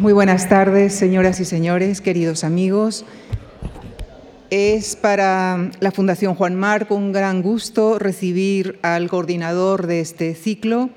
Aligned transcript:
Muy 0.00 0.14
buenas 0.14 0.48
tardes, 0.48 0.94
señoras 0.94 1.40
y 1.40 1.44
señores, 1.44 2.00
queridos 2.00 2.42
amigos. 2.42 3.04
Es 4.48 4.96
para 4.96 5.70
la 5.78 5.90
Fundación 5.90 6.34
Juan 6.34 6.54
Marco 6.54 6.94
un 6.94 7.12
gran 7.12 7.42
gusto 7.42 7.98
recibir 7.98 8.78
al 8.80 9.10
coordinador 9.10 9.86
de 9.86 10.00
este 10.00 10.34
ciclo, 10.34 10.88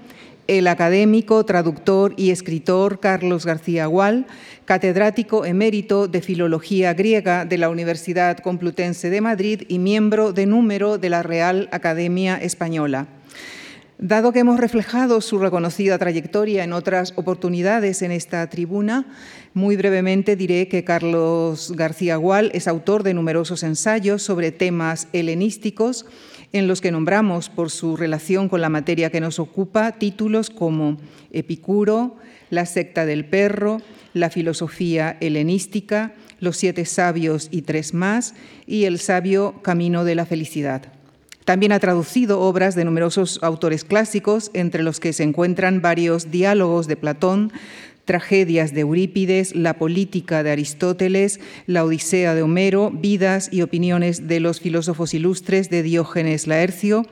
el 0.48 0.70
académico, 0.70 1.44
traductor 1.44 2.14
y 2.16 2.30
escritor 2.30 3.02
Carlos 3.02 3.46
García 3.46 3.88
Gual, 3.88 4.26
catedrático 4.64 5.44
emérito 5.44 6.08
de 6.08 6.22
Filología 6.22 6.94
Griega 6.94 7.44
de 7.44 7.58
la 7.58 7.68
Universidad 7.68 8.38
Complutense 8.38 9.10
de 9.10 9.20
Madrid 9.20 9.64
y 9.68 9.80
miembro 9.80 10.32
de 10.32 10.46
número 10.46 10.98
de 10.98 11.10
la 11.10 11.24
Real 11.24 11.68
Academia 11.74 12.38
Española. 12.38 13.08
Dado 14.04 14.34
que 14.34 14.40
hemos 14.40 14.60
reflejado 14.60 15.22
su 15.22 15.40
reconocida 15.40 15.98
trayectoria 15.98 16.66
en 16.66 16.74
otras 16.74 17.14
oportunidades 17.16 18.02
en 18.02 18.12
esta 18.12 18.46
tribuna, 18.50 19.06
muy 19.54 19.78
brevemente 19.78 20.36
diré 20.36 20.68
que 20.68 20.84
Carlos 20.84 21.72
García 21.74 22.18
Gual 22.18 22.52
es 22.54 22.68
autor 22.68 23.04
de 23.04 23.14
numerosos 23.14 23.64
ensayos 23.64 24.22
sobre 24.22 24.52
temas 24.52 25.08
helenísticos, 25.14 26.06
en 26.52 26.68
los 26.68 26.82
que 26.82 26.92
nombramos, 26.92 27.48
por 27.48 27.72
su 27.72 27.96
relación 27.96 28.50
con 28.50 28.60
la 28.60 28.68
materia 28.68 29.10
que 29.10 29.22
nos 29.22 29.40
ocupa, 29.40 29.94
títulos 29.94 30.50
como 30.50 30.98
Epicuro, 31.32 32.18
La 32.50 32.66
secta 32.66 33.06
del 33.06 33.24
perro, 33.24 33.82
La 34.14 34.30
filosofía 34.30 35.16
helenística, 35.22 36.12
Los 36.42 36.58
siete 36.58 36.84
sabios 36.84 37.48
y 37.52 37.62
tres 37.62 37.94
más, 37.94 38.36
y 38.68 38.84
El 38.84 39.00
sabio 39.00 39.62
camino 39.62 40.04
de 40.04 40.16
la 40.16 40.26
felicidad. 40.26 40.92
También 41.46 41.72
ha 41.72 41.80
traducido 41.80 42.40
obras 42.40 42.76
de 42.76 42.86
numerosos 42.86 43.40
autores 43.42 43.84
clásicos, 43.84 44.52
entre 44.54 44.84
los 44.84 45.00
que 45.00 45.14
se 45.14 45.24
encuentran 45.24 45.82
varios 45.82 46.32
diálogos 46.32 46.88
de 46.88 46.96
Platón, 46.96 47.52
tragedias 48.06 48.74
de 48.74 48.82
Eurípides, 48.82 49.56
la 49.56 49.78
política 49.78 50.44
de 50.44 50.52
Aristóteles, 50.52 51.40
la 51.68 51.86
Odisea 51.86 52.36
de 52.36 52.42
Homero, 52.42 52.92
vidas 52.92 53.50
y 53.52 53.62
opiniones 53.62 54.28
de 54.28 54.40
los 54.40 54.60
filósofos 54.60 55.14
ilustres 55.14 55.70
de 55.70 55.84
Diógenes 55.84 56.48
Laercio 56.48 57.06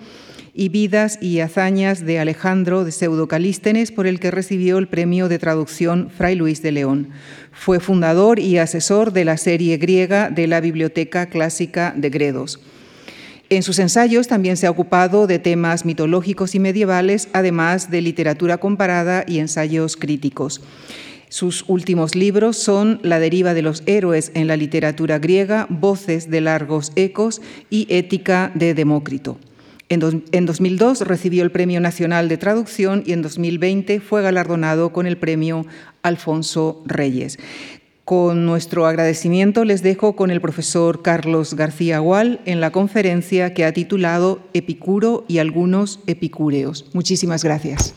y 0.53 0.67
vidas 0.67 1.17
y 1.21 1.39
hazañas 1.39 2.05
de 2.05 2.19
Alejandro 2.19 2.83
de 2.83 2.91
Pseudo-Calístenes, 2.91 3.91
por 3.93 4.05
el 4.05 4.19
que 4.19 4.31
recibió 4.31 4.77
el 4.79 4.89
premio 4.89 5.29
de 5.29 5.39
traducción 5.39 6.09
Fray 6.09 6.35
Luis 6.35 6.61
de 6.61 6.73
León. 6.73 7.09
Fue 7.53 7.79
fundador 7.79 8.37
y 8.39 8.57
asesor 8.57 9.13
de 9.13 9.23
la 9.23 9.37
serie 9.37 9.77
griega 9.77 10.29
de 10.29 10.47
la 10.47 10.59
Biblioteca 10.59 11.27
Clásica 11.27 11.93
de 11.95 12.09
Gredos. 12.09 12.59
En 13.51 13.63
sus 13.63 13.79
ensayos 13.79 14.29
también 14.29 14.55
se 14.55 14.65
ha 14.65 14.71
ocupado 14.71 15.27
de 15.27 15.37
temas 15.37 15.83
mitológicos 15.83 16.55
y 16.55 16.59
medievales, 16.59 17.27
además 17.33 17.91
de 17.91 17.99
literatura 18.01 18.59
comparada 18.59 19.25
y 19.27 19.39
ensayos 19.39 19.97
críticos. 19.97 20.61
Sus 21.27 21.65
últimos 21.67 22.15
libros 22.15 22.55
son 22.55 23.01
La 23.03 23.19
deriva 23.19 23.53
de 23.53 23.61
los 23.61 23.83
héroes 23.87 24.31
en 24.35 24.47
la 24.47 24.55
literatura 24.55 25.19
griega, 25.19 25.67
Voces 25.69 26.29
de 26.29 26.39
largos 26.39 26.93
ecos 26.95 27.41
y 27.69 27.87
Ética 27.89 28.53
de 28.55 28.73
Demócrito. 28.73 29.37
En, 29.89 29.99
2002 30.45 31.01
recibió 31.01 31.43
el 31.43 31.51
Premio 31.51 31.81
Nacional 31.81 32.29
de 32.29 32.37
Traducción 32.37 33.03
y 33.05 33.11
en 33.11 33.21
2020 33.21 33.99
fue 33.99 34.21
galardonado 34.21 34.93
con 34.93 35.07
el 35.07 35.17
Premio 35.17 35.65
Alfonso 36.03 36.81
Reyes. 36.85 37.37
Con 38.11 38.45
nuestro 38.45 38.87
agradecimiento 38.87 39.63
les 39.63 39.83
dejo 39.83 40.17
con 40.17 40.31
el 40.31 40.41
profesor 40.41 41.01
Carlos 41.01 41.53
García 41.53 41.99
Gual 41.99 42.41
en 42.43 42.59
la 42.59 42.69
conferencia 42.73 43.53
que 43.53 43.63
ha 43.63 43.71
titulado 43.71 44.41
Epicuro 44.53 45.23
y 45.29 45.37
algunos 45.37 46.01
epicúreos. 46.07 46.87
Muchísimas 46.91 47.41
gracias. 47.41 47.95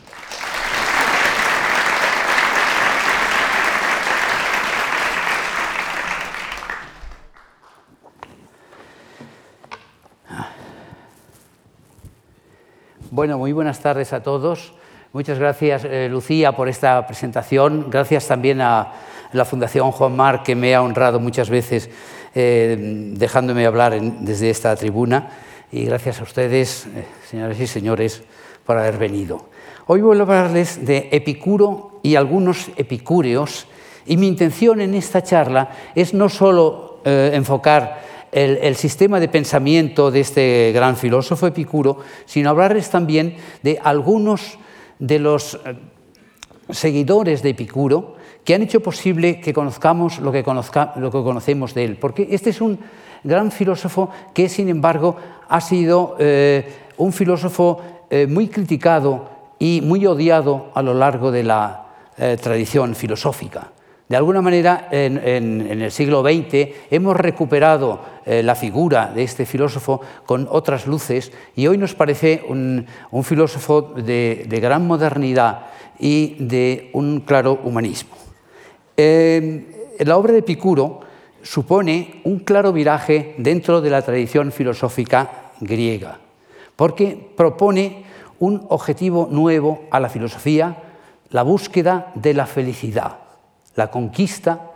Bueno, 13.11 13.37
muy 13.37 13.51
buenas 13.51 13.81
tardes 13.81 14.13
a 14.13 14.23
todos. 14.23 14.71
Muchas 15.11 15.39
gracias, 15.39 15.83
eh, 15.83 16.07
Lucía, 16.09 16.53
por 16.53 16.69
esta 16.69 17.05
presentación. 17.05 17.89
Gracias 17.89 18.29
también 18.29 18.61
a 18.61 18.93
la 19.35 19.45
Fundación 19.45 19.91
Juan 19.91 20.15
Mar, 20.15 20.43
que 20.43 20.55
me 20.55 20.73
ha 20.73 20.81
honrado 20.81 21.19
muchas 21.19 21.49
veces 21.49 21.89
eh, 22.33 22.77
dejándome 23.15 23.65
hablar 23.65 23.99
desde 24.01 24.49
esta 24.49 24.75
tribuna. 24.75 25.29
Y 25.71 25.85
gracias 25.85 26.21
a 26.21 26.23
ustedes, 26.23 26.87
eh, 26.87 27.05
señoras 27.29 27.59
y 27.59 27.67
señores, 27.67 28.23
por 28.65 28.77
haber 28.77 28.97
venido. 28.97 29.49
Hoy 29.87 30.01
voy 30.01 30.17
a 30.17 30.21
hablarles 30.21 30.85
de 30.85 31.09
Epicuro 31.11 31.99
y 32.01 32.15
algunos 32.15 32.69
epicúreos. 32.77 33.67
Y 34.05 34.17
mi 34.17 34.27
intención 34.27 34.79
en 34.79 34.93
esta 34.93 35.21
charla 35.21 35.69
es 35.95 36.13
no 36.13 36.29
solo 36.29 37.01
eh, 37.03 37.31
enfocar 37.33 38.01
el, 38.31 38.57
el, 38.61 38.75
sistema 38.75 39.19
de 39.19 39.27
pensamiento 39.27 40.11
de 40.11 40.21
este 40.21 40.71
gran 40.73 40.95
filósofo 40.95 41.47
Epicuro, 41.47 41.99
sino 42.25 42.49
hablarles 42.49 42.89
también 42.89 43.35
de 43.63 43.79
algunos 43.83 44.57
de 44.99 45.19
los 45.19 45.59
seguidores 46.69 47.41
de 47.43 47.49
Epicuro 47.49 48.14
que 48.45 48.53
han 48.53 48.61
hecho 48.61 48.79
posible 48.79 49.41
que 49.41 49.53
conozcamos 49.53 50.19
lo 50.19 50.31
que, 50.31 50.43
conocemos 50.43 51.73
de 51.73 51.83
él. 51.83 51.97
Porque 51.97 52.27
este 52.29 52.51
es 52.51 52.61
un 52.61 52.79
gran 53.23 53.51
filósofo 53.51 54.11
que, 54.33 54.47
sin 54.47 54.69
embargo, 54.69 55.17
ha 55.49 55.59
sido 55.59 56.15
eh, 56.19 56.71
un 56.97 57.11
filósofo 57.11 57.81
eh, 58.09 58.27
muy 58.27 58.47
criticado 58.47 59.27
y 59.57 59.81
muy 59.83 60.05
odiado 60.05 60.69
a 60.75 60.83
lo 60.83 60.93
largo 60.93 61.31
de 61.31 61.43
la 61.43 61.87
eh, 62.17 62.37
tradición 62.41 62.93
filosófica. 62.93 63.71
De 64.07 64.15
alguna 64.15 64.43
manera, 64.43 64.89
en, 64.91 65.17
el 65.17 65.91
siglo 65.91 66.21
XX 66.21 66.69
hemos 66.91 67.17
recuperado 67.17 68.01
la 68.27 68.53
figura 68.53 69.11
de 69.11 69.23
este 69.23 69.47
filósofo 69.47 69.99
con 70.27 70.47
otras 70.51 70.85
luces 70.85 71.31
y 71.55 71.65
hoy 71.65 71.79
nos 71.79 71.95
parece 71.95 72.43
un, 72.47 72.85
filósofo 73.23 73.81
de 73.95 74.59
gran 74.61 74.85
modernidad 74.85 75.61
y 75.97 76.35
de 76.37 76.91
un 76.93 77.21
claro 77.21 77.59
humanismo 77.63 78.24
la 78.97 80.17
obra 80.17 80.33
de 80.33 80.39
Epicuro 80.39 81.01
supone 81.41 82.21
un 82.23 82.39
claro 82.39 82.73
viraje 82.73 83.35
dentro 83.37 83.81
de 83.81 83.89
la 83.89 84.01
tradición 84.01 84.51
filosófica 84.51 85.51
griega, 85.61 86.19
porque 86.75 87.17
propone 87.35 88.03
un 88.39 88.65
objetivo 88.69 89.27
nuevo 89.29 89.83
a 89.91 89.99
la 89.99 90.09
filosofía, 90.09 90.77
la 91.29 91.43
búsqueda 91.43 92.11
de 92.15 92.33
la 92.33 92.45
felicidad, 92.45 93.19
la 93.75 93.91
conquista 93.91 94.71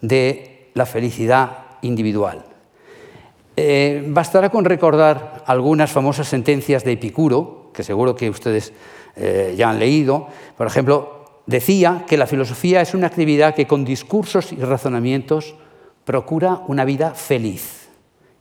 de 0.00 0.70
la 0.74 0.86
felicidad 0.86 1.58
individual. 1.82 2.44
Eh, 3.56 4.04
bastará 4.08 4.50
con 4.50 4.64
recordar 4.64 5.44
algunas 5.46 5.92
famosas 5.92 6.26
sentencias 6.26 6.82
de 6.84 6.92
Epicuro, 6.92 7.70
que 7.72 7.84
seguro 7.84 8.16
que 8.16 8.30
ustedes 8.30 8.72
eh, 9.16 9.54
ya 9.56 9.70
han 9.70 9.78
leído. 9.78 10.26
Por 10.56 10.66
ejemplo, 10.66 11.23
decía 11.46 12.04
que 12.06 12.16
la 12.16 12.26
filosofía 12.26 12.80
es 12.80 12.94
una 12.94 13.06
actividad 13.06 13.54
que 13.54 13.66
con 13.66 13.84
discursos 13.84 14.52
y 14.52 14.56
razonamientos 14.56 15.54
procura 16.04 16.62
una 16.68 16.84
vida 16.84 17.12
feliz. 17.14 17.88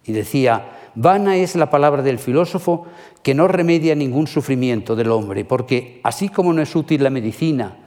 Y 0.06 0.12
decía, 0.12 0.92
vana 0.96 1.38
es 1.38 1.56
la 1.56 1.70
palabra 1.70 2.02
del 2.02 2.20
filósofo 2.20 2.86
que 3.22 3.34
no 3.34 3.48
remedia 3.48 3.96
ningún 3.96 4.28
sufrimiento 4.28 4.96
del 4.96 5.12
hombre, 5.12 5.46
porque 5.46 6.02
así 6.04 6.30
como 6.30 6.54
no 6.54 6.62
es 6.62 6.76
útil 6.76 7.04
la 7.04 7.10
medicina 7.10 7.78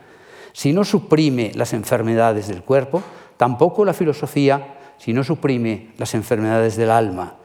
si 0.57 0.73
no 0.73 0.83
suprime 0.83 1.51
las 1.53 1.73
enfermedades 1.73 2.47
del 2.47 2.63
cuerpo, 2.63 3.03
tampoco 3.37 3.85
la 3.85 3.93
filosofía 3.93 4.73
si 4.97 5.13
no 5.13 5.23
suprime 5.23 5.89
las 5.99 6.15
enfermedades 6.15 6.75
del 6.75 6.89
alma. 6.89 7.35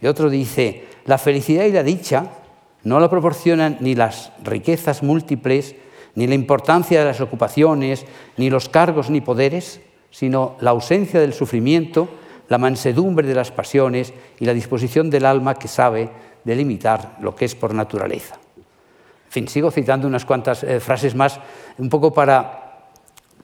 Y 0.00 0.06
otro 0.06 0.30
dice, 0.30 0.84
la 1.04 1.18
felicidad 1.18 1.64
y 1.64 1.72
la 1.72 1.82
dicha 1.82 2.30
no 2.84 3.00
la 3.00 3.10
proporcionan 3.10 3.78
ni 3.80 3.96
las 3.96 4.30
riquezas 4.44 5.02
múltiples, 5.02 5.74
ni 6.20 6.26
la 6.26 6.34
importancia 6.34 6.98
de 6.98 7.06
las 7.06 7.22
ocupaciones, 7.22 8.04
ni 8.36 8.50
los 8.50 8.68
cargos 8.68 9.08
ni 9.08 9.22
poderes, 9.22 9.80
sino 10.10 10.54
la 10.60 10.68
ausencia 10.68 11.18
del 11.18 11.32
sufrimiento, 11.32 12.10
la 12.50 12.58
mansedumbre 12.58 13.26
de 13.26 13.34
las 13.34 13.50
pasiones 13.50 14.12
y 14.38 14.44
la 14.44 14.52
disposición 14.52 15.08
del 15.08 15.24
alma 15.24 15.54
que 15.54 15.66
sabe 15.66 16.10
delimitar 16.44 17.16
lo 17.22 17.34
que 17.34 17.46
es 17.46 17.54
por 17.54 17.72
naturaleza. 17.72 18.34
En 18.34 19.32
fin, 19.32 19.48
sigo 19.48 19.70
citando 19.70 20.06
unas 20.06 20.26
cuantas 20.26 20.62
eh, 20.62 20.78
frases 20.78 21.14
más, 21.14 21.40
un 21.78 21.88
poco 21.88 22.12
para 22.12 22.90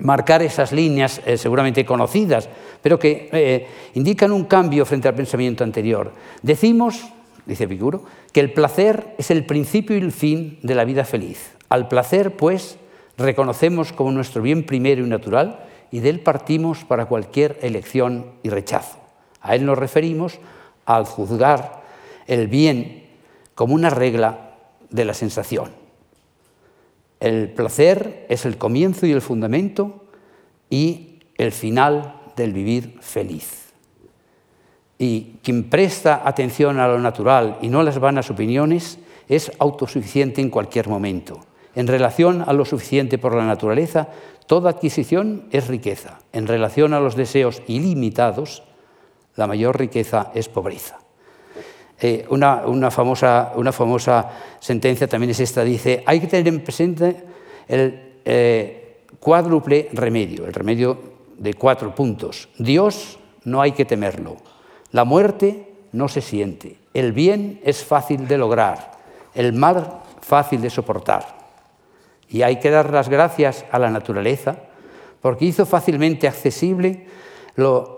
marcar 0.01 0.43
esas 0.43 0.71
líneas 0.71 1.23
eh, 1.25 1.39
seguramente 1.39 1.83
conocidas, 1.87 2.47
pero 2.83 2.99
que 2.99 3.31
eh, 3.33 3.69
indican 3.95 4.33
un 4.33 4.45
cambio 4.45 4.85
frente 4.85 5.09
al 5.09 5.15
pensamiento 5.15 5.65
anterior. 5.65 6.13
Decimos, 6.43 7.07
dice 7.47 7.65
Epicuro, 7.65 8.05
que 8.31 8.41
el 8.41 8.53
placer 8.53 9.15
es 9.17 9.31
el 9.31 9.47
principio 9.47 9.97
y 9.97 10.01
el 10.01 10.13
fin 10.13 10.59
de 10.63 10.75
la 10.75 10.85
vida 10.85 11.07
feliz. 11.07 11.56
Al 11.69 11.89
placer, 11.89 12.37
pues, 12.37 12.79
reconocemos 13.17 13.93
como 13.93 14.13
nuestro 14.13 14.43
bien 14.43 14.65
primero 14.65 15.05
y 15.05 15.09
natural 15.09 15.65
y 15.91 16.01
de 16.01 16.11
él 16.11 16.21
partimos 16.21 16.85
para 16.85 17.07
cualquier 17.07 17.59
elección 17.63 18.33
y 18.43 18.51
rechazo. 18.51 18.99
A 19.41 19.55
él 19.55 19.65
nos 19.65 19.79
referimos 19.79 20.39
al 20.85 21.05
juzgar 21.05 21.83
el 22.27 22.49
bien 22.49 23.07
como 23.55 23.75
una 23.75 23.91
regla 23.91 24.57
de 24.91 25.05
la 25.05 25.15
sensación. 25.15 25.71
El 27.21 27.51
placer 27.51 28.27
es 28.29 28.45
el 28.45 28.59
comienzo 28.59 29.07
y 29.07 29.13
el 29.13 29.23
fundamento 29.23 30.05
y 30.69 31.21
el 31.39 31.53
final 31.53 32.21
del 32.37 32.53
vivir 32.53 32.99
feliz. 33.01 33.73
Y 34.99 35.39
quien 35.43 35.65
presta 35.65 36.23
atención 36.25 36.79
a 36.79 36.89
lo 36.89 36.99
natural 36.99 37.59
y 37.63 37.69
no 37.69 37.81
a 37.81 37.85
las 37.85 37.99
vanas 37.99 38.31
opiniones 38.31 38.99
es 39.29 39.51
autosuficiente 39.59 40.41
en 40.41 40.51
cualquier 40.51 40.89
momento. 40.89 41.41
En 41.77 41.87
relación 41.87 42.43
a 42.47 42.55
lo 42.55 42.65
suficiente 42.65 43.19
por 43.19 43.35
la 43.35 43.45
naturaleza, 43.45 44.09
toda 44.47 44.71
adquisición 44.71 45.45
es 45.53 45.69
riqueza. 45.69 46.21
En 46.33 46.47
relación 46.47 46.95
a 46.95 47.01
los 47.01 47.17
deseos 47.17 47.63
ilimitados, 47.67 48.63
la 49.37 49.47
mayor 49.47 49.79
riqueza 49.79 50.33
es 50.35 50.49
pobreza. 50.49 50.99
Eh, 52.01 52.25
una, 52.31 52.91
famosa, 52.91 53.53
una, 53.57 53.73
famosa, 53.73 54.31
sentencia 54.59 55.07
también 55.07 55.31
es 55.31 55.41
esta, 55.41 55.65
dice, 55.65 56.03
hay 56.07 56.21
que 56.21 56.27
tener 56.27 56.49
en 56.49 56.65
presente 56.65 57.25
el 57.69 58.21
eh, 58.25 59.03
cuádruple 59.21 59.91
remedio, 59.93 60.47
el 60.47 60.55
remedio 60.55 60.99
de 61.37 61.55
cuatro 61.55 61.95
puntos. 61.95 62.49
Dios 62.59 63.19
no 63.45 63.61
hay 63.61 63.73
que 63.73 63.85
temerlo, 63.85 64.37
la 64.93 65.05
muerte 65.05 65.73
no 65.93 66.09
se 66.09 66.21
siente, 66.21 66.77
el 66.93 67.13
bien 67.13 67.61
es 67.65 67.85
fácil 67.85 68.29
de 68.29 68.39
lograr, 68.39 68.93
el 69.35 69.53
mal 69.55 70.03
fácil 70.21 70.61
de 70.61 70.69
soportar. 70.69 71.46
Y 72.29 72.43
hay 72.43 72.59
que 72.59 72.71
dar 72.71 72.93
las 72.93 73.09
gracias 73.09 73.65
a 73.71 73.79
la 73.79 73.91
naturaleza 73.91 74.57
porque 75.21 75.45
hizo 75.45 75.67
fácilmente 75.67 76.29
accesible 76.29 77.07
lo 77.55 77.97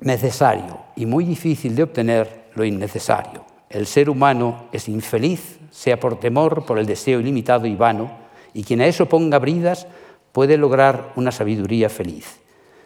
necesario 0.00 0.78
y 0.96 1.06
muy 1.06 1.24
difícil 1.24 1.74
de 1.74 1.84
obtener 1.84 2.48
lo 2.54 2.64
innecesario. 2.64 3.44
El 3.70 3.86
ser 3.86 4.08
humano 4.08 4.66
es 4.72 4.88
infeliz, 4.88 5.58
sea 5.70 6.00
por 6.00 6.18
temor, 6.18 6.64
por 6.64 6.78
el 6.78 6.86
deseo 6.86 7.20
ilimitado 7.20 7.66
y 7.66 7.76
vano, 7.76 8.10
y 8.54 8.64
quien 8.64 8.80
a 8.80 8.86
eso 8.86 9.06
ponga 9.06 9.38
bridas 9.38 9.86
puede 10.32 10.56
lograr 10.56 11.12
una 11.16 11.32
sabiduría 11.32 11.88
feliz. 11.88 12.40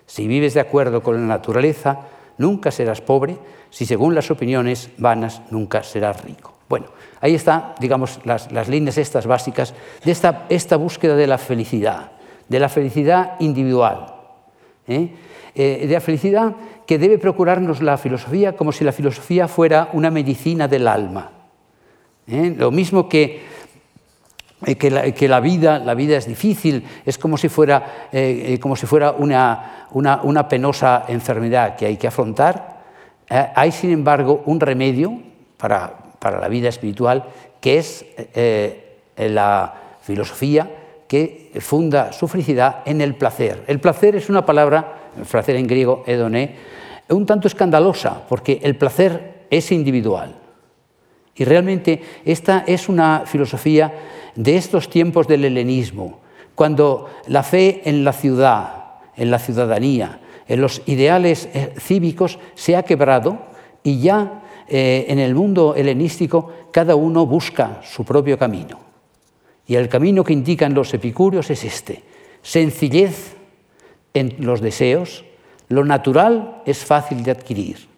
Si 0.06 0.26
vives 0.26 0.54
de 0.54 0.60
acuerdo 0.60 1.02
con 1.02 1.14
la 1.14 1.26
naturaleza, 1.26 2.00
nunca 2.38 2.70
serás 2.70 3.00
pobre, 3.00 3.38
si 3.70 3.86
según 3.86 4.14
las 4.14 4.30
opiniones 4.30 4.90
vanas, 4.98 5.42
nunca 5.50 5.82
serás 5.82 6.22
rico. 6.24 6.52
Bueno, 6.72 6.86
ahí 7.20 7.34
están, 7.34 7.74
digamos, 7.80 8.18
las, 8.24 8.66
líneas 8.66 8.96
estas 8.96 9.26
básicas 9.26 9.74
de 10.06 10.10
esta, 10.48 10.76
búsqueda 10.78 11.14
de 11.14 11.26
la 11.26 11.36
felicidad, 11.36 12.12
de 12.48 12.58
la 12.58 12.70
felicidad 12.70 13.38
individual, 13.40 14.06
¿eh? 14.86 15.10
Eh, 15.54 15.84
de 15.86 15.92
la 15.92 16.00
felicidad 16.00 16.54
que 16.86 16.96
debe 16.96 17.18
procurarnos 17.18 17.82
la 17.82 17.98
filosofía 17.98 18.56
como 18.56 18.72
si 18.72 18.84
la 18.84 18.92
filosofía 18.92 19.48
fuera 19.48 19.90
una 19.92 20.10
medicina 20.10 20.66
del 20.66 20.88
alma. 20.88 21.30
¿eh? 22.26 22.54
Lo 22.56 22.70
mismo 22.70 23.06
que, 23.06 23.42
que, 24.78 25.28
la, 25.28 25.40
vida, 25.40 25.78
la 25.78 25.92
vida 25.92 26.16
es 26.16 26.26
difícil, 26.26 26.86
es 27.04 27.18
como 27.18 27.36
si 27.36 27.50
fuera, 27.50 28.08
como 28.62 28.76
si 28.76 28.86
fuera 28.86 29.10
una, 29.10 29.88
una, 29.90 30.48
penosa 30.48 31.04
enfermedad 31.06 31.76
que 31.76 31.84
hay 31.84 31.98
que 31.98 32.06
afrontar. 32.06 32.80
hay, 33.28 33.72
sin 33.72 33.90
embargo, 33.90 34.42
un 34.46 34.58
remedio 34.58 35.20
para, 35.58 36.01
para 36.22 36.40
la 36.40 36.48
vida 36.48 36.68
espiritual 36.68 37.24
que 37.60 37.78
es 37.78 38.06
la 39.16 39.74
filosofía 40.02 40.70
que 41.12 41.50
funda 41.60 42.10
su 42.12 42.26
felicidad 42.26 42.82
en 42.86 43.02
el 43.02 43.14
placer. 43.16 43.64
El 43.66 43.80
placer 43.80 44.16
es 44.16 44.30
una 44.30 44.46
palabra, 44.46 45.10
el 45.18 45.24
placer 45.24 45.56
en 45.56 45.66
griego, 45.66 46.04
edoné, 46.06 46.56
un 47.10 47.26
tanto 47.26 47.48
escandalosa, 47.48 48.22
porque 48.28 48.60
el 48.62 48.76
placer 48.76 49.44
es 49.50 49.70
individual. 49.72 50.34
Y 51.34 51.44
realmente 51.44 52.02
esta 52.24 52.64
es 52.66 52.88
una 52.88 53.24
filosofía 53.26 53.92
de 54.34 54.56
estos 54.56 54.88
tiempos 54.88 55.28
del 55.28 55.44
helenismo, 55.44 56.20
cuando 56.54 57.10
la 57.26 57.42
fe 57.42 57.82
en 57.84 58.04
la 58.04 58.12
ciudad, 58.12 59.00
en 59.16 59.30
la 59.30 59.38
ciudadanía, 59.38 60.20
en 60.48 60.60
los 60.60 60.82
ideales 60.86 61.48
eh, 61.54 61.74
cívicos 61.78 62.38
se 62.54 62.76
ha 62.76 62.82
quebrado 62.82 63.38
y 63.82 64.00
ya 64.00 64.41
eh, 64.68 65.06
en 65.08 65.18
el 65.18 65.34
mundo 65.34 65.74
helenístico 65.74 66.52
cada 66.72 66.94
uno 66.94 67.26
busca 67.26 67.80
su 67.82 68.04
propio 68.04 68.38
camino. 68.38 68.78
Y 69.66 69.76
el 69.76 69.88
camino 69.88 70.24
que 70.24 70.32
indican 70.32 70.74
los 70.74 70.92
epicúreos 70.94 71.50
es 71.50 71.64
este, 71.64 72.02
sencillez 72.42 73.36
en 74.14 74.36
los 74.38 74.60
deseos, 74.60 75.24
lo 75.68 75.84
natural 75.84 76.62
es 76.66 76.84
fácil 76.84 77.22
de 77.22 77.30
adquirir. 77.30 77.88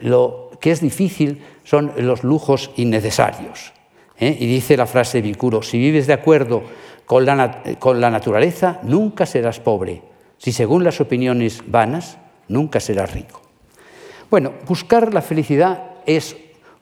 Lo 0.00 0.50
que 0.60 0.70
es 0.70 0.80
difícil 0.80 1.42
son 1.64 1.92
los 1.96 2.24
lujos 2.24 2.70
innecesarios. 2.76 3.72
¿eh? 4.18 4.36
Y 4.38 4.46
dice 4.46 4.76
la 4.76 4.86
frase 4.86 5.18
de 5.18 5.28
Vicuro, 5.28 5.62
si 5.62 5.78
vives 5.78 6.06
de 6.06 6.12
acuerdo 6.12 6.62
con 7.06 7.24
la, 7.24 7.62
con 7.78 8.00
la 8.00 8.10
naturaleza, 8.10 8.80
nunca 8.82 9.26
serás 9.26 9.60
pobre. 9.60 10.02
Si 10.38 10.52
según 10.52 10.84
las 10.84 11.00
opiniones 11.00 11.62
vanas, 11.66 12.18
nunca 12.48 12.80
serás 12.80 13.12
rico. 13.12 13.41
Bueno, 14.32 14.54
buscar 14.66 15.12
la 15.12 15.20
felicidad 15.20 15.96
es 16.06 16.34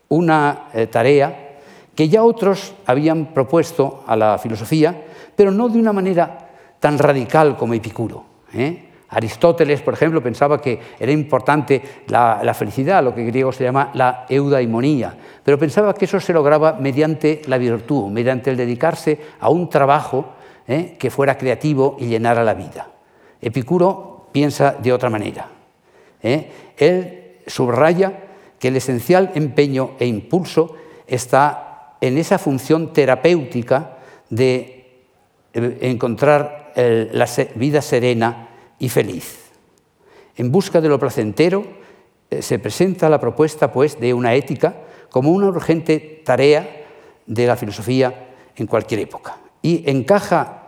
una 0.07 0.69
eh, 0.73 0.87
tarea 0.87 1.59
que 1.97 2.09
ya 2.09 2.23
otros 2.23 2.77
habían 2.87 3.35
propuesto 3.35 4.05
a 4.07 4.15
la 4.15 4.39
filosofía, 4.39 4.95
pero 5.35 5.51
no 5.51 5.69
de 5.69 5.81
una 5.81 5.93
manera 5.93 6.49
tan 6.79 6.97
radical 6.97 7.57
como 7.57 7.75
Epicuro. 7.75 8.25
¿eh? 8.55 8.91
Aristóteles, 9.09 9.83
por 9.83 9.95
ejemplo, 9.95 10.23
pensaba 10.23 10.63
que 10.63 10.79
era 11.01 11.11
importante 11.11 11.83
la, 12.07 12.55
felicidad, 12.55 13.03
lo 13.03 13.13
que 13.13 13.23
en 13.23 13.27
griego 13.27 13.51
se 13.51 13.65
llama 13.65 13.91
la 13.95 14.27
eudaimonía, 14.29 15.13
pero 15.43 15.59
pensaba 15.59 15.93
que 15.95 16.05
eso 16.05 16.21
se 16.21 16.33
lograba 16.33 16.75
mediante 16.75 17.43
la 17.47 17.59
virtud, 17.59 18.13
mediante 18.13 18.51
el 18.51 18.57
dedicarse 18.57 19.19
a 19.41 19.51
un 19.51 19.69
trabajo 19.69 20.35
¿eh? 20.69 20.95
que 20.97 21.11
fuera 21.11 21.37
creativo 21.37 21.97
y 21.99 22.07
llenara 22.07 22.45
la 22.45 22.55
vida. 22.55 22.87
Epicuro 23.43 24.29
piensa 24.31 24.77
de 24.81 24.93
otra 24.93 25.11
manera. 25.11 25.49
Él 26.23 27.20
subraya 27.51 28.31
que 28.59 28.69
el 28.69 28.77
esencial 28.77 29.33
empeño 29.35 29.93
e 29.99 30.07
impulso 30.07 30.77
está 31.07 31.97
en 32.01 32.17
esa 32.17 32.39
función 32.39 32.93
terapéutica 32.93 33.99
de 34.31 35.03
eh, 35.53 35.79
encontrar 35.83 36.59
la 36.77 37.27
vida 37.57 37.83
serena 37.83 38.49
y 38.79 38.89
feliz. 38.89 39.51
En 40.37 40.51
busca 40.51 40.81
de 40.81 40.89
lo 40.89 40.99
placentero 40.99 41.65
eh, 42.31 42.43
se 42.43 42.59
presenta 42.59 43.09
la 43.09 43.21
propuesta 43.21 43.73
pues, 43.73 43.99
de 44.01 44.15
una 44.15 44.35
ética 44.35 44.75
como 45.11 45.31
una 45.33 45.49
urgente 45.49 46.23
tarea 46.25 46.87
de 47.27 47.47
la 47.47 47.57
filosofía 47.57 48.29
en 48.57 48.67
cualquier 48.67 49.01
época 49.01 49.37
y 49.61 49.89
encaja 49.91 50.63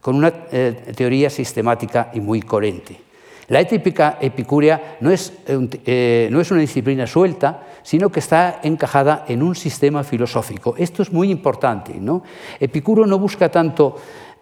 con 0.00 0.16
una 0.16 0.32
eh, 0.52 0.92
teoría 0.94 1.30
sistemática 1.30 2.10
y 2.14 2.20
muy 2.20 2.42
coherente. 2.42 3.05
La 3.48 3.60
ética 3.60 4.18
epicúrea 4.20 4.98
no 5.00 5.10
es, 5.10 5.32
eh, 5.46 6.28
no 6.32 6.40
es, 6.40 6.50
una 6.50 6.60
disciplina 6.60 7.06
suelta, 7.06 7.66
sino 7.82 8.10
que 8.10 8.18
está 8.18 8.60
encajada 8.64 9.24
en 9.28 9.42
un 9.42 9.54
sistema 9.54 10.02
filosófico. 10.02 10.74
Esto 10.76 11.02
es 11.02 11.12
muy 11.12 11.30
importante. 11.30 11.94
¿no? 11.94 12.22
Epicuro 12.58 13.06
no 13.06 13.18
busca 13.18 13.48
tanto 13.48 13.96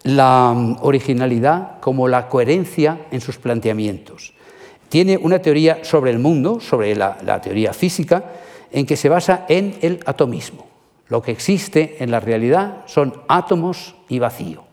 la 0.05 0.53
mm, 0.55 0.77
originalidad 0.81 1.79
como 1.79 2.07
la 2.07 2.27
coherencia 2.27 3.05
en 3.11 3.21
sus 3.21 3.37
planteamientos. 3.37 4.33
Tiene 4.89 5.17
una 5.17 5.39
teoría 5.39 5.83
sobre 5.83 6.11
el 6.11 6.19
mundo, 6.19 6.59
sobre 6.59 6.95
la, 6.95 7.41
teoría 7.41 7.73
física, 7.73 8.23
en 8.71 8.85
que 8.85 8.97
se 8.97 9.09
basa 9.09 9.45
en 9.49 9.75
el 9.81 9.99
atomismo. 10.05 10.67
Lo 11.09 11.21
que 11.21 11.31
existe 11.31 11.97
en 11.99 12.11
la 12.11 12.19
realidad 12.19 12.83
son 12.85 13.13
átomos 13.27 13.95
y 14.09 14.19
vacío. 14.19 14.64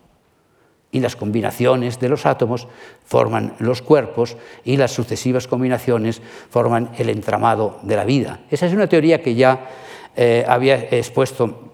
Y 0.93 1.01
las 1.01 1.17
combinaciones 1.17 1.99
de 1.99 2.07
los 2.07 2.25
átomos 2.25 2.69
forman 3.03 3.55
los 3.59 3.81
cuerpos 3.81 4.37
y 4.63 4.77
las 4.77 4.91
sucesivas 4.91 5.47
combinaciones 5.47 6.21
forman 6.49 6.91
el 6.97 7.09
entramado 7.09 7.79
de 7.83 7.97
la 7.97 8.05
vida. 8.05 8.39
Esa 8.49 8.67
es 8.67 8.73
una 8.73 8.87
teoría 8.87 9.21
que 9.21 9.35
ya 9.35 9.67
eh, 10.15 10.45
había 10.47 10.75
expuesto 10.75 11.71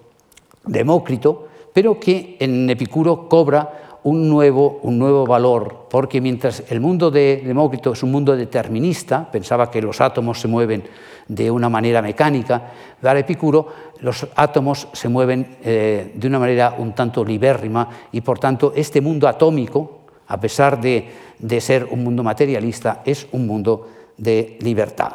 Demócrito 0.66 1.50
pero 1.74 2.00
que 2.00 2.38
en 2.40 2.70
Epicuro 2.70 3.30
cobra 3.30 4.00
un 4.04 4.30
nuevo, 4.30 4.80
un 4.84 4.98
nuevo 4.98 5.26
valor, 5.26 5.88
porque 5.90 6.22
mientras 6.22 6.64
el 6.70 6.80
mundo 6.80 7.12
de 7.12 7.42
Demócrito 7.46 7.92
es 7.94 8.04
un 8.04 8.12
mundo 8.12 8.36
determinista, 8.36 9.30
pensaba 9.30 9.70
que 9.70 9.82
los 9.82 10.00
átomos 10.00 10.40
se 10.40 10.48
mueven 10.48 10.84
de 11.28 11.52
una 11.52 11.70
manera 11.70 12.02
mecánica, 12.02 12.72
para 13.02 13.20
Epicuro 13.20 13.68
los 14.01 14.27
átomos 14.36 14.88
se 14.94 15.10
mueven 15.10 15.58
eh, 15.63 16.12
de 16.13 16.27
una 16.27 16.39
manera 16.39 16.75
un 16.77 16.94
tanto 16.94 17.24
libérrima 17.24 17.89
y 18.12 18.22
por 18.22 18.39
tanto 18.39 18.74
este 18.75 19.01
mundo 19.01 19.27
atómico, 19.27 20.01
a 20.27 20.39
pesar 20.39 20.79
de, 20.79 21.10
de 21.39 21.62
ser 21.62 21.86
un 21.86 22.03
mundo 22.03 22.24
materialista, 22.24 23.01
es 23.06 23.27
un 23.32 23.48
mundo 23.48 23.89
de 24.18 24.58
libertad. 24.62 25.13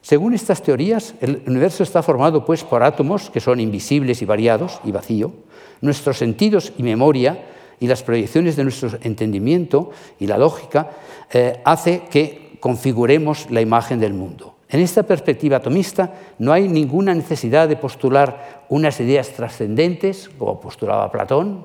Según 0.00 0.32
estas 0.32 0.62
teorías, 0.62 1.14
el 1.20 1.42
universo 1.46 1.82
está 1.82 2.02
formado 2.02 2.44
pues, 2.44 2.64
por 2.64 2.82
átomos 2.82 3.30
que 3.30 3.40
son 3.40 3.60
invisibles 3.60 4.22
y 4.22 4.24
variados 4.24 4.80
y 4.84 4.92
vacío, 4.92 5.32
nuestros 5.80 6.18
sentidos 6.18 6.72
y 6.78 6.82
memoria 6.82 7.44
y 7.80 7.86
las 7.86 8.02
proyecciones 8.02 8.56
de 8.56 8.64
nuestro 8.64 8.90
entendimiento 9.02 9.90
y 10.18 10.26
la 10.26 10.38
lógica 10.38 10.90
eh, 11.32 11.60
hace 11.64 12.02
que 12.10 12.56
configuremos 12.60 13.50
la 13.50 13.60
imagen 13.60 14.00
del 14.00 14.14
mundo. 14.14 14.57
En 14.70 14.80
esta 14.80 15.02
perspectiva 15.02 15.56
atomista 15.56 16.12
no 16.38 16.52
hay 16.52 16.68
ninguna 16.68 17.14
necesidad 17.14 17.68
de 17.68 17.76
postular 17.76 18.64
unas 18.68 19.00
ideas 19.00 19.30
trascendentes, 19.30 20.28
como 20.38 20.60
postulaba 20.60 21.10
Platón, 21.10 21.64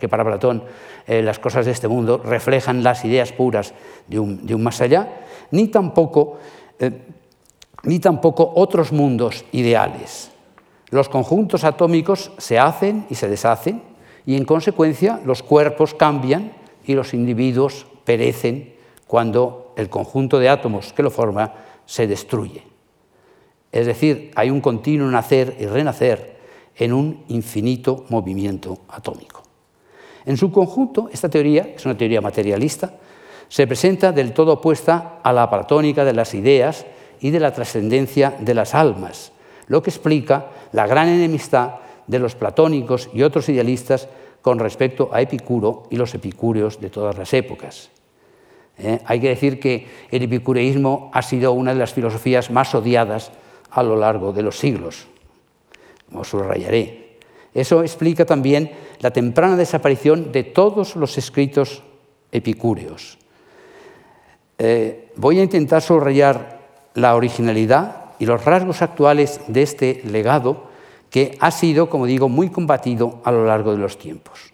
que 0.00 0.08
para 0.08 0.24
Platón 0.24 0.64
eh, 1.06 1.20
las 1.20 1.38
cosas 1.38 1.66
de 1.66 1.72
este 1.72 1.88
mundo 1.88 2.16
reflejan 2.16 2.82
las 2.82 3.04
ideas 3.04 3.32
puras 3.32 3.74
de 4.06 4.18
un, 4.18 4.62
más 4.62 4.80
allá, 4.80 5.26
ni 5.50 5.68
tampoco, 5.68 6.38
eh, 6.78 6.90
ni 7.82 7.98
tampoco 7.98 8.50
otros 8.56 8.92
mundos 8.92 9.44
ideales. 9.52 10.30
Los 10.88 11.10
conjuntos 11.10 11.64
atómicos 11.64 12.32
se 12.38 12.58
hacen 12.58 13.04
y 13.10 13.14
se 13.14 13.28
deshacen, 13.28 13.82
y 14.24 14.36
en 14.36 14.46
consecuencia 14.46 15.20
los 15.26 15.42
cuerpos 15.42 15.92
cambian 15.92 16.52
y 16.86 16.94
los 16.94 17.12
individuos 17.12 17.86
perecen 18.06 18.74
cuando 19.06 19.74
el 19.76 19.90
conjunto 19.90 20.38
de 20.38 20.48
átomos 20.48 20.94
que 20.94 21.02
lo 21.02 21.10
forma 21.10 21.67
se 21.88 22.06
destruye. 22.06 22.62
Es 23.72 23.86
decir, 23.86 24.30
hay 24.34 24.50
un 24.50 24.60
continuo 24.60 25.08
nacer 25.10 25.56
y 25.58 25.64
renacer 25.64 26.36
en 26.76 26.92
un 26.92 27.24
infinito 27.28 28.04
movimiento 28.10 28.80
atómico. 28.90 29.42
En 30.26 30.36
su 30.36 30.52
conjunto, 30.52 31.08
esta 31.10 31.30
teoría, 31.30 31.64
que 31.64 31.76
es 31.76 31.86
una 31.86 31.96
teoría 31.96 32.20
materialista, 32.20 32.92
se 33.48 33.66
presenta 33.66 34.12
del 34.12 34.34
todo 34.34 34.52
opuesta 34.52 35.20
a 35.22 35.32
la 35.32 35.48
platónica 35.48 36.04
de 36.04 36.12
las 36.12 36.34
ideas 36.34 36.84
y 37.20 37.30
de 37.30 37.40
la 37.40 37.54
trascendencia 37.54 38.36
de 38.38 38.52
las 38.52 38.74
almas, 38.74 39.32
lo 39.66 39.82
que 39.82 39.88
explica 39.88 40.48
la 40.72 40.86
gran 40.86 41.08
enemistad 41.08 41.76
de 42.06 42.18
los 42.18 42.34
platónicos 42.34 43.08
y 43.14 43.22
otros 43.22 43.48
idealistas 43.48 44.08
con 44.42 44.58
respecto 44.58 45.08
a 45.10 45.22
Epicuro 45.22 45.84
y 45.90 45.96
los 45.96 46.14
epicúreos 46.14 46.80
de 46.80 46.90
todas 46.90 47.16
las 47.16 47.32
épocas. 47.32 47.90
¿Eh? 48.78 49.00
Hay 49.04 49.20
que 49.20 49.28
decir 49.28 49.60
que 49.60 49.86
el 50.10 50.22
epicureísmo 50.22 51.10
ha 51.12 51.22
sido 51.22 51.52
una 51.52 51.72
de 51.72 51.80
las 51.80 51.92
filosofías 51.92 52.50
más 52.50 52.74
odiadas 52.74 53.32
a 53.70 53.82
lo 53.82 53.96
largo 53.96 54.32
de 54.32 54.42
los 54.42 54.58
siglos, 54.58 55.06
como 56.08 56.24
subrayaré. 56.24 57.18
Eso 57.54 57.82
explica 57.82 58.24
también 58.24 58.70
la 59.00 59.10
temprana 59.10 59.56
desaparición 59.56 60.32
de 60.32 60.44
todos 60.44 60.96
los 60.96 61.18
escritos 61.18 61.82
epicúreos. 62.30 63.18
Eh, 64.58 65.12
voy 65.16 65.40
a 65.40 65.42
intentar 65.42 65.82
subrayar 65.82 66.58
la 66.94 67.14
originalidad 67.14 68.06
y 68.18 68.26
los 68.26 68.44
rasgos 68.44 68.82
actuales 68.82 69.40
de 69.46 69.62
este 69.62 70.02
legado 70.04 70.68
que 71.10 71.36
ha 71.40 71.50
sido, 71.50 71.88
como 71.88 72.06
digo, 72.06 72.28
muy 72.28 72.50
combatido 72.50 73.20
a 73.24 73.32
lo 73.32 73.46
largo 73.46 73.72
de 73.72 73.78
los 73.78 73.98
tiempos. 73.98 74.52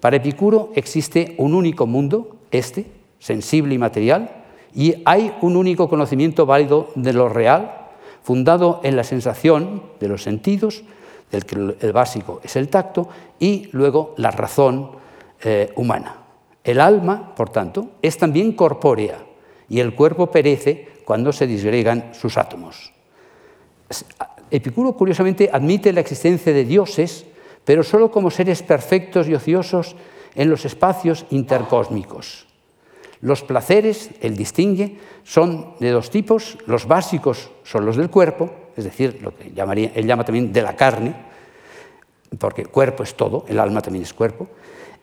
Para 0.00 0.16
Epicuro 0.16 0.70
existe 0.74 1.34
un 1.38 1.54
único 1.54 1.86
mundo, 1.86 2.36
este, 2.50 2.86
sensible 3.26 3.74
y 3.74 3.78
material, 3.78 4.44
y 4.72 5.02
hay 5.04 5.34
un 5.40 5.56
único 5.56 5.88
conocimiento 5.88 6.46
válido 6.46 6.90
de 6.94 7.12
lo 7.12 7.28
real, 7.28 7.88
fundado 8.22 8.80
en 8.84 8.94
la 8.94 9.02
sensación 9.02 9.82
de 9.98 10.06
los 10.06 10.22
sentidos, 10.22 10.84
del 11.32 11.44
que 11.44 11.56
el 11.56 11.92
básico 11.92 12.40
es 12.44 12.54
el 12.54 12.68
tacto, 12.68 13.08
y 13.40 13.68
luego 13.72 14.14
la 14.16 14.30
razón 14.30 14.92
eh, 15.42 15.72
humana. 15.74 16.22
El 16.62 16.80
alma, 16.80 17.34
por 17.34 17.50
tanto, 17.50 17.90
es 18.00 18.16
también 18.16 18.52
corpórea, 18.52 19.18
y 19.68 19.80
el 19.80 19.92
cuerpo 19.96 20.30
perece 20.30 20.88
cuando 21.04 21.32
se 21.32 21.48
disgregan 21.48 22.14
sus 22.14 22.38
átomos. 22.38 22.92
Epicuro, 24.52 24.92
curiosamente, 24.92 25.50
admite 25.52 25.92
la 25.92 26.00
existencia 26.00 26.52
de 26.52 26.64
dioses, 26.64 27.26
pero 27.64 27.82
solo 27.82 28.12
como 28.12 28.30
seres 28.30 28.62
perfectos 28.62 29.26
y 29.26 29.34
ociosos 29.34 29.96
en 30.36 30.48
los 30.48 30.64
espacios 30.64 31.26
intercósmicos. 31.30 32.45
Los 33.20 33.42
placeres, 33.42 34.10
él 34.20 34.36
distingue, 34.36 34.98
son 35.24 35.74
de 35.80 35.90
dos 35.90 36.10
tipos. 36.10 36.58
Los 36.66 36.86
básicos 36.86 37.50
son 37.64 37.86
los 37.86 37.96
del 37.96 38.10
cuerpo, 38.10 38.50
es 38.76 38.84
decir, 38.84 39.18
lo 39.22 39.34
que 39.34 39.52
llamaría, 39.52 39.92
él 39.94 40.06
llama 40.06 40.24
también 40.24 40.52
de 40.52 40.62
la 40.62 40.76
carne, 40.76 41.14
porque 42.38 42.66
cuerpo 42.66 43.02
es 43.02 43.14
todo, 43.14 43.44
el 43.48 43.58
alma 43.58 43.80
también 43.80 44.04
es 44.04 44.12
cuerpo, 44.12 44.48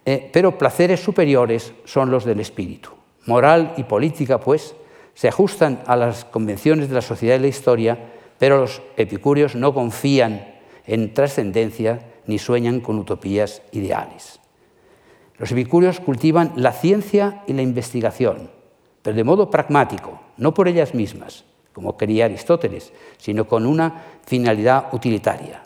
eh, 0.06 0.30
pero 0.32 0.58
placeres 0.58 1.00
superiores 1.00 1.74
son 1.86 2.12
los 2.12 2.26
del 2.26 2.40
espíritu. 2.40 2.90
Moral 3.26 3.74
y 3.78 3.84
política, 3.84 4.40
pues, 4.40 4.76
se 5.14 5.28
ajustan 5.28 5.82
a 5.88 5.96
las 5.96 6.26
convenciones 6.26 6.90
de 6.90 6.96
la 6.96 7.02
sociedad 7.02 7.36
y 7.38 7.40
la 7.40 7.48
historia, 7.48 7.98
pero 8.38 8.60
los 8.60 8.82
epicúreos 8.98 9.56
no 9.56 9.74
confían 9.74 10.54
en 10.86 11.14
trascendencia 11.14 12.00
ni 12.26 12.40
sueñan 12.40 12.82
con 12.82 13.00
utopías 13.00 13.62
ideales. 13.72 14.40
Los 15.38 15.52
epicúreos 15.52 16.00
cultivan 16.00 16.54
la 16.56 16.72
ciencia 16.72 17.44
y 17.48 17.54
la 17.54 17.62
investigación, 17.62 18.50
pero 19.02 19.16
de 19.16 19.24
modo 19.24 19.50
pragmático, 19.50 20.22
no 20.38 20.54
por 20.54 20.68
ellas 20.68 20.94
mismas, 20.94 21.44
como 21.74 21.98
quería 21.98 22.26
Aristóteles, 22.26 22.94
sino 23.18 23.48
con 23.48 23.66
una 23.66 24.04
finalidad 24.26 24.94
utilitaria. 24.94 25.64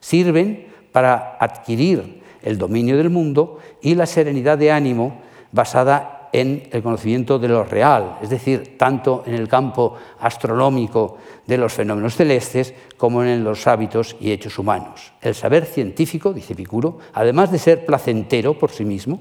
Sirven 0.00 0.66
para 0.92 1.36
adquirir 1.40 2.22
el 2.42 2.58
dominio 2.58 2.96
del 2.96 3.10
mundo 3.10 3.58
y 3.80 3.94
la 3.94 4.06
serenidad 4.06 4.58
de 4.58 4.70
ánimo 4.70 5.22
basada 5.52 6.23
en 6.34 6.66
el 6.72 6.82
conocimiento 6.82 7.38
de 7.38 7.46
lo 7.46 7.62
real, 7.62 8.18
es 8.20 8.28
decir, 8.28 8.76
tanto 8.76 9.22
en 9.24 9.34
el 9.34 9.46
campo 9.46 9.94
astronómico 10.18 11.16
de 11.46 11.56
los 11.56 11.72
fenómenos 11.72 12.16
celestes 12.16 12.74
como 12.96 13.22
en 13.22 13.44
los 13.44 13.68
hábitos 13.68 14.16
y 14.18 14.32
hechos 14.32 14.58
humanos. 14.58 15.12
El 15.20 15.36
saber 15.36 15.64
científico, 15.64 16.32
dice 16.32 16.54
Epicuro, 16.54 16.98
además 17.12 17.52
de 17.52 17.60
ser 17.60 17.86
placentero 17.86 18.58
por 18.58 18.72
sí 18.72 18.84
mismo, 18.84 19.20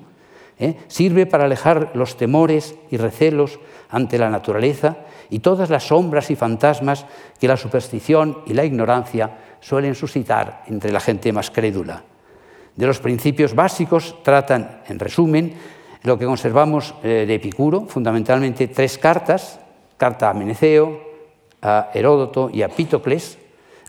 ¿eh? 0.57 0.75
sirve 0.87 1.27
para 1.27 1.45
alejar 1.45 1.91
los 1.93 2.17
temores 2.17 2.73
y 2.89 2.97
recelos 2.97 3.59
ante 3.91 4.17
la 4.17 4.31
naturaleza 4.31 4.97
y 5.29 5.37
todas 5.37 5.69
las 5.69 5.83
sombras 5.83 6.31
y 6.31 6.35
fantasmas 6.35 7.05
que 7.39 7.47
la 7.47 7.57
superstición 7.57 8.39
y 8.47 8.55
la 8.55 8.65
ignorancia 8.65 9.37
suelen 9.59 9.93
suscitar 9.93 10.63
entre 10.65 10.91
la 10.91 10.99
gente 10.99 11.31
más 11.31 11.51
crédula. 11.51 12.03
De 12.75 12.87
los 12.87 12.97
principios 12.97 13.53
básicos 13.53 14.15
tratan, 14.23 14.81
en 14.87 14.97
resumen, 14.97 15.53
lo 16.03 16.17
que 16.17 16.25
conservamos 16.25 16.95
eh, 17.03 17.25
de 17.27 17.35
Epicuro, 17.35 17.85
fundamentalmente 17.87 18.67
tres 18.67 18.97
cartas, 18.97 19.59
carta 19.97 20.29
a 20.29 20.33
Meneceo, 20.33 20.99
a 21.61 21.91
Heródoto 21.93 22.49
y 22.51 22.61
a 22.61 22.69
Pitocles, 22.69 23.37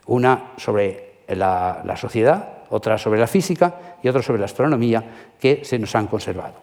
una 0.07 0.51
sobre 0.57 1.15
la, 1.27 1.95
sociedad, 1.97 2.63
otra 2.69 2.97
sobre 2.97 3.19
la 3.19 3.27
física 3.27 3.97
y 4.01 4.07
otra 4.07 4.21
sobre 4.21 4.39
la 4.39 4.45
astronomía, 4.45 5.03
que 5.39 5.65
se 5.65 5.77
nos 5.77 5.93
han 5.95 6.07
conservado. 6.07 6.53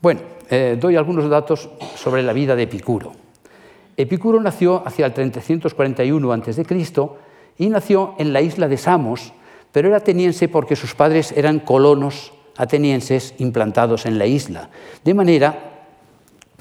Bueno, 0.00 0.20
eh, 0.48 0.76
doy 0.80 0.94
algunos 0.94 1.28
datos 1.28 1.68
sobre 1.96 2.22
la 2.22 2.32
vida 2.32 2.54
de 2.54 2.62
Epicuro. 2.62 3.12
Epicuro 3.96 4.40
nació 4.40 4.86
hacia 4.86 5.06
el 5.06 5.12
341 5.12 6.32
a.C. 6.32 6.64
y 7.58 7.68
nació 7.68 8.14
en 8.18 8.32
la 8.32 8.40
isla 8.40 8.68
de 8.68 8.76
Samos, 8.76 9.32
pero 9.72 9.88
era 9.88 9.96
ateniense 9.96 10.48
porque 10.48 10.76
sus 10.76 10.94
padres 10.94 11.32
eran 11.32 11.58
colonos 11.58 12.32
atenienses 12.58 13.34
implantados 13.38 14.04
en 14.04 14.18
la 14.18 14.26
isla. 14.26 14.68
De 15.02 15.14
manera 15.14 15.56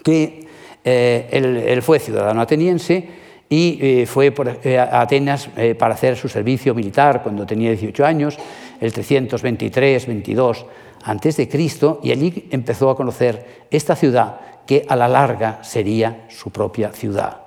que 0.03 0.47
eh, 0.85 1.27
él, 1.31 1.81
fue 1.81 1.99
ciudadano 1.99 2.39
ateniense 2.39 3.09
y 3.49 3.79
eh, 3.81 4.05
fue 4.05 4.33
eh, 4.63 4.77
a 4.77 5.01
Atenas 5.01 5.49
para 5.77 5.95
hacer 5.95 6.15
su 6.15 6.29
servicio 6.29 6.73
militar 6.73 7.21
cuando 7.23 7.45
tenía 7.45 7.71
18 7.71 8.05
años, 8.05 8.37
el 8.79 8.93
323-22 8.93 10.65
antes 11.03 11.37
de 11.37 11.49
Cristo, 11.49 11.99
y 12.03 12.11
allí 12.11 12.47
empezó 12.51 12.89
a 12.89 12.95
conocer 12.95 13.65
esta 13.71 13.95
ciudad 13.95 14.39
que 14.65 14.85
a 14.87 14.95
la 14.95 15.07
larga 15.07 15.59
sería 15.63 16.25
su 16.29 16.51
propia 16.51 16.91
ciudad. 16.91 17.41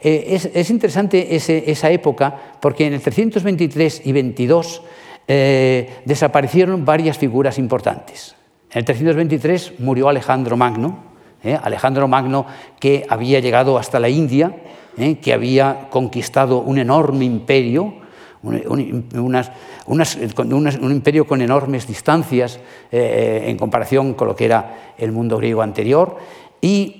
Es, 0.00 0.70
interesante 0.70 1.34
esa 1.34 1.90
época 1.90 2.34
porque 2.60 2.86
en 2.86 2.94
el 2.94 3.00
323 3.00 4.02
y 4.04 4.12
22 4.12 4.82
eh, 5.26 6.00
desaparecieron 6.04 6.84
varias 6.84 7.18
figuras 7.18 7.58
importantes. 7.58 8.34
En 8.70 8.78
el 8.78 8.84
323 8.84 9.80
murió 9.80 10.08
Alejandro 10.08 10.56
Magno, 10.56 11.04
eh, 11.42 11.58
Alejandro 11.62 12.08
Magno 12.08 12.46
que 12.78 13.06
había 13.08 13.40
llegado 13.40 13.78
hasta 13.78 14.00
la 14.00 14.08
India, 14.08 14.54
eh, 14.96 15.16
que 15.16 15.32
había 15.32 15.88
conquistado 15.90 16.58
un 16.58 16.78
enorme 16.78 17.24
imperio, 17.24 17.94
un, 18.42 19.04
un 19.86 20.90
imperio 20.90 21.26
con 21.26 21.42
enormes 21.42 21.86
distancias 21.86 22.58
en 22.90 23.56
comparación 23.58 24.14
con 24.14 24.28
lo 24.28 24.34
que 24.34 24.46
era 24.46 24.94
el 24.96 25.12
mundo 25.12 25.36
griego 25.36 25.60
anterior, 25.60 26.16
y 26.60 26.99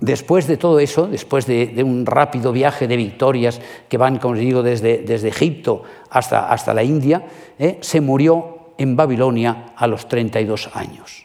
Después 0.00 0.46
de 0.46 0.58
todo 0.58 0.78
eso, 0.78 1.06
después 1.06 1.46
de, 1.46 1.82
un 1.82 2.04
rápido 2.04 2.52
viaje 2.52 2.86
de 2.86 2.96
victorias 2.96 3.60
que 3.88 3.96
van, 3.96 4.18
como 4.18 4.34
digo, 4.34 4.62
desde, 4.62 5.04
Egipto 5.26 5.84
hasta, 6.10 6.74
la 6.74 6.82
India, 6.82 7.24
eh, 7.58 7.78
se 7.80 8.02
murió 8.02 8.72
en 8.76 8.94
Babilonia 8.94 9.72
a 9.74 9.86
los 9.86 10.06
32 10.06 10.70
años. 10.74 11.24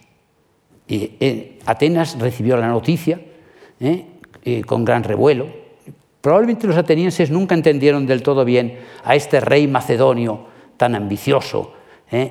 Y 0.88 1.18
eh, 1.20 1.60
Atenas 1.66 2.18
recibió 2.18 2.56
la 2.56 2.68
noticia 2.68 3.20
eh, 3.82 4.62
con 4.66 4.86
gran 4.86 5.04
revuelo. 5.04 5.48
Probablemente 6.22 6.68
los 6.68 6.78
atenienses 6.78 7.30
nunca 7.30 7.56
entendieron 7.56 8.06
del 8.06 8.24
todo 8.24 8.46
bien 8.46 8.80
a 9.04 9.16
este 9.16 9.42
rey 9.42 9.68
macedonio 9.68 10.46
tan 10.78 10.96
ambicioso 10.96 11.74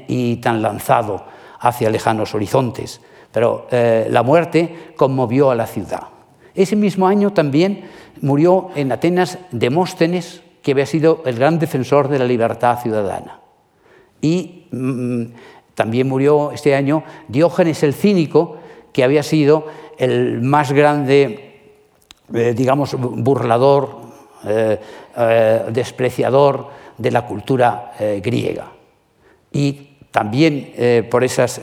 y 0.08 0.36
tan 0.36 0.62
lanzado 0.62 1.24
hacia 1.58 1.90
lejanos 1.90 2.34
horizontes, 2.34 3.00
pero 3.32 3.66
la 3.70 4.22
muerte 4.22 4.92
conmovió 4.94 5.50
a 5.50 5.54
la 5.54 5.66
ciudad. 5.66 6.19
Ese 6.54 6.76
mismo 6.76 7.06
año 7.06 7.32
también 7.32 7.84
murió 8.20 8.70
en 8.74 8.92
Atenas 8.92 9.38
Demóstenes, 9.50 10.42
que 10.62 10.72
había 10.72 10.86
sido 10.86 11.22
el 11.24 11.36
gran 11.36 11.58
defensor 11.58 12.08
de 12.08 12.18
la 12.18 12.24
libertad 12.24 12.80
ciudadana. 12.80 13.40
Y 14.20 14.66
mm, 14.70 15.24
también 15.74 16.08
murió 16.08 16.52
este 16.52 16.74
año 16.74 17.04
Diógenes 17.28 17.82
el 17.82 17.94
Cínico, 17.94 18.58
que 18.92 19.04
había 19.04 19.22
sido 19.22 19.66
el 19.98 20.40
más 20.42 20.72
grande, 20.72 21.60
eh, 22.34 22.54
digamos, 22.56 22.94
burlador, 22.94 24.00
eh, 24.46 24.78
eh, 25.16 25.62
despreciador 25.70 26.68
de 26.98 27.10
la 27.10 27.26
cultura 27.26 27.92
griega. 28.22 28.72
Y 29.52 29.96
también 30.10 31.08
por 31.10 31.24
esas, 31.24 31.60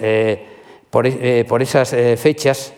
por, 0.89 1.08
por, 1.46 1.62
esas 1.62 1.89
fechas 2.20 2.74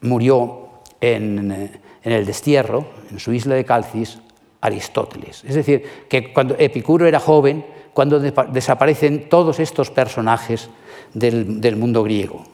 murió 0.00 0.59
en, 1.00 1.70
el 2.02 2.26
destierro, 2.26 2.86
en 3.10 3.18
su 3.18 3.32
isla 3.32 3.54
de 3.54 3.64
Calcis, 3.64 4.18
Aristóteles. 4.60 5.44
Es 5.44 5.54
decir, 5.54 5.82
que 6.08 6.32
cuando 6.32 6.54
Epicuro 6.58 7.06
era 7.06 7.20
joven, 7.20 7.64
cuando 7.92 8.20
desaparecen 8.20 9.28
todos 9.28 9.58
estos 9.60 9.90
personajes 9.90 10.68
del, 11.14 11.76
mundo 11.76 12.02
griego. 12.02 12.44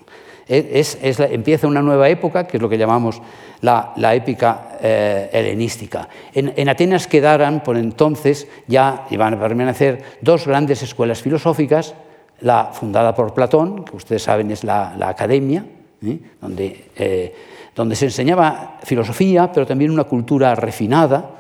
E, 0.48 0.78
es, 0.80 0.98
empieza 1.20 1.66
una 1.66 1.82
nueva 1.82 2.08
época, 2.08 2.46
que 2.46 2.56
es 2.56 2.62
lo 2.62 2.68
que 2.68 2.78
llamamos 2.78 3.20
la, 3.60 4.14
épica 4.14 4.78
eh, 4.80 5.28
helenística. 5.32 6.08
En, 6.32 6.68
Atenas 6.68 7.06
quedaran 7.06 7.62
por 7.62 7.76
entonces 7.76 8.48
ya, 8.66 9.06
iban 9.10 9.34
a 9.34 9.40
permanecer, 9.40 10.02
dos 10.20 10.46
grandes 10.46 10.82
escuelas 10.82 11.22
filosóficas, 11.22 11.94
la 12.40 12.66
fundada 12.72 13.14
por 13.14 13.34
Platón, 13.34 13.84
que 13.84 13.96
ustedes 13.96 14.22
saben 14.22 14.50
es 14.50 14.62
la, 14.62 14.94
academia, 15.00 15.64
¿eh? 16.04 16.18
donde, 16.40 16.84
eh, 16.96 17.34
donde 17.74 17.96
se 17.96 18.06
enseñaba 18.06 18.78
filosofía, 18.82 19.50
pero 19.52 19.66
también 19.66 19.90
una 19.90 20.04
cultura 20.04 20.54
refinada, 20.54 21.30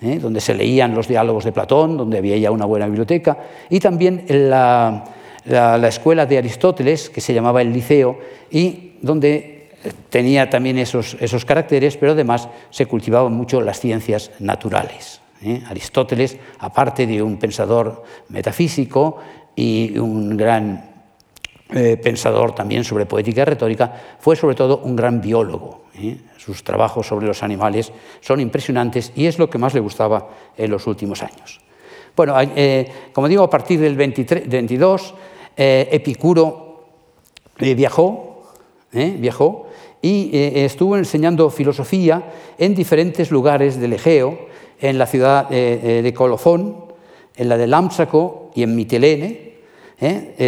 ¿eh? 0.00 0.18
donde 0.18 0.40
se 0.40 0.54
leían 0.54 0.94
los 0.94 1.08
diálogos 1.08 1.44
de 1.44 1.52
Platón, 1.52 1.96
donde 1.96 2.18
había 2.18 2.36
ya 2.36 2.50
una 2.50 2.64
buena 2.64 2.86
biblioteca, 2.86 3.38
y 3.70 3.80
también 3.80 4.24
la, 4.28 5.04
la, 5.44 5.88
escuela 5.88 6.26
de 6.26 6.38
Aristóteles, 6.38 7.10
que 7.10 7.20
se 7.20 7.34
llamaba 7.34 7.62
el 7.62 7.72
Liceo, 7.72 8.18
y 8.50 8.94
donde 9.02 9.70
tenía 10.10 10.48
también 10.48 10.78
esos, 10.78 11.16
esos 11.20 11.44
caracteres, 11.44 11.96
pero 11.96 12.12
además 12.12 12.48
se 12.70 12.86
cultivaban 12.86 13.32
mucho 13.32 13.60
las 13.60 13.80
ciencias 13.80 14.30
naturales. 14.38 15.20
Aristóteles, 15.66 16.38
aparte 16.60 17.04
de 17.04 17.20
un 17.20 17.36
pensador 17.36 18.04
metafísico 18.28 19.18
y 19.56 19.98
un 19.98 20.36
gran 20.36 20.91
eh, 21.74 21.96
pensador 21.96 22.54
también 22.54 22.84
sobre 22.84 23.06
poética 23.06 23.42
y 23.42 23.44
retórica, 23.44 23.92
fue 24.18 24.36
sobre 24.36 24.54
todo 24.54 24.78
un 24.84 24.94
gran 24.94 25.22
biólogo. 25.22 25.82
¿eh? 25.94 26.18
Sus 26.36 26.62
trabajos 26.64 27.06
sobre 27.06 27.26
los 27.26 27.42
animales 27.42 27.92
son 28.20 28.40
impresionantes 28.40 29.12
y 29.14 29.24
es 29.24 29.38
lo 29.38 29.48
que 29.48 29.56
más 29.56 29.72
le 29.72 29.80
gustaba 29.80 30.28
en 30.56 30.70
los 30.70 30.86
últimos 30.86 31.22
años. 31.22 31.60
Bueno, 32.14 32.34
eh, 32.38 32.86
como 33.14 33.26
digo, 33.26 33.42
a 33.42 33.48
partir 33.48 33.80
del 33.80 33.96
23, 33.96 34.48
22, 34.48 35.14
eh, 35.56 35.88
Epicuro 35.92 36.84
viajó, 37.58 38.52
viajó 38.92 39.68
y 40.02 40.30
estuvo 40.32 40.98
enseñando 40.98 41.48
filosofía 41.48 42.22
en 42.58 42.74
diferentes 42.74 43.30
lugares 43.30 43.80
del 43.80 43.94
Egeo, 43.94 44.46
en 44.80 44.98
la 44.98 45.06
ciudad 45.06 45.48
de 45.48 46.12
Colofón, 46.14 46.84
en 47.36 47.48
la 47.48 47.56
de 47.56 47.66
Lámsaco 47.68 48.50
y 48.54 48.64
en 48.64 48.74
Mitilene, 48.74 49.52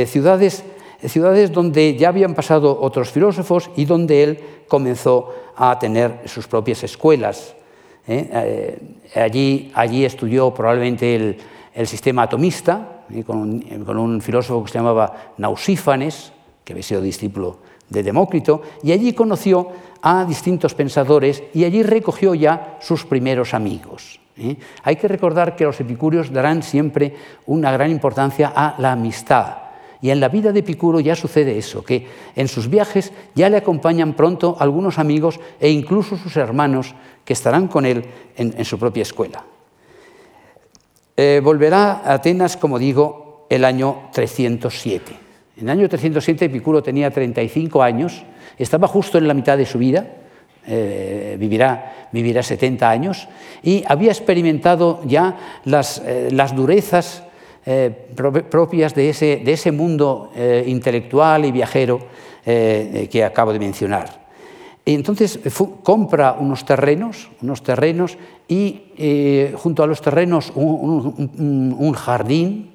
ciudades 0.06 0.64
ciudades 1.08 1.52
donde 1.52 1.96
ya 1.96 2.08
habían 2.08 2.34
pasado 2.34 2.78
otros 2.80 3.10
filósofos 3.10 3.70
y 3.76 3.84
donde 3.84 4.22
él 4.22 4.40
comenzó 4.68 5.32
a 5.56 5.78
tener 5.78 6.22
sus 6.26 6.46
propias 6.46 6.82
escuelas. 6.82 7.54
¿eh? 8.06 8.28
Eh, 9.14 9.20
allí, 9.20 9.70
allí, 9.74 10.04
estudió 10.04 10.52
probablemente 10.52 11.36
el, 11.74 11.86
sistema 11.86 12.22
atomista 12.22 13.04
¿eh? 13.10 13.24
con, 13.24 13.62
un, 13.98 14.20
filósofo 14.20 14.64
que 14.64 14.72
se 14.72 14.78
llamaba 14.78 15.32
Nausífanes, 15.38 16.32
que 16.64 16.72
había 16.72 16.82
sido 16.82 17.00
discípulo 17.00 17.58
de 17.88 18.02
Demócrito, 18.02 18.62
y 18.82 18.92
allí 18.92 19.12
conoció 19.12 19.68
a 20.00 20.24
distintos 20.24 20.74
pensadores 20.74 21.42
y 21.52 21.64
allí 21.64 21.82
recogió 21.82 22.34
ya 22.34 22.78
sus 22.80 23.04
primeros 23.04 23.54
amigos. 23.54 24.20
Hay 24.82 24.96
que 24.96 25.06
recordar 25.06 25.54
que 25.54 25.64
los 25.64 25.78
epicúreos 25.80 26.32
darán 26.32 26.62
siempre 26.62 27.14
una 27.46 27.70
gran 27.70 27.90
importancia 27.90 28.52
a 28.54 28.74
la 28.78 28.92
amistad 28.92 29.63
y 30.04 30.10
en 30.10 30.20
la 30.20 30.28
vida 30.28 30.52
de 30.52 30.60
Epicuro 30.60 31.00
ya 31.00 31.16
sucede 31.16 31.56
eso, 31.56 31.82
que 31.82 32.06
en 32.36 32.46
sus 32.46 32.68
viajes 32.68 33.10
ya 33.34 33.48
le 33.48 33.56
acompañan 33.56 34.12
pronto 34.12 34.54
algunos 34.60 34.98
amigos 34.98 35.40
e 35.58 35.70
incluso 35.70 36.18
sus 36.18 36.36
hermanos 36.36 36.94
que 37.24 37.32
estarán 37.32 37.68
con 37.68 37.86
él 37.86 38.04
en, 38.36 38.62
su 38.66 38.78
propia 38.78 39.00
escuela. 39.00 39.42
Eh, 41.16 41.40
volverá 41.42 42.02
a 42.04 42.12
Atenas, 42.12 42.58
como 42.58 42.78
digo, 42.78 43.46
el 43.48 43.64
año 43.64 44.10
307. 44.12 45.10
En 45.56 45.70
el 45.70 45.70
año 45.70 45.88
307 45.88 46.44
Epicuro 46.44 46.82
tenía 46.82 47.10
35 47.10 47.82
años, 47.82 48.24
estaba 48.58 48.86
justo 48.86 49.16
en 49.16 49.26
la 49.26 49.32
mitad 49.32 49.56
de 49.56 49.64
su 49.64 49.78
vida, 49.78 50.06
eh, 50.66 51.36
vivirá, 51.40 52.08
vivirá 52.12 52.42
70 52.42 52.90
años, 52.90 53.26
y 53.62 53.82
había 53.88 54.12
experimentado 54.12 55.00
ya 55.06 55.62
las, 55.64 56.02
eh, 56.04 56.28
las 56.30 56.54
durezas 56.54 57.22
eh, 57.66 57.90
propias 58.50 58.94
de 58.94 59.08
ese, 59.08 59.40
de 59.42 59.52
ese 59.52 59.72
mundo 59.72 60.30
eh, 60.36 60.64
intelectual 60.66 61.46
y 61.46 61.52
viajero 61.52 61.98
eh, 62.44 63.08
que 63.10 63.24
acabo 63.24 63.54
de 63.54 63.58
mencionar. 63.58 64.24
Y 64.84 64.92
entonces 64.92 65.40
compra 65.82 66.36
unos 66.38 66.66
terrenos, 66.66 67.30
unos 67.40 67.62
terrenos 67.62 68.18
y 68.46 68.82
junto 69.54 69.82
a 69.82 69.86
los 69.86 70.02
terrenos 70.02 70.52
un, 70.54 71.92
jardín, 71.94 72.74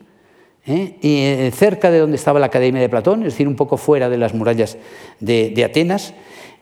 y 0.66 1.52
cerca 1.54 1.92
de 1.92 2.00
donde 2.00 2.16
estaba 2.16 2.40
la 2.40 2.48
Academia 2.48 2.82
de 2.82 2.90
Platón, 2.90 3.20
es 3.20 3.34
decir, 3.34 3.48
un 3.48 3.56
poco 3.56 3.78
fuera 3.78 4.10
de 4.10 4.18
las 4.18 4.34
murallas 4.34 4.80
de 5.20 5.64
Atenas, 5.64 6.16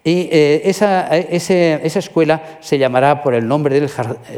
y 0.03 0.29
eh, 0.31 0.61
esa, 0.65 1.07
esa, 1.17 1.99
escuela 1.99 2.59
se 2.61 2.77
llamará 2.77 3.21
por 3.21 3.33
el 3.33 3.47
nombre 3.47 3.79
del, 3.79 3.89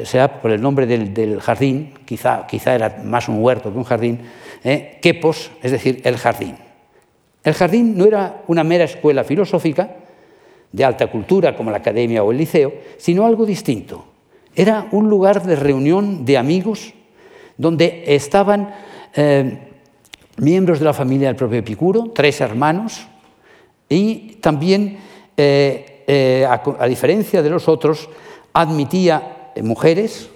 será 0.04 0.42
por 0.42 0.52
el 0.52 0.62
nombre 0.62 0.88
del, 0.88 1.40
jardín, 1.42 1.94
quizá, 2.06 2.48
quizá, 2.48 2.74
era 2.74 3.02
más 3.04 3.30
un 3.30 3.44
huerto 3.44 3.72
que 3.72 3.78
un 3.78 3.84
jardín, 3.84 4.20
eh, 4.64 4.98
Quepos, 5.02 5.52
es 5.62 5.72
decir, 5.72 6.02
el 6.04 6.18
jardín. 6.18 6.56
El 7.44 7.54
jardín 7.54 7.98
no 7.98 8.06
era 8.06 8.42
una 8.48 8.64
mera 8.64 8.86
escuela 8.86 9.24
filosófica 9.24 9.90
de 10.72 10.86
alta 10.86 11.08
cultura 11.08 11.56
como 11.56 11.72
la 11.72 11.78
academia 11.78 12.24
o 12.24 12.32
el 12.32 12.38
liceo, 12.38 12.74
sino 12.98 13.26
algo 13.26 13.46
distinto. 13.46 14.06
Era 14.56 14.88
un 14.92 15.10
lugar 15.10 15.44
de 15.44 15.56
reunión 15.56 16.26
de 16.26 16.38
amigos 16.38 16.94
donde 17.58 18.04
estaban 18.08 18.74
eh, 19.16 19.60
miembros 20.38 20.80
de 20.80 20.86
la 20.86 20.94
familia 20.94 21.28
del 21.28 21.36
propio 21.36 21.60
Epicuro, 21.60 22.12
tres 22.14 22.42
hermanos, 22.42 23.08
y 23.88 24.38
también 24.42 24.98
eh, 25.42 26.04
eh, 26.06 26.46
a, 26.46 26.86
diferencia 26.86 27.42
de 27.42 27.50
los 27.50 27.70
otros, 27.70 28.10
admitía 28.52 29.54
mujeres, 29.64 30.30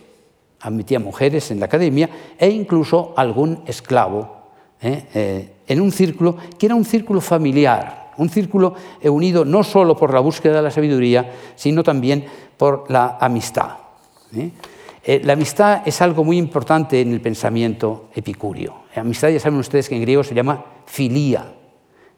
admitía 0.61 0.97
mujeres 0.97 1.51
en 1.51 1.59
la 1.59 1.65
academia 1.65 2.09
e 2.37 2.49
incluso 2.49 3.13
algún 3.17 3.63
esclavo 3.67 4.47
eh, 4.81 5.55
en 5.67 5.81
un 5.81 5.91
círculo 5.91 6.37
que 6.57 6.67
era 6.67 6.75
un 6.75 6.85
círculo 6.85 7.19
familiar, 7.19 8.11
un 8.15 8.29
círculo 8.29 8.75
unido 9.03 9.43
no 9.43 9.61
solo 9.65 9.97
por 9.97 10.13
la 10.13 10.21
búsqueda 10.21 10.55
de 10.55 10.61
la 10.61 10.71
sabiduría, 10.71 11.33
sino 11.57 11.83
también 11.83 12.23
por 12.55 12.89
la 12.89 13.17
amistad. 13.19 13.71
la 15.05 15.33
amistad 15.33 15.81
es 15.85 16.01
algo 16.01 16.23
muy 16.23 16.37
importante 16.37 17.01
en 17.01 17.11
el 17.11 17.19
pensamiento 17.19 18.07
epicúreo. 18.15 18.83
La 18.95 19.01
amistad, 19.01 19.27
ya 19.27 19.39
saben 19.41 19.59
ustedes 19.59 19.89
que 19.89 19.95
en 19.95 20.01
griego 20.03 20.23
se 20.23 20.33
llama 20.33 20.63
filía. 20.85 21.55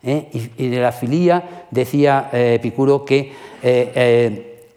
¿Eh? 0.03 0.29
y, 0.58 0.67
de 0.67 0.79
la 0.79 0.91
filía 0.91 1.67
decía 1.71 2.29
eh, 2.31 2.55
Epicuro 2.55 3.03
que 3.05 3.34
eh, 3.62 4.67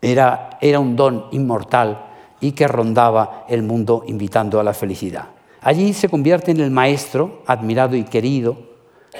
era, 0.00 0.58
era 0.60 0.80
un 0.80 0.96
don 0.96 1.26
inmortal 1.32 2.06
y 2.40 2.52
que 2.52 2.66
rondaba 2.66 3.44
el 3.48 3.62
mundo 3.62 4.04
invitando 4.06 4.58
a 4.58 4.64
la 4.64 4.74
felicidad. 4.74 5.26
Allí 5.60 5.92
se 5.92 6.08
convierte 6.08 6.50
en 6.50 6.60
el 6.60 6.72
maestro, 6.72 7.42
admirado 7.46 7.94
y 7.94 8.02
querido, 8.02 8.56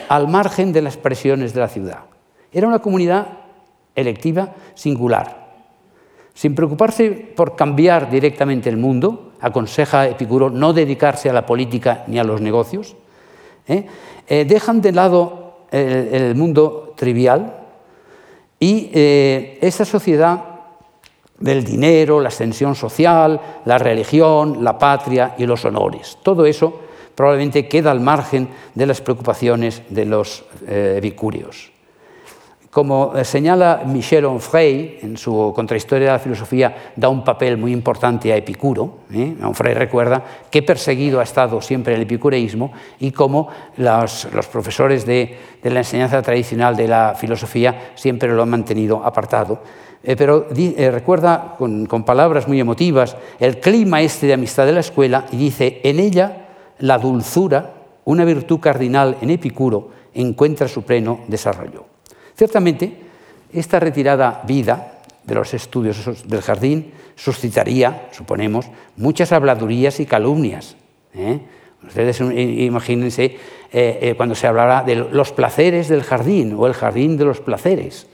al 0.09 0.27
margen 0.27 0.73
de 0.73 0.83
las 0.83 0.97
presiones 0.97 1.55
de 1.55 1.61
la 1.61 1.69
ciudad. 1.69 2.01
Era 2.53 2.67
una 2.67 2.81
comunidad 2.81 3.29
electiva 3.95 4.55
singular. 4.75 5.43
Sin 6.35 6.55
preocuparse 6.55 7.11
por 7.11 7.57
cambiar 7.57 8.11
directamente 8.11 8.69
el 8.69 8.77
mundo, 8.77 9.33
aconseja 9.41 10.09
Epicuro 10.09 10.51
no 10.51 10.73
dedicarse 10.73 11.29
a 11.29 11.33
la 11.33 11.47
política 11.47 12.05
ni 12.07 12.19
a 12.19 12.25
los 12.25 12.41
negocios, 12.41 12.97
¿eh? 13.69 13.87
Eh, 14.29 14.45
dejan 14.45 14.81
de 14.81 14.93
lado 14.93 15.67
el, 15.71 16.35
mundo 16.35 16.95
trivial 16.97 17.61
y 18.61 18.91
eh, 18.93 19.59
esa 19.61 19.85
sociedad 19.85 20.45
del 21.39 21.65
dinero, 21.65 22.21
la 22.21 22.29
extensión 22.29 22.75
social, 22.75 23.41
la 23.65 23.79
religión, 23.79 24.63
la 24.63 24.79
patria 24.79 25.35
y 25.39 25.47
los 25.47 25.65
honores. 25.65 26.19
Todo 26.23 26.47
eso 26.47 26.81
probablemente 27.15 27.67
queda 27.69 27.91
al 27.91 28.01
margen 28.01 28.49
de 28.75 28.87
las 28.87 29.01
preocupaciones 29.01 29.83
de 29.89 30.05
los 30.05 30.45
epicúreos. 30.69 31.72
Como 32.73 33.13
eh, 33.15 33.23
señala 33.27 33.83
Michel 33.85 34.25
Onfray 34.25 35.01
en 35.03 35.19
su 35.19 35.53
Contrahistoria 35.55 36.07
de 36.07 36.13
la 36.15 36.19
Filosofía, 36.19 36.93
da 36.97 37.11
un 37.11 37.23
papel 37.23 37.59
muy 37.59 37.71
importante 37.71 38.33
a 38.33 38.37
Epicuro. 38.37 39.01
¿eh? 39.13 39.37
Onfray 39.43 39.75
recuerda 39.75 40.25
qué 40.51 40.63
perseguido 40.63 41.21
ha 41.21 41.23
estado 41.23 41.61
siempre 41.61 41.95
el 41.95 42.01
epicureísmo 42.01 42.73
y 42.99 43.11
cómo 43.11 43.51
los, 43.77 44.27
profesores 44.51 45.05
de, 45.05 45.37
la 45.65 45.81
enseñanza 45.81 46.23
tradicional 46.23 46.75
de 46.75 46.89
la 46.89 47.15
filosofía 47.15 47.93
siempre 47.95 48.33
lo 48.33 48.43
han 48.43 48.49
mantenido 48.49 49.05
apartado. 49.05 49.61
Eh, 50.03 50.17
pero 50.17 50.47
recuerda 50.91 51.57
con, 51.59 51.85
con 51.85 52.05
palabras 52.05 52.49
muy 52.49 52.59
emotivas 52.59 53.19
el 53.39 53.61
clima 53.61 54.01
este 54.01 54.27
de 54.27 54.33
amistad 54.33 54.65
de 54.65 54.73
la 54.73 54.81
escuela 54.81 55.27
y 55.31 55.37
dice, 55.37 55.83
en 55.85 56.01
ella 56.01 56.47
la 56.79 56.97
dulzura, 56.97 57.75
una 58.07 58.25
virtud 58.25 58.61
cardinal 58.61 59.19
en 59.21 59.29
Epicuro, 59.29 59.91
encuentra 60.15 60.69
su 60.69 60.85
pleno 60.85 61.21
desarrollo. 61.29 61.92
Ciertamente, 62.43 62.93
esta 63.53 63.79
retirada 63.79 64.43
vida 64.45 64.95
de 65.23 65.37
los 65.37 65.55
estudios 65.55 66.27
del 66.27 66.41
jardín 66.41 66.91
suscitaría, 67.15 68.09
suponemos, 68.11 68.67
muchas 68.97 69.31
habladurías 69.31 70.01
y 70.01 70.07
calumnias. 70.07 70.75
¿eh? 71.15 71.39
Ustedes 71.87 72.21
imagínense 72.21 73.27
eh, 73.27 73.39
eh, 73.73 74.15
cuando 74.17 74.35
se 74.35 74.49
hablará 74.49 74.83
de 74.83 74.97
los 74.97 75.31
placeres 75.31 75.87
del 75.87 76.03
jardín 76.03 76.57
o 76.59 76.67
el 76.67 76.75
jardín 76.75 77.17
de 77.17 77.27
los 77.27 77.41
placeres, 77.41 78.09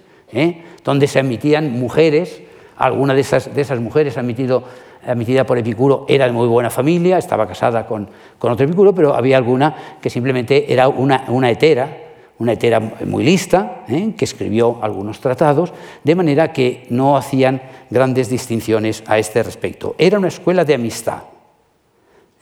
donde 0.84 1.06
se 1.06 1.20
admitían 1.20 1.72
mujeres, 1.72 2.42
alguna 2.76 3.14
de 3.14 3.22
esas, 3.22 3.54
de 3.54 3.62
esas 3.62 3.80
mujeres 3.80 4.18
admitido, 4.18 4.62
admitida 5.06 5.46
por 5.46 5.56
Epicuro 5.56 6.04
era 6.06 6.26
de 6.26 6.32
muy 6.32 6.48
buena 6.48 6.68
familia, 6.68 7.16
estaba 7.16 7.46
casada 7.48 7.86
con, 7.86 8.10
con 8.38 8.52
otro 8.52 8.66
Epicuro, 8.66 8.94
pero 8.94 9.14
había 9.14 9.38
alguna 9.38 9.96
que 10.02 10.10
simplemente 10.10 10.70
era 10.70 10.86
una, 10.86 11.24
una 11.28 11.50
hetera, 11.50 12.07
una 12.38 12.52
hetera 12.52 12.80
muy 12.80 13.24
lista, 13.24 13.84
¿eh? 13.88 14.14
que 14.16 14.24
escribió 14.24 14.78
algunos 14.82 15.20
tratados, 15.20 15.72
de 16.04 16.14
manera 16.14 16.52
que 16.52 16.86
no 16.90 17.16
hacían 17.16 17.60
grandes 17.90 18.28
distinciones 18.28 19.02
a 19.06 19.18
este 19.18 19.42
respecto. 19.42 19.94
Era 19.98 20.18
una 20.18 20.28
escuela 20.28 20.64
de 20.64 20.74
amistad, 20.74 21.22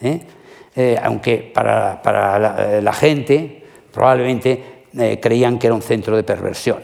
¿eh? 0.01 0.21
Eh, 0.79 0.99
aunque 1.03 1.51
para, 1.55 2.03
la, 2.83 2.93
gente 2.93 3.65
probablemente 3.91 4.85
creían 5.23 5.59
que 5.59 5.69
era 5.69 5.75
un 5.75 5.81
centro 5.81 6.15
de 6.15 6.23
perversión. 6.23 6.83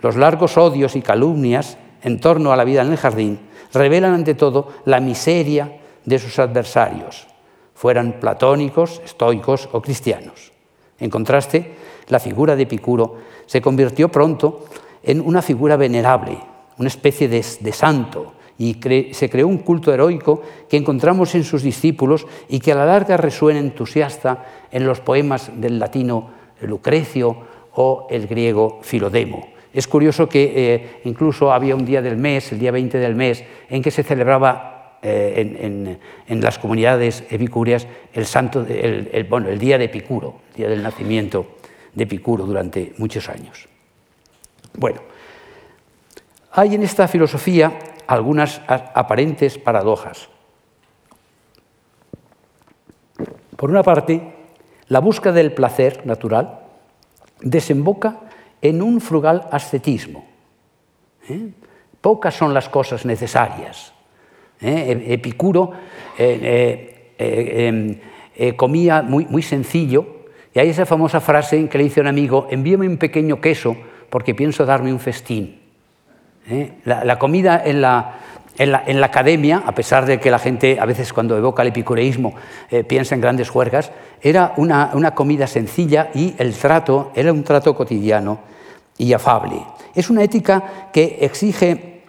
Los 0.00 0.16
largos 0.16 0.58
odios 0.58 0.96
y 0.96 1.00
calumnias 1.00 1.78
en 2.02 2.18
torno 2.18 2.52
a 2.52 2.56
la 2.56 2.64
vida 2.64 2.82
en 2.82 2.90
el 2.90 2.96
jardín 2.96 3.38
revelan 3.72 4.14
ante 4.14 4.34
todo 4.34 4.68
la 4.84 4.98
miseria 4.98 5.78
de 6.04 6.18
sus 6.18 6.38
adversarios, 6.38 7.26
fueran 7.74 8.14
platónicos, 8.20 9.00
estoicos 9.04 9.68
o 9.72 9.80
cristianos. 9.80 10.52
En 10.98 11.10
contraste, 11.10 11.76
la 12.10 12.20
figura 12.20 12.56
de 12.56 12.64
Epicuro 12.64 13.16
se 13.46 13.60
convirtió 13.60 14.08
pronto 14.10 14.64
en 15.02 15.20
una 15.20 15.42
figura 15.42 15.76
venerable, 15.76 16.38
una 16.78 16.88
especie 16.88 17.28
de, 17.28 17.72
santo, 17.72 18.34
y 18.58 18.76
se 19.12 19.30
creó 19.30 19.48
un 19.48 19.58
culto 19.58 19.92
heroico 19.92 20.42
que 20.68 20.76
encontramos 20.76 21.34
en 21.34 21.44
sus 21.44 21.62
discípulos 21.62 22.26
y 22.48 22.60
que 22.60 22.72
a 22.72 22.74
la 22.74 22.84
larga 22.84 23.16
resuena 23.16 23.58
entusiasta 23.58 24.44
en 24.70 24.86
los 24.86 25.00
poemas 25.00 25.50
del 25.56 25.78
latino 25.78 26.30
Lucrecio 26.60 27.36
o 27.74 28.06
el 28.10 28.26
griego 28.26 28.80
Filodemo. 28.82 29.48
Es 29.72 29.86
curioso 29.86 30.28
que 30.28 30.52
eh, 30.54 31.00
incluso 31.04 31.52
había 31.52 31.76
un 31.76 31.86
día 31.86 32.02
del 32.02 32.16
mes, 32.16 32.52
el 32.52 32.58
día 32.58 32.72
20 32.72 32.98
del 32.98 33.14
mes, 33.14 33.44
en 33.70 33.80
que 33.80 33.90
se 33.90 34.02
celebraba 34.02 34.98
eh, 35.02 35.98
en, 36.26 36.40
las 36.42 36.58
comunidades 36.58 37.24
epicúreas 37.30 37.86
el, 38.12 38.26
santo, 38.26 38.66
bueno, 39.30 39.48
el 39.48 39.58
día 39.58 39.78
de 39.78 39.84
Epicuro, 39.84 40.34
el 40.50 40.56
día 40.56 40.68
del 40.68 40.82
nacimiento 40.82 41.59
de 41.94 42.04
Epicuro 42.04 42.46
durante 42.46 42.94
muchos 42.98 43.28
años. 43.28 43.68
Bueno, 44.76 45.00
hay 46.52 46.74
en 46.74 46.82
esta 46.82 47.08
filosofía 47.08 47.78
algunas 48.06 48.60
aparentes 48.66 49.58
paradojas. 49.58 50.28
Por 53.56 53.70
una 53.70 53.82
parte, 53.82 54.20
la 54.88 55.00
búsqueda 55.00 55.34
del 55.34 55.52
placer 55.52 56.06
natural 56.06 56.60
desemboca 57.40 58.20
en 58.62 58.82
un 58.82 59.00
frugal 59.00 59.46
ascetismo. 59.50 60.24
¿eh? 61.28 61.50
Pocas 62.00 62.34
son 62.34 62.54
las 62.54 62.68
cosas 62.68 63.04
necesarias. 63.04 63.92
¿eh? 64.60 65.04
Epicuro 65.08 65.72
eh, 66.18 67.14
em, 67.18 68.56
comía 68.56 69.02
muy, 69.02 69.26
muy 69.26 69.42
sencillo, 69.42 70.19
y 70.54 70.58
hay 70.58 70.70
esa 70.70 70.86
famosa 70.86 71.20
frase 71.20 71.56
en 71.56 71.68
que 71.68 71.78
le 71.78 71.84
dice 71.84 72.00
un 72.00 72.08
amigo, 72.08 72.48
envíame 72.50 72.88
un 72.88 72.96
pequeño 72.96 73.40
queso 73.40 73.76
porque 74.08 74.34
pienso 74.34 74.66
darme 74.66 74.92
un 74.92 74.98
festín. 74.98 75.60
¿Eh? 76.48 76.72
La, 76.84 77.18
comida 77.18 77.62
en 77.64 77.80
la, 77.80 78.18
en, 78.58 79.00
la, 79.00 79.06
academia, 79.06 79.62
a 79.64 79.74
pesar 79.74 80.06
de 80.06 80.18
que 80.18 80.30
la 80.30 80.40
gente 80.40 80.78
a 80.80 80.86
veces 80.86 81.12
cuando 81.12 81.36
evoca 81.36 81.62
el 81.62 81.68
epicureísmo 81.68 82.34
eh, 82.70 82.82
piensa 82.82 83.14
en 83.14 83.20
grandes 83.20 83.48
juergas, 83.48 83.92
era 84.20 84.54
una, 84.56 84.90
una 84.94 85.14
comida 85.14 85.46
sencilla 85.46 86.10
y 86.14 86.34
el 86.38 86.54
trato 86.54 87.12
era 87.14 87.32
un 87.32 87.44
trato 87.44 87.74
cotidiano 87.76 88.40
y 88.98 89.12
afable. 89.12 89.64
Es 89.94 90.10
una 90.10 90.24
ética 90.24 90.90
que 90.92 91.18
exige 91.20 92.02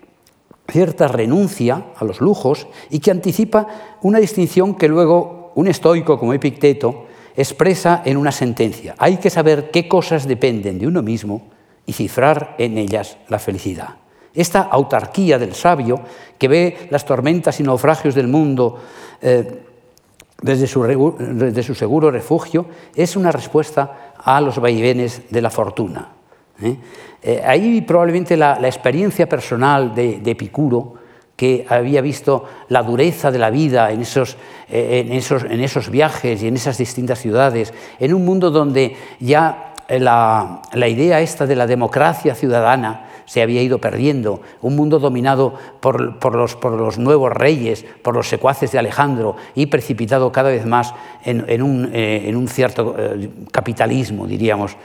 cierta 0.67 1.07
renuncia 1.07 1.85
a 1.95 2.05
los 2.05 2.21
lujos 2.21 2.67
y 2.89 2.99
que 2.99 3.11
anticipa 3.11 3.67
una 4.01 4.19
distinción 4.19 4.75
que 4.75 4.87
luego 4.87 5.51
un 5.55 5.67
estoico 5.67 6.17
como 6.17 6.33
Epicteto 6.33 7.07
expresa 7.35 8.01
en 8.05 8.17
una 8.17 8.31
sentencia. 8.31 8.95
Hay 8.97 9.17
que 9.17 9.29
saber 9.29 9.71
qué 9.71 9.87
cosas 9.87 10.27
dependen 10.27 10.79
de 10.79 10.87
uno 10.87 11.01
mismo 11.01 11.41
y 11.85 11.93
cifrar 11.93 12.55
en 12.57 12.77
ellas 12.77 13.17
la 13.27 13.39
felicidad. 13.39 13.95
Esta 14.33 14.61
autarquía 14.61 15.37
del 15.37 15.53
sabio, 15.53 15.99
que 16.37 16.47
ve 16.47 16.87
las 16.89 17.05
tormentas 17.05 17.59
y 17.59 17.63
naufragios 17.63 18.15
del 18.15 18.27
mundo 18.27 18.79
eh, 19.21 19.63
desde, 20.41 20.67
su, 20.67 21.75
seguro 21.75 22.11
refugio, 22.11 22.65
es 22.95 23.15
una 23.15 23.31
respuesta 23.31 24.13
a 24.23 24.39
los 24.39 24.59
vaivenes 24.59 25.23
de 25.29 25.41
la 25.41 25.49
fortuna. 25.49 26.09
¿eh? 26.61 26.77
Eh, 27.21 27.41
ahí 27.45 27.81
probablemente 27.81 28.37
la, 28.37 28.57
experiencia 28.63 29.27
personal 29.27 29.93
de 29.93 30.21
Epicuro 30.25 31.00
que 31.41 31.65
había 31.67 32.01
visto 32.01 32.45
la 32.69 32.83
dureza 32.83 33.31
de 33.31 33.39
la 33.39 33.49
vida 33.49 33.89
en 33.89 34.01
esos, 34.01 34.37
eh, 34.69 35.03
en 35.03 35.11
esos, 35.11 35.43
en 35.43 35.59
esos 35.59 35.89
viajes 35.89 36.43
y 36.43 36.47
en 36.47 36.55
esas 36.55 36.77
distintas 36.77 37.17
ciudades, 37.17 37.73
en 37.99 38.13
un 38.13 38.23
mundo 38.23 38.51
donde 38.51 38.95
ya 39.19 39.73
la, 39.89 40.61
la 40.71 40.87
idea 40.87 41.19
esta 41.19 41.47
de 41.47 41.55
la 41.55 41.65
democracia 41.65 42.35
ciudadana 42.35 43.07
se 43.25 43.41
había 43.41 43.63
ido 43.63 43.79
perdiendo, 43.79 44.41
un 44.61 44.75
mundo 44.75 44.99
dominado 44.99 45.55
por, 45.79 46.19
por, 46.19 46.35
los, 46.35 46.55
por, 46.55 46.73
los, 46.73 46.99
nuevos 46.99 47.31
reyes, 47.31 47.85
por 48.03 48.13
los 48.13 48.29
secuaces 48.29 48.71
de 48.71 48.77
Alejandro 48.77 49.35
y 49.55 49.65
precipitado 49.65 50.31
cada 50.31 50.51
vez 50.51 50.67
más 50.67 50.93
en, 51.25 51.63
un, 51.63 51.89
eh, 51.91 52.25
en 52.27 52.35
un, 52.35 52.47
cierto 52.47 52.93
eh, 52.95 53.31
capitalismo, 53.51 54.27
diríamos 54.27 54.77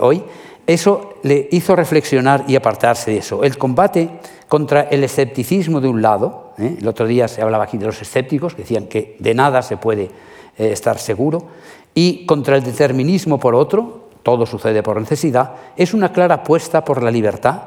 hoy, 0.00 0.22
eso 0.66 1.14
le 1.22 1.48
hizo 1.50 1.74
reflexionar 1.76 2.44
y 2.46 2.56
apartarse 2.56 3.10
de 3.10 3.18
eso. 3.18 3.42
El 3.42 3.58
combate 3.58 4.08
contra 4.48 4.82
el 4.82 5.04
escepticismo 5.04 5.80
de 5.80 5.88
un 5.88 6.02
lado, 6.02 6.52
¿eh? 6.58 6.76
el 6.78 6.88
otro 6.88 7.06
día 7.06 7.28
se 7.28 7.42
hablaba 7.42 7.64
aquí 7.64 7.78
de 7.78 7.86
los 7.86 8.00
escépticos, 8.02 8.54
que 8.54 8.62
decían 8.62 8.86
que 8.86 9.16
de 9.18 9.34
nada 9.34 9.62
se 9.62 9.76
puede 9.76 10.10
eh, 10.58 10.72
estar 10.72 10.98
seguro, 10.98 11.46
y 11.94 12.26
contra 12.26 12.56
el 12.56 12.64
determinismo 12.64 13.38
por 13.38 13.54
otro, 13.54 14.08
todo 14.22 14.46
sucede 14.46 14.82
por 14.82 15.00
necesidad, 15.00 15.52
es 15.76 15.94
una 15.94 16.12
clara 16.12 16.36
apuesta 16.36 16.84
por 16.84 17.02
la 17.02 17.10
libertad 17.10 17.62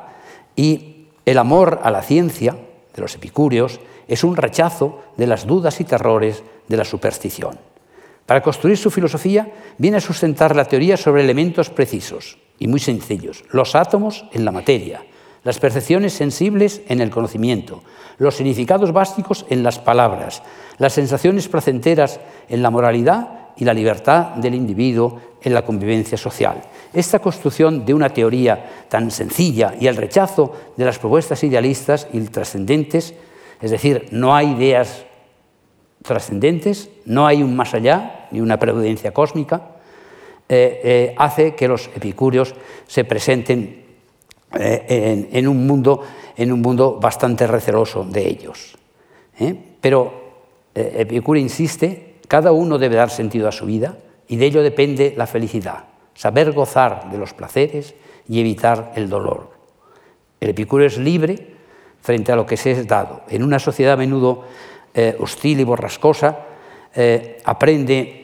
y 0.56 1.08
el 1.26 1.38
amor 1.38 1.80
a 1.84 1.92
la 1.92 2.02
ciencia 2.02 2.56
de 2.96 3.02
los 3.02 3.16
epicúreos 3.16 3.80
es 4.08 4.24
un 4.24 4.36
rechazo 4.36 5.00
de 5.18 5.28
las 5.28 5.48
dudas 5.48 5.80
y 5.80 5.84
terrores 5.84 6.44
de 6.68 6.78
la 6.78 6.84
superstición. 6.84 7.58
Para 8.26 8.42
construir 8.42 8.78
su 8.78 8.92
filosofía 8.92 9.52
viene 9.78 9.98
a 9.98 10.02
sustentar 10.02 10.56
la 10.56 10.66
teoría 10.66 10.96
sobre 10.96 11.24
elementos 11.24 11.70
precisos 11.70 12.38
y 12.60 12.68
muy 12.68 12.80
sencillos, 12.80 13.44
los 13.52 13.76
átomos 13.76 14.26
en 14.32 14.46
la 14.46 14.52
materia, 14.52 15.06
las 15.44 15.60
percepciones 15.60 16.14
sensibles 16.14 16.82
en 16.88 17.02
el 17.02 17.10
conocimiento, 17.10 17.84
los 18.18 18.36
significados 18.36 18.92
básicos 18.94 19.46
en 19.50 19.64
las 19.64 19.80
palabras, 19.80 20.42
las 20.78 20.94
sensaciones 20.94 21.48
placenteras 21.48 22.20
en 22.48 22.62
la 22.62 22.70
moralidad 22.70 23.44
y 23.58 23.66
la 23.66 23.74
libertad 23.74 24.36
del 24.36 24.56
individuo 24.56 25.20
en 25.42 25.54
la 25.54 25.64
convivencia 25.64 26.18
social. 26.18 26.62
Esta 26.94 27.20
construcción 27.20 27.86
de 27.86 27.94
una 27.94 28.10
teoría 28.10 28.86
tan 28.88 29.12
sencilla 29.12 29.76
y 29.80 29.88
el 29.88 29.98
rechazo 29.98 30.54
de 30.78 30.86
las 30.86 31.00
propuestas 31.00 31.44
idealistas 31.44 32.08
y 32.14 32.22
trascendentes, 32.22 33.14
es 33.62 33.72
decir, 33.72 34.08
no 34.12 34.36
hay 34.36 34.52
ideas 34.52 35.06
trascendentes, 36.02 36.90
no 37.06 37.28
hay 37.28 37.44
un 37.44 37.56
más 37.56 37.74
allá 37.74 38.28
ni 38.32 38.42
una 38.42 38.60
previdencia 38.60 39.14
cósmica, 39.14 39.73
eh, 40.56 40.82
eh, 40.84 41.16
hace 41.18 41.56
que 41.56 41.68
los 41.68 41.88
epicúreos 41.96 42.54
se 42.86 43.06
presenten 43.06 43.86
eh, 44.54 45.28
en, 45.32 45.48
un 45.48 45.66
mundo, 45.66 46.04
en 46.38 46.52
un 46.52 46.62
mundo 46.62 47.00
bastante 47.02 47.48
receloso 47.48 48.04
de 48.04 48.28
ellos. 48.28 48.78
Pero 49.82 50.22
Epicuro 50.76 51.40
insiste, 51.40 52.18
cada 52.28 52.52
uno 52.52 52.78
debe 52.78 52.98
dar 52.98 53.10
sentido 53.10 53.48
a 53.48 53.52
su 53.52 53.66
vida 53.66 53.98
y 54.28 54.36
de 54.36 54.46
ello 54.46 54.62
depende 54.62 55.16
la 55.18 55.26
felicidad, 55.26 55.86
saber 56.14 56.52
gozar 56.52 57.10
de 57.10 57.18
los 57.18 57.34
placeres 57.34 57.96
y 58.30 58.40
evitar 58.40 58.94
el 58.96 59.10
dolor. 59.10 59.50
El 60.40 60.50
epicúreo 60.52 60.86
es 60.86 61.00
libre 61.00 61.48
frente 62.00 62.32
a 62.32 62.36
lo 62.36 62.46
que 62.46 62.58
se 62.58 62.72
es 62.72 62.86
dado. 62.86 63.24
En 63.28 63.42
una 63.42 63.58
sociedad 63.58 63.94
a 63.94 63.98
menudo 63.98 64.44
hostil 65.18 65.62
y 65.62 65.64
borrascosa, 65.64 66.46
aprende 67.44 68.23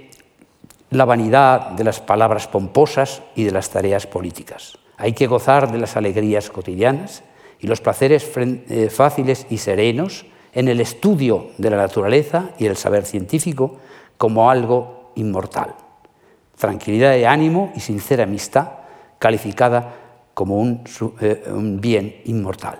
la 0.91 1.05
vanidad 1.05 1.71
de 1.71 1.83
las 1.83 1.99
palabras 1.99 2.47
pomposas 2.47 3.21
y 3.35 3.43
de 3.43 3.51
las 3.51 3.69
tareas 3.69 4.07
políticas. 4.07 4.77
Hay 4.97 5.13
que 5.13 5.27
gozar 5.27 5.71
de 5.71 5.77
las 5.77 5.95
alegrías 5.95 6.49
cotidianas 6.49 7.23
y 7.59 7.67
los 7.67 7.81
placeres 7.81 8.29
eh, 8.35 8.89
fáciles 8.89 9.45
y 9.49 9.57
serenos 9.57 10.25
en 10.53 10.67
el 10.67 10.81
estudio 10.81 11.51
de 11.57 11.69
la 11.69 11.77
naturaleza 11.77 12.49
y 12.57 12.65
el 12.65 12.75
saber 12.75 13.05
científico 13.05 13.77
como 14.17 14.49
algo 14.49 15.11
inmortal. 15.15 15.75
Tranquilidad 16.57 17.11
de 17.11 17.27
ánimo 17.27 17.71
y 17.75 17.79
sincera 17.79 18.23
amistad 18.23 18.69
calificada 19.19 19.95
como 20.33 20.57
un, 20.57 20.83
bien 21.81 22.21
inmortal. 22.25 22.79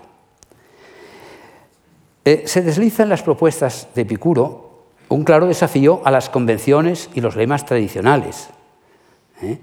Eh, 2.24 2.42
se 2.46 2.62
desliza 2.62 3.02
en 3.02 3.08
las 3.08 3.22
propuestas 3.22 3.88
de 3.94 4.02
Epicuro 4.02 4.69
un 5.10 5.24
claro 5.24 5.46
desafío 5.46 6.00
a 6.04 6.10
las 6.10 6.30
convenciones 6.30 7.10
y 7.14 7.20
los 7.20 7.36
lemas 7.36 7.66
tradicionales. 7.66 8.48
¿eh? 9.42 9.58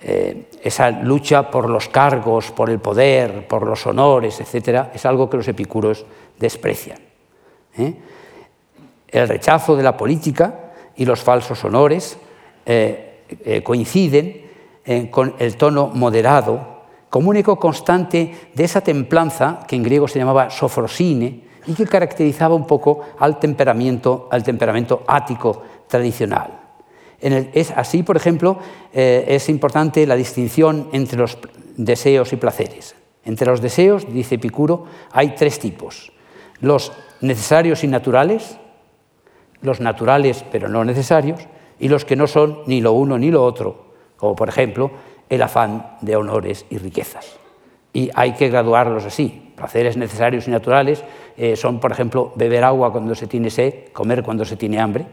Eh, 0.00 0.50
esa 0.62 0.90
lucha 0.90 1.50
por 1.50 1.68
los 1.68 1.88
cargos, 1.88 2.50
por 2.52 2.70
el 2.70 2.78
poder, 2.78 3.46
por 3.46 3.66
los 3.66 3.86
honores, 3.86 4.40
etc., 4.40 4.86
es 4.94 5.04
algo 5.04 5.28
que 5.28 5.36
los 5.36 5.48
epicuros 5.48 6.06
desprecian. 6.38 6.98
El 7.76 9.28
rechazo 9.28 9.76
de 9.76 9.82
la 9.82 9.96
política 9.96 10.72
y 10.96 11.04
los 11.04 11.22
falsos 11.22 11.64
honores 11.64 12.16
coinciden 13.64 14.42
con 15.10 15.34
el 15.38 15.56
tono 15.56 15.88
moderado 15.88 16.74
como 17.14 17.30
único 17.30 17.60
constante 17.60 18.50
de 18.54 18.64
esa 18.64 18.80
templanza 18.80 19.60
que 19.68 19.76
en 19.76 19.84
griego 19.84 20.08
se 20.08 20.18
llamaba 20.18 20.50
sofrosine, 20.50 21.43
y 21.66 21.74
que 21.74 21.86
caracterizaba 21.86 22.54
un 22.54 22.66
poco 22.66 23.00
al 23.18 23.38
temperamento, 23.38 24.28
al 24.30 24.42
temperamento 24.42 25.02
ático 25.06 25.62
tradicional. 25.86 26.60
es 27.20 27.70
así, 27.70 28.02
por 28.02 28.16
ejemplo, 28.16 28.58
eh, 28.92 29.24
es 29.28 29.48
importante 29.48 30.06
la 30.06 30.16
distinción 30.16 30.88
entre 30.92 31.18
los 31.18 31.38
deseos 31.76 32.32
y 32.32 32.36
placeres. 32.36 32.94
Entre 33.24 33.46
los 33.46 33.60
deseos, 33.60 34.06
dice 34.12 34.34
Epicuro, 34.34 34.84
hay 35.10 35.34
tres 35.34 35.58
tipos. 35.58 36.12
Los 36.60 36.92
necesarios 37.20 37.82
y 37.84 37.88
naturales, 37.88 38.58
los 39.62 39.80
naturales 39.80 40.44
pero 40.52 40.68
no 40.68 40.84
necesarios, 40.84 41.40
y 41.78 41.88
los 41.88 42.04
que 42.04 42.16
no 42.16 42.26
son 42.26 42.60
ni 42.66 42.80
lo 42.80 42.92
uno 42.92 43.18
ni 43.18 43.30
lo 43.30 43.42
otro, 43.42 43.94
como 44.16 44.36
por 44.36 44.48
ejemplo 44.48 44.90
el 45.28 45.42
afán 45.42 45.96
de 46.02 46.16
honores 46.16 46.66
y 46.70 46.78
riquezas. 46.78 47.26
Y 47.92 48.10
hay 48.14 48.34
que 48.34 48.48
graduarlos 48.48 49.04
así. 49.04 49.43
Placeres 49.54 49.96
necesarios 49.96 50.48
y 50.48 50.50
naturales 50.50 51.04
eh, 51.36 51.54
son, 51.54 51.78
por 51.78 51.92
ejemplo, 51.92 52.32
beber 52.34 52.64
agua 52.64 52.90
cuando 52.90 53.14
se 53.14 53.28
tiene 53.28 53.50
sed, 53.50 53.92
comer 53.92 54.22
cuando 54.22 54.44
se 54.44 54.56
tiene 54.56 54.80
hambre. 54.80 55.06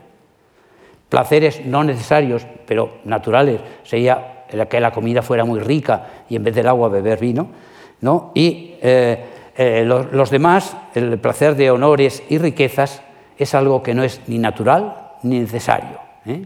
Placeres 1.10 1.66
no 1.66 1.84
necesarios, 1.84 2.46
pero 2.66 3.00
naturales, 3.06 3.62
sería 3.84 4.46
que 4.70 4.80
la 4.80 4.92
comida 4.92 5.22
fuera 5.22 5.46
muy 5.46 5.60
rica 5.60 6.08
y 6.28 6.36
en 6.36 6.44
vez 6.44 6.56
del 6.56 6.68
agua 6.68 6.90
beber 6.90 7.20
vino. 7.20 7.50
¿no? 8.02 8.32
Y 8.34 8.76
eh, 8.82 9.24
eh, 9.56 9.84
los, 9.86 10.30
demás, 10.32 10.76
el 10.96 11.20
placer 11.20 11.56
de 11.56 11.70
honores 11.70 12.24
y 12.30 12.38
riquezas, 12.38 13.04
es 13.38 13.54
algo 13.56 13.84
que 13.84 13.94
no 13.94 14.04
es 14.04 14.22
ni 14.28 14.38
natural 14.38 15.12
ni 15.24 15.40
necesario, 15.40 16.00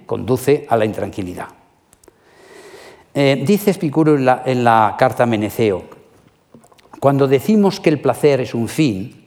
conduce 0.05 0.65
a 0.69 0.77
la 0.77 0.85
intranquilidad. 0.85 1.47
dice 3.13 3.71
Espicuro 3.71 4.15
en 4.15 4.63
la, 4.63 4.95
carta 4.97 5.25
Meneceo, 5.25 5.94
cuando 6.99 7.27
decimos 7.27 7.79
que 7.79 7.89
el 7.89 7.99
placer 7.99 8.41
es 8.41 8.53
un 8.53 8.67
fin, 8.67 9.25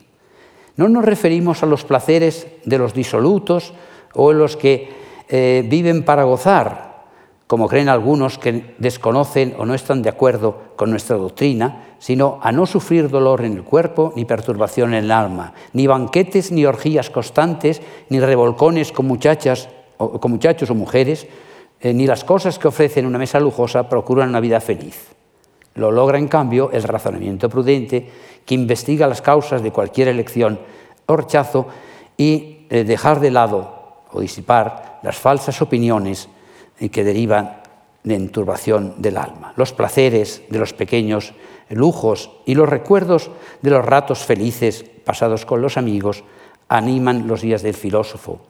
no 0.76 0.88
nos 0.88 1.04
referimos 1.04 1.62
a 1.62 1.66
los 1.66 1.84
placeres 1.84 2.46
de 2.64 2.78
los 2.78 2.94
disolutos 2.94 3.74
o 4.14 4.32
los 4.32 4.56
que 4.56 4.88
eh, 5.28 5.64
viven 5.68 6.04
para 6.04 6.22
gozar, 6.22 7.04
como 7.48 7.66
creen 7.66 7.88
algunos 7.88 8.38
que 8.38 8.74
desconocen 8.78 9.54
o 9.58 9.66
no 9.66 9.74
están 9.74 10.02
de 10.02 10.08
acuerdo 10.08 10.74
con 10.76 10.90
nuestra 10.90 11.16
doctrina, 11.16 11.96
sino 11.98 12.38
a 12.42 12.52
no 12.52 12.64
sufrir 12.64 13.10
dolor 13.10 13.44
en 13.44 13.54
el 13.54 13.64
cuerpo 13.64 14.12
ni 14.14 14.24
perturbación 14.24 14.94
en 14.94 15.04
el 15.04 15.10
alma, 15.10 15.52
ni 15.72 15.86
banquetes 15.86 16.52
ni 16.52 16.64
orgías 16.64 17.10
constantes, 17.10 17.82
ni 18.08 18.20
revolcones 18.20 18.92
con, 18.92 19.06
muchachas, 19.06 19.68
o, 19.96 20.20
con 20.20 20.30
muchachos 20.30 20.70
o 20.70 20.74
mujeres, 20.74 21.26
eh, 21.80 21.92
ni 21.92 22.06
las 22.06 22.22
cosas 22.22 22.58
que 22.58 22.68
ofrecen 22.68 23.06
una 23.06 23.18
mesa 23.18 23.40
lujosa 23.40 23.88
procuran 23.88 24.28
una 24.28 24.40
vida 24.40 24.60
feliz. 24.60 25.17
Lo 25.74 25.90
logra, 25.90 26.18
en 26.18 26.28
cambio, 26.28 26.70
el 26.72 26.82
razonamiento 26.82 27.48
prudente 27.48 28.10
que 28.44 28.54
investiga 28.54 29.06
las 29.06 29.22
causas 29.22 29.62
de 29.62 29.70
cualquier 29.70 30.08
elección 30.08 30.58
o 31.06 31.16
rechazo 31.16 31.68
y 32.16 32.66
eh, 32.70 32.84
dejar 32.84 33.20
de 33.20 33.30
lado 33.30 34.02
o 34.12 34.20
disipar 34.20 35.00
las 35.02 35.16
falsas 35.16 35.60
opiniones 35.62 36.28
eh, 36.80 36.88
que 36.88 37.04
derivan 37.04 37.60
de 38.02 38.14
enturbación 38.14 38.94
del 38.98 39.16
alma. 39.16 39.52
Los 39.56 39.72
placeres 39.72 40.42
de 40.48 40.58
los 40.58 40.72
pequeños 40.72 41.34
lujos 41.68 42.30
y 42.46 42.54
los 42.54 42.68
recuerdos 42.68 43.30
de 43.62 43.70
los 43.70 43.84
ratos 43.84 44.20
felices 44.20 44.84
pasados 45.04 45.44
con 45.44 45.60
los 45.60 45.76
amigos 45.76 46.24
animan 46.68 47.26
los 47.26 47.42
días 47.42 47.62
del 47.62 47.74
filósofo, 47.74 48.40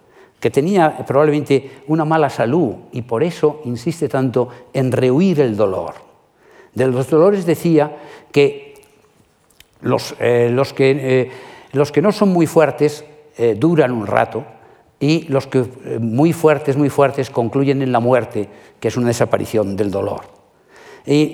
que 0.41 0.51
tenía 0.51 1.05
probablemente 1.07 1.83
una 1.89 2.05
mala 2.05 2.31
salud 2.31 2.75
y 2.93 3.03
por 3.03 3.23
eso 3.23 3.61
insiste 3.65 4.09
tanto 4.09 4.49
en 4.73 4.93
rehuir 4.93 5.41
el 5.41 5.57
dolor. 5.57 6.08
De 6.79 6.87
los 6.87 7.11
dolores 7.11 7.45
decía 7.45 7.91
que 8.31 8.75
los, 9.81 10.13
eh, 10.13 10.47
eh, 10.79 11.31
los, 11.73 11.93
que, 11.93 12.03
no 12.03 12.13
son 12.13 12.29
muy 12.29 12.47
fuertes 12.47 13.05
eh, 13.37 13.57
duran 13.59 13.91
un 13.91 14.07
rato 14.07 14.45
y 15.01 15.23
los 15.23 15.49
que 15.49 15.65
muy 16.01 16.33
fuertes, 16.33 16.77
muy 16.77 16.89
fuertes 16.89 17.31
concluyen 17.31 17.83
en 17.83 17.91
la 17.91 17.99
muerte, 17.99 18.49
que 18.79 18.87
es 18.87 18.97
una 18.97 19.09
desaparición 19.09 19.77
del 19.77 19.91
dolor. 19.91 20.21
Y, 21.05 21.33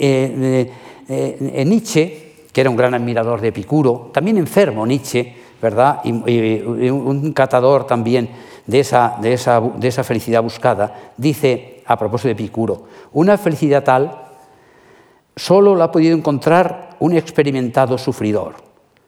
Nietzsche, 1.09 2.33
que 2.51 2.61
era 2.63 2.71
un 2.71 2.77
gran 2.77 2.95
admirador 2.95 3.43
de 3.43 3.49
Epicuro, 3.49 4.11
también 4.15 4.39
enfermo 4.39 4.87
Nietzsche, 4.87 5.35
¿verdad? 5.61 6.01
Y, 6.05 6.11
un 6.91 7.33
catador 7.35 7.87
también 7.87 8.31
de 8.67 8.81
esa, 8.81 9.19
de 9.21 9.35
esa 9.35 10.05
felicidad 10.05 10.43
buscada, 10.43 11.13
dice 11.19 11.83
a 11.85 11.99
propósito 11.99 12.29
de 12.29 12.33
Epicuro, 12.33 12.85
una 13.13 13.37
felicidad 13.37 13.85
tal 13.85 14.24
solo 15.37 15.75
la 15.75 15.85
ha 15.85 15.93
podido 15.93 16.17
encontrar 16.17 16.97
un 17.01 17.15
experimentado 17.15 17.99
sufridor. 17.99 18.55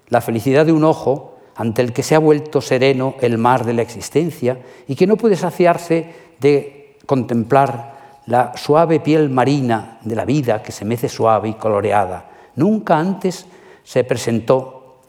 La 0.09 0.21
felicidad 0.21 0.67
de 0.67 0.73
un 0.73 0.85
ojo 0.85 1.37
ante 1.57 1.83
el 1.83 1.93
que 1.93 2.03
se 2.03 2.15
ha 2.15 2.19
vuelto 2.19 2.61
sereno 2.61 3.15
el 3.21 3.39
mar 3.39 3.65
de 3.65 3.73
la 3.73 3.83
existencia 3.83 4.59
y 4.87 4.95
que 4.95 5.07
no 5.07 5.17
puede 5.17 5.37
saciarse 5.37 6.15
de 6.39 6.99
contemplar 7.07 7.97
la 8.27 8.57
suave 8.57 9.01
piel 9.01 9.31
marina 9.31 9.99
de 10.03 10.17
la 10.17 10.25
vida 10.25 10.62
que 10.62 10.73
se 10.73 10.85
mece 10.85 11.09
suave 11.09 11.49
y 11.49 11.55
coloreada. 11.55 12.31
Nunca 12.57 12.99
antes 12.99 13.47
se 13.85 14.05
presentó 14.05 15.03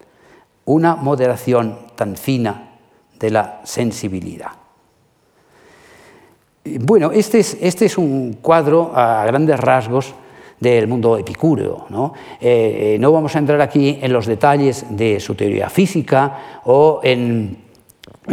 una 0.65 0.95
moderación 0.95 1.77
tan 1.95 2.15
fina 2.15 2.75
de 3.19 3.31
la 3.31 3.61
sensibilidad. 3.63 4.51
Bueno, 6.81 7.11
este 7.11 7.39
es, 7.39 7.57
este 7.61 7.85
es 7.85 7.97
un 7.97 8.33
cuadro 8.41 8.91
a 8.93 9.25
grandes 9.25 9.59
rasgos 9.59 10.13
del 10.59 10.87
mundo 10.87 11.17
epicúreo. 11.17 11.85
¿no? 11.89 12.13
Eh, 12.41 12.95
eh, 12.95 12.97
no 12.99 13.11
vamos 13.11 13.35
a 13.35 13.39
entrar 13.39 13.61
aquí 13.61 13.99
en 14.01 14.11
los 14.11 14.25
detalles 14.25 14.85
de 14.89 15.19
su 15.19 15.35
teoría 15.35 15.69
física 15.69 16.61
o 16.65 16.99
en, 17.03 17.65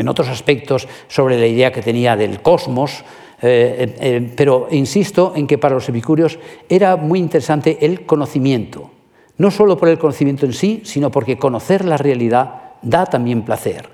otros 0.08 0.28
aspectos 0.28 0.88
sobre 1.06 1.38
la 1.38 1.46
idea 1.46 1.70
que 1.70 1.80
tenía 1.80 2.16
del 2.16 2.42
cosmos, 2.42 3.04
eh, 3.40 4.32
pero 4.36 4.66
insisto 4.72 5.32
en 5.36 5.46
que 5.46 5.56
para 5.56 5.74
los 5.74 5.88
epicúreos 5.88 6.38
era 6.68 6.96
muy 6.96 7.20
interesante 7.20 7.78
el 7.80 8.04
conocimiento, 8.04 8.90
no 9.38 9.52
solo 9.52 9.76
por 9.76 9.88
el 9.88 9.98
conocimiento 9.98 10.46
en 10.46 10.52
sí, 10.52 10.82
sino 10.84 11.12
porque 11.12 11.38
conocer 11.38 11.84
la 11.84 11.96
realidad 11.96 12.72
da 12.82 13.06
también 13.06 13.42
placer. 13.42 13.88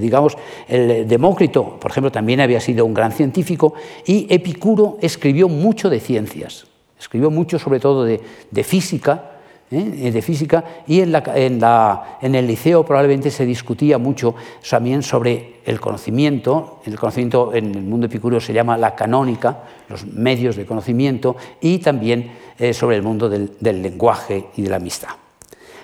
digamos, 0.00 0.38
el 0.68 1.06
Demócrito, 1.06 1.78
por 1.78 1.90
ejemplo, 1.90 2.10
también 2.10 2.40
había 2.40 2.60
sido 2.60 2.86
un 2.86 2.94
gran 2.94 3.12
científico 3.12 3.74
y 4.06 4.32
Epicuro 4.32 4.96
escribió 5.02 5.48
mucho 5.48 5.90
de 5.90 6.00
ciencias. 6.00 6.71
Escribió 7.02 7.32
mucho 7.32 7.58
sobre 7.58 7.80
todo 7.80 8.04
de, 8.04 8.20
física, 8.62 9.32
¿eh? 9.72 10.12
de 10.12 10.22
física 10.22 10.62
y 10.86 11.00
en, 11.00 12.34
el 12.36 12.46
liceo 12.46 12.84
probablemente 12.84 13.28
se 13.28 13.44
discutía 13.44 13.98
mucho 13.98 14.36
también 14.70 15.02
sobre 15.02 15.56
el 15.64 15.80
conocimiento. 15.80 16.80
El 16.86 16.96
conocimiento 16.96 17.52
en 17.54 17.74
el 17.74 17.82
mundo 17.82 18.06
epicúreo 18.06 18.40
se 18.40 18.52
llama 18.52 18.78
la 18.78 18.94
canónica, 18.94 19.64
los 19.88 20.06
medios 20.06 20.54
de 20.54 20.64
conocimiento, 20.64 21.34
y 21.60 21.78
también 21.78 22.34
eh, 22.56 22.72
sobre 22.72 22.98
el 22.98 23.02
mundo 23.02 23.28
del, 23.28 23.82
lenguaje 23.82 24.50
y 24.54 24.62
de 24.62 24.70
la 24.70 24.76
amistad. 24.76 25.10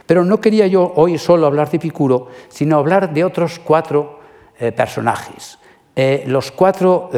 Pero 0.07 0.24
no 0.24 0.40
quería 0.40 0.68
yo 0.68 0.92
hoy 0.94 1.18
solo 1.18 1.48
hablar 1.48 1.68
de 1.68 1.78
Epicuro, 1.78 2.28
sino 2.48 2.78
hablar 2.78 3.12
de 3.12 3.24
otros 3.24 3.59
cuatro 3.59 4.20
eh, 4.61 4.70
personajes. 4.70 5.59
los 6.26 6.52
cuatro 6.52 7.11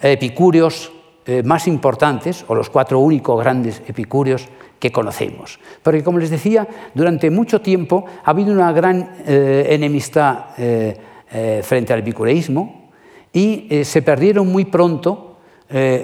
epicúreos 0.00 0.92
eh, 1.24 1.44
más 1.44 1.68
importantes, 1.68 2.44
o 2.48 2.54
los 2.54 2.68
cuatro 2.68 2.98
únicos 2.98 3.38
grandes 3.38 3.80
epicúreos 3.86 4.48
que 4.80 4.90
conocemos. 4.90 5.60
Porque, 5.80 6.02
como 6.02 6.18
les 6.18 6.30
decía, 6.30 6.66
durante 6.94 7.30
mucho 7.30 7.60
tiempo 7.60 8.04
ha 8.24 8.30
habido 8.30 8.52
una 8.52 8.72
gran 8.72 9.22
eh, 9.24 9.66
enemistad 9.70 10.46
eh, 10.58 11.62
frente 11.62 11.92
al 11.92 12.00
epicureísmo 12.00 12.90
y 13.32 13.84
se 13.84 14.02
perdieron 14.02 14.48
muy 14.48 14.66
pronto 14.66 15.38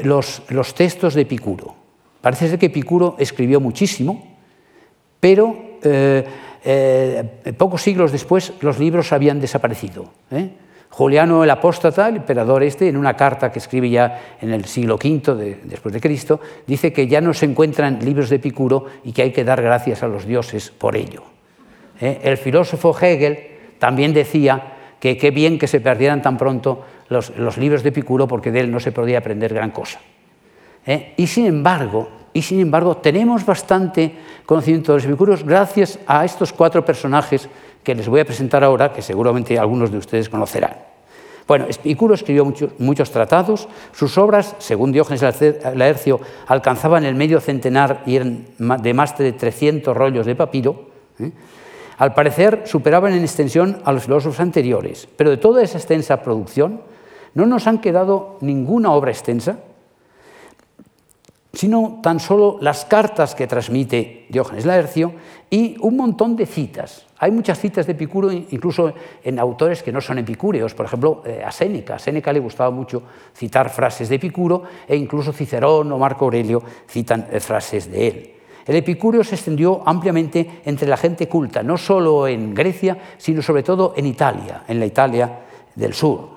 los, 0.04 0.42
los, 0.48 0.74
textos 0.74 1.12
de 1.12 1.22
Epicuro. 1.22 1.74
Parece 2.22 2.48
ser 2.48 2.58
que 2.58 2.66
Epicuro 2.66 3.16
escribió 3.18 3.60
muchísimo, 3.60 4.38
pero 5.20 5.54
pocos 7.58 7.82
siglos 7.82 8.10
después 8.10 8.54
los 8.62 8.78
libros 8.78 9.12
habían 9.12 9.38
desaparecido. 9.38 10.06
Juliano 10.90 11.44
el 11.44 11.50
Apóstata, 11.50 12.08
el 12.08 12.16
emperador 12.16 12.62
este, 12.62 12.88
en 12.88 12.96
una 12.96 13.14
carta 13.14 13.52
que 13.52 13.58
escribe 13.58 13.90
ya 13.90 14.36
en 14.40 14.52
el 14.52 14.64
siglo 14.64 14.96
V 14.96 15.60
después 15.64 15.92
de 15.92 16.00
Cristo, 16.00 16.40
dice 16.66 16.92
que 16.92 17.06
ya 17.06 17.20
no 17.20 17.34
se 17.34 17.46
encuentran 17.46 17.98
libros 18.04 18.30
de 18.30 18.36
Epicuro 18.36 18.86
y 19.04 19.12
que 19.12 19.22
hay 19.22 19.32
que 19.32 19.44
dar 19.44 19.62
gracias 19.62 20.02
a 20.02 20.08
los 20.08 20.26
dioses 20.26 20.70
por 20.70 20.96
ello. 20.96 21.22
¿Eh? 22.00 22.20
El 22.24 22.36
filósofo 22.36 22.96
Hegel 22.98 23.38
también 23.78 24.12
decía 24.12 24.74
que 24.98 25.16
qué 25.16 25.30
bien 25.30 25.58
que 25.58 25.68
se 25.68 25.80
perdieran 25.80 26.22
tan 26.22 26.36
pronto 26.36 26.84
los, 27.08 27.58
libros 27.58 27.82
de 27.82 27.90
Epicuro 27.90 28.26
porque 28.26 28.50
de 28.50 28.60
él 28.60 28.70
no 28.70 28.80
se 28.80 28.92
podía 28.92 29.18
aprender 29.18 29.54
gran 29.54 29.70
cosa. 29.70 30.00
¿Eh? 30.86 31.14
Y 31.16 31.26
sin 31.26 31.46
embargo, 31.46 32.08
y 32.32 32.42
sin 32.42 32.60
embargo, 32.60 32.98
tenemos 32.98 33.44
bastante 33.44 34.14
conocimiento 34.46 34.92
de 34.92 34.98
los 34.98 35.06
epicuros 35.06 35.44
gracias 35.44 35.98
a 36.06 36.24
estos 36.24 36.52
cuatro 36.52 36.84
personajes 36.84 37.48
que 37.88 37.94
les 37.94 38.06
voy 38.06 38.20
a 38.20 38.26
presentar 38.26 38.62
ahora, 38.62 38.92
que 38.92 39.00
seguramente 39.00 39.58
algunos 39.58 39.90
de 39.90 39.96
ustedes 39.96 40.28
conocerán. 40.28 40.76
Bueno, 41.46 41.64
Epicuro 41.70 42.12
escribió 42.12 42.44
muchos, 42.76 43.10
tratados, 43.10 43.66
sus 43.92 44.18
obras, 44.18 44.56
según 44.58 44.92
Diógenes 44.92 45.22
Laercio, 45.74 46.20
alcanzaban 46.48 47.06
el 47.06 47.14
medio 47.14 47.40
centenar 47.40 48.02
y 48.04 48.16
eran 48.16 48.44
de 48.58 48.92
más 48.92 49.16
de 49.16 49.32
300 49.32 49.96
rollos 49.96 50.26
de 50.26 50.34
papiro. 50.36 50.90
¿eh? 51.18 51.30
Al 51.96 52.12
parecer 52.12 52.64
superaban 52.66 53.14
en 53.14 53.22
extensión 53.22 53.78
a 53.86 53.92
los 53.92 54.02
filósofos 54.02 54.38
anteriores, 54.40 55.08
pero 55.16 55.30
de 55.30 55.38
toda 55.38 55.62
esa 55.62 55.78
extensa 55.78 56.22
producción 56.22 56.82
no 57.32 57.46
nos 57.46 57.66
han 57.66 57.78
quedado 57.78 58.36
ninguna 58.42 58.92
obra 58.92 59.12
extensa 59.12 59.60
sino 61.52 62.00
tan 62.02 62.20
solo 62.20 62.58
las 62.60 62.84
cartas 62.84 63.34
que 63.34 63.46
transmite 63.46 64.26
Diógenes 64.28 64.66
Laercio 64.66 65.12
y 65.50 65.76
un 65.80 65.96
montón 65.96 66.36
de 66.36 66.46
citas. 66.46 67.06
Hay 67.18 67.30
muchas 67.30 67.58
citas 67.58 67.86
de 67.86 67.92
Epicuro, 67.92 68.30
incluso 68.30 68.92
en 69.24 69.38
autores 69.38 69.82
que 69.82 69.90
no 69.90 70.00
son 70.00 70.18
epicúreos, 70.18 70.74
por 70.74 70.86
ejemplo, 70.86 71.22
eh, 71.26 71.42
a 71.44 71.50
Séneca. 71.50 71.96
A 71.96 71.98
Séneca 71.98 72.32
le 72.32 72.38
gustaba 72.38 72.70
mucho 72.70 73.02
citar 73.34 73.70
frases 73.70 74.08
de 74.08 74.16
Epicuro 74.16 74.62
e 74.86 74.94
incluso 74.94 75.32
Cicerón 75.32 75.90
o 75.90 75.98
Marco 75.98 76.26
Aurelio 76.26 76.62
citan 76.86 77.26
eh, 77.32 77.40
frases 77.40 77.90
de 77.90 78.06
él. 78.06 78.34
El 78.68 78.76
epicúreo 78.76 79.24
se 79.24 79.34
extendió 79.34 79.82
ampliamente 79.86 80.60
entre 80.66 80.86
la 80.86 80.98
gente 80.98 81.26
culta, 81.26 81.62
no 81.62 81.78
solo 81.78 82.28
en 82.28 82.54
Grecia, 82.54 82.98
sino 83.16 83.40
sobre 83.40 83.62
todo 83.62 83.94
en 83.96 84.04
Italia, 84.04 84.64
en 84.68 84.78
la 84.78 84.84
Italia 84.84 85.40
del 85.74 85.94
sur, 85.94 86.28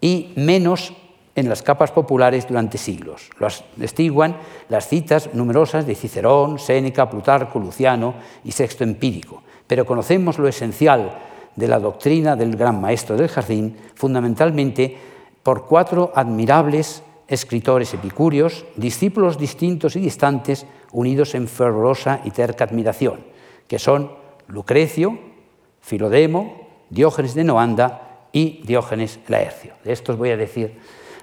y 0.00 0.32
menos 0.36 0.94
en 1.40 1.48
las 1.48 1.62
capas 1.62 1.90
populares 1.90 2.46
durante 2.46 2.78
siglos. 2.78 3.30
Lo 3.38 3.46
atestiguan 3.46 4.36
las 4.68 4.88
citas 4.88 5.30
numerosas 5.34 5.86
de 5.86 5.94
Cicerón, 5.94 6.58
Séneca, 6.58 7.08
Plutarco, 7.08 7.58
Luciano 7.58 8.14
y 8.44 8.52
Sexto 8.52 8.84
Empírico. 8.84 9.42
Pero 9.66 9.84
conocemos 9.86 10.38
lo 10.38 10.48
esencial 10.48 11.18
de 11.54 11.68
la 11.68 11.78
doctrina 11.78 12.36
del 12.36 12.56
gran 12.56 12.80
maestro 12.80 13.16
del 13.16 13.28
jardín, 13.28 13.76
fundamentalmente 13.94 14.96
por 15.42 15.66
cuatro 15.66 16.12
admirables 16.14 17.02
escritores 17.26 17.92
epicúreos, 17.92 18.64
discípulos 18.76 19.38
distintos 19.38 19.96
y 19.96 20.00
distantes, 20.00 20.66
unidos 20.92 21.34
en 21.34 21.46
fervorosa 21.48 22.20
y 22.24 22.30
terca 22.30 22.64
admiración, 22.64 23.20
que 23.66 23.78
son 23.78 24.12
Lucrecio, 24.46 25.18
Filodemo, 25.80 26.68
Diógenes 26.90 27.34
de 27.34 27.44
Noanda 27.44 28.28
y 28.32 28.62
Diógenes 28.64 29.20
Laercio. 29.28 29.74
De 29.84 29.92
estos 29.92 30.16
voy 30.16 30.30
a 30.30 30.36
decir 30.36 30.78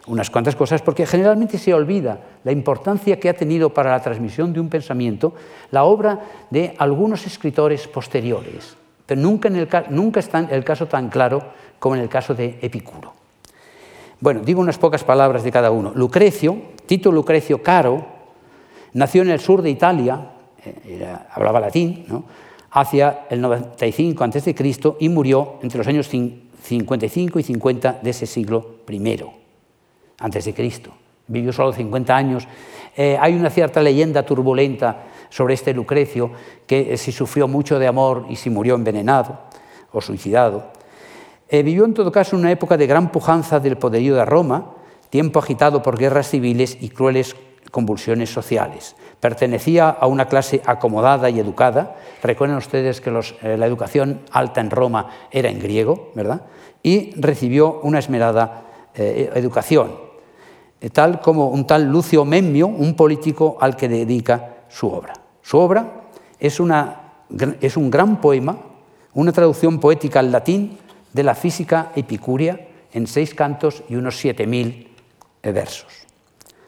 unas 0.07 0.29
cuantas 0.29 0.55
cosas, 0.55 0.81
porque 0.81 1.05
generalmente 1.05 1.57
se 1.57 1.73
olvida 1.73 2.19
la 2.43 2.51
importancia 2.51 3.19
que 3.19 3.29
ha 3.29 3.33
tenido 3.33 3.73
para 3.73 3.91
la 3.91 4.01
transmisión 4.01 4.53
de 4.53 4.59
un 4.59 4.69
pensamiento 4.69 5.33
la 5.71 5.83
obra 5.83 6.19
de 6.49 6.75
algunos 6.77 7.25
escritores 7.25 7.87
posteriores, 7.87 8.75
pero 9.05 9.21
nunca, 9.21 9.47
en 9.47 9.55
el, 9.55 9.69
nunca 9.89 10.19
está 10.19 10.39
el 10.39 10.63
caso 10.63 10.87
tan 10.87 11.09
claro 11.09 11.43
como 11.79 11.95
en 11.95 12.01
el 12.01 12.09
caso 12.09 12.33
de 12.33 12.59
Epicuro. 12.61 13.13
Bueno, 14.19 14.41
digo 14.41 14.61
unas 14.61 14.77
pocas 14.77 15.03
palabras 15.03 15.43
de 15.43 15.51
cada 15.51 15.71
uno. 15.71 15.91
Lucrecio, 15.93 16.57
Tito 16.85 17.11
Lucrecio 17.11 17.61
Caro, 17.61 18.05
nació 18.93 19.23
en 19.23 19.29
el 19.29 19.39
sur 19.39 19.61
de 19.61 19.69
Italia, 19.69 20.31
eh, 20.63 21.15
hablaba 21.31 21.59
latín, 21.59 22.05
hacia 22.71 23.25
el 23.29 23.41
95 23.41 24.23
a.C. 24.23 24.55
y 24.99 25.09
murió 25.09 25.55
entre 25.61 25.77
los 25.77 25.87
años 25.87 26.07
55 26.07 27.39
y 27.39 27.43
50 27.43 27.99
de 28.01 28.09
ese 28.09 28.25
siglo 28.25 28.77
I 28.87 29.44
antes 30.19 30.45
de 30.45 30.53
Cristo. 30.53 30.91
Vivió 31.27 31.51
solo 31.51 31.73
50 31.73 32.15
años. 32.15 32.47
Eh, 32.95 33.17
hay 33.19 33.33
una 33.33 33.49
cierta 33.49 33.81
leyenda 33.81 34.23
turbulenta 34.23 35.03
sobre 35.29 35.55
este 35.55 35.73
Lucrecio, 35.73 36.31
que 36.67 36.93
eh, 36.93 36.97
si 36.97 37.11
sufrió 37.11 37.47
mucho 37.47 37.79
de 37.79 37.87
amor 37.87 38.25
y 38.29 38.35
si 38.35 38.49
murió 38.49 38.75
envenenado 38.75 39.39
o 39.91 40.01
suicidado. 40.01 40.71
Eh, 41.49 41.63
vivió 41.63 41.85
en 41.85 41.93
todo 41.93 42.11
caso 42.11 42.35
una 42.35 42.51
época 42.51 42.77
de 42.77 42.87
gran 42.87 43.11
pujanza 43.11 43.59
del 43.59 43.77
poderío 43.77 44.15
de 44.15 44.25
Roma, 44.25 44.73
tiempo 45.09 45.39
agitado 45.39 45.81
por 45.81 45.97
guerras 45.97 46.29
civiles 46.29 46.77
y 46.79 46.89
crueles 46.89 47.35
convulsiones 47.71 48.31
sociales. 48.31 48.95
Pertenecía 49.19 49.89
a 49.89 50.07
una 50.07 50.27
clase 50.27 50.61
acomodada 50.65 51.29
y 51.29 51.39
educada. 51.39 51.95
Recuerden 52.21 52.57
ustedes 52.57 53.01
que 53.01 53.11
la 53.11 53.65
educación 53.65 54.21
alta 54.31 54.61
en 54.61 54.69
Roma 54.69 55.09
era 55.31 55.49
en 55.49 55.59
griego, 55.59 56.11
¿verdad? 56.13 56.43
Y 56.83 57.19
recibió 57.19 57.79
una 57.81 57.99
esmerada 57.99 58.65
educación. 58.93 60.04
Tal 60.91 61.19
como 61.19 61.47
un 61.47 61.65
tal 61.65 61.85
Lucio 61.85 62.25
Memmio, 62.25 62.67
un 62.67 62.95
político 62.95 63.57
al 63.59 63.75
que 63.75 63.89
dedica 63.89 64.55
su 64.67 64.87
obra. 64.87 65.13
Su 65.41 65.57
obra 65.57 66.01
es, 66.39 66.59
un 66.59 67.91
gran 67.91 68.21
poema, 68.21 68.57
una 69.13 69.31
traducción 69.31 69.79
poética 69.79 70.19
al 70.19 70.31
latín 70.31 70.77
de 71.13 71.23
la 71.23 71.35
física 71.35 71.91
epicúrea 71.95 72.67
en 72.91 73.07
seis 73.07 73.33
cantos 73.33 73.83
y 73.89 73.95
unos 73.95 74.17
siete 74.17 74.45
mil 74.45 74.89
versos. 75.43 76.05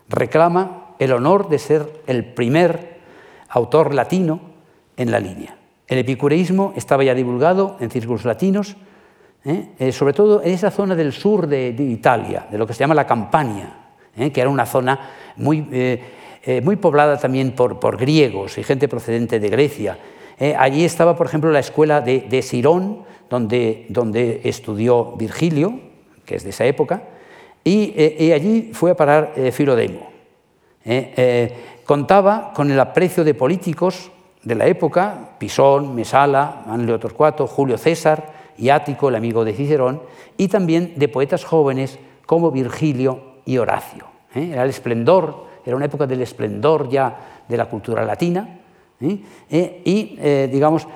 Reclama 0.09 0.95
el 0.99 1.11
honor 1.11 1.49
de 1.49 1.59
ser 1.59 2.01
el 2.07 2.25
primer 2.25 2.99
autor 3.49 3.93
latino 3.93 4.39
en 4.95 5.11
la 5.11 5.19
línea. 5.19 5.57
El 5.87 5.99
epicureísmo 5.99 6.73
estaba 6.75 7.03
ya 7.03 7.13
divulgado 7.13 7.77
en 7.79 7.91
círculos 7.91 8.25
latinos, 8.25 8.75
¿eh? 9.45 9.69
Eh, 9.79 9.91
sobre 9.91 10.13
todo 10.13 10.41
en 10.41 10.53
esa 10.53 10.71
zona 10.71 10.95
del 10.95 11.13
sur 11.13 11.47
de 11.47 11.69
Italia, 11.69 12.47
de 12.51 12.57
lo 12.57 12.67
que 12.67 12.73
se 12.73 12.79
llama 12.79 12.95
la 12.95 13.07
Campania, 13.07 13.86
¿eh? 14.17 14.31
que 14.31 14.41
era 14.41 14.49
una 14.49 14.65
zona 14.65 15.11
muy, 15.35 15.67
eh, 15.71 16.01
eh, 16.43 16.61
muy 16.61 16.75
poblada 16.75 17.17
también 17.17 17.51
por, 17.51 17.97
griegos 17.97 18.57
y 18.57 18.63
gente 18.63 18.87
procedente 18.87 19.39
de 19.39 19.49
Grecia. 19.49 19.97
allí 20.57 20.85
estaba, 20.85 21.15
por 21.15 21.27
ejemplo, 21.27 21.51
la 21.51 21.59
escuela 21.59 22.01
de, 22.01 22.21
de 22.21 22.41
Sirón, 22.41 23.03
donde, 23.29 23.85
donde, 23.89 24.41
estudió 24.43 25.13
Virgilio, 25.17 25.79
que 26.25 26.35
es 26.35 26.43
de 26.43 26.51
esa 26.51 26.65
época, 26.65 27.03
y, 27.63 27.93
y 27.97 28.31
allí 28.31 28.71
fue 28.73 28.91
a 28.91 28.95
parar 28.95 29.33
Filodemo. 29.51 30.09
contaba 31.85 32.53
con 32.55 32.71
el 32.71 32.79
aprecio 32.79 33.23
de 33.23 33.33
políticos 33.33 34.11
de 34.43 34.55
la 34.55 34.67
época, 34.67 35.35
Pisón, 35.37 35.93
Mesala, 35.95 36.63
Manlio 36.67 36.99
Torcuato, 36.99 37.47
Julio 37.47 37.77
César 37.77 38.31
y 38.57 38.69
Ático, 38.69 39.09
el 39.09 39.15
amigo 39.15 39.43
de 39.43 39.53
Cicerón, 39.53 40.01
y 40.37 40.47
también 40.47 40.93
de 40.95 41.09
poetas 41.09 41.43
jóvenes 41.43 41.99
como 42.25 42.51
Virgilio 42.51 43.26
y 43.47 43.57
Horacio. 43.57 44.05
¿eh? 44.35 44.49
Era 44.51 44.63
el 44.63 44.69
esplendor, 44.69 45.47
era 45.65 45.75
una 45.75 45.85
época 45.85 46.05
del 46.05 46.21
esplendor 46.21 46.87
ya 46.89 47.43
de 47.47 47.57
la 47.57 47.65
cultura 47.65 48.05
latina, 48.05 48.59
¿eh? 49.01 49.19
Eh, 49.49 49.81
y 49.85 50.47
digamos, 50.47 50.87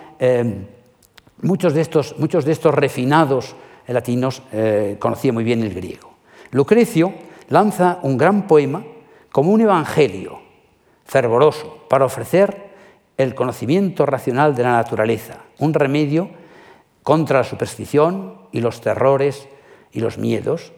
muchos, 1.42 1.74
de 1.74 1.82
estos, 1.82 2.18
muchos 2.20 2.46
de 2.46 2.52
estos 2.52 2.76
refinados 2.76 3.56
latinos 3.88 4.44
conocían 5.00 5.34
muy 5.34 5.44
bien 5.44 5.64
el 5.64 5.74
griego. 5.74 6.12
Lucrecio 6.52 7.14
lanza 7.50 8.00
un 8.04 8.18
gran 8.18 8.48
poema 8.48 8.84
como 9.32 9.52
un 9.52 9.62
evangelio 9.62 10.40
fervoroso 11.06 11.86
para 11.90 12.06
ofrecer 12.06 12.72
el 13.18 13.36
conocimiento 13.36 14.06
racional 14.06 14.56
de 14.56 14.64
la 14.64 14.74
naturaleza, 14.74 15.38
un 15.60 15.74
remedio 15.74 16.30
contra 17.04 17.40
la 17.40 17.44
superstición 17.44 18.36
y 18.52 18.62
los 18.62 18.82
terrores 18.82 19.48
y 19.92 20.00
los 20.00 20.18
miedos, 20.18 20.74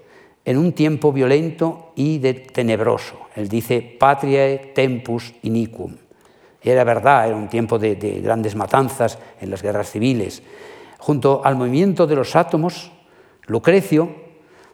en 0.45 0.57
un 0.57 0.73
tiempo 0.73 1.11
violento 1.11 1.91
y 1.95 2.19
tenebroso. 2.19 3.15
Él 3.35 3.47
dice, 3.47 3.81
patriae 3.81 4.73
tempus 4.75 5.33
iniquum. 5.43 5.95
era 6.61 6.83
verdad, 6.83 7.27
era 7.27 7.35
un 7.35 7.47
tiempo 7.49 7.79
de, 7.79 7.95
de 7.95 8.21
grandes 8.21 8.55
matanzas 8.55 9.17
en 9.39 9.49
las 9.49 9.61
guerras 9.61 9.91
civiles. 9.91 10.43
Junto 10.99 11.41
al 11.43 11.55
movimiento 11.55 12.07
de 12.07 12.15
los 12.15 12.35
átomos, 12.35 12.91
Lucrecio 13.45 14.09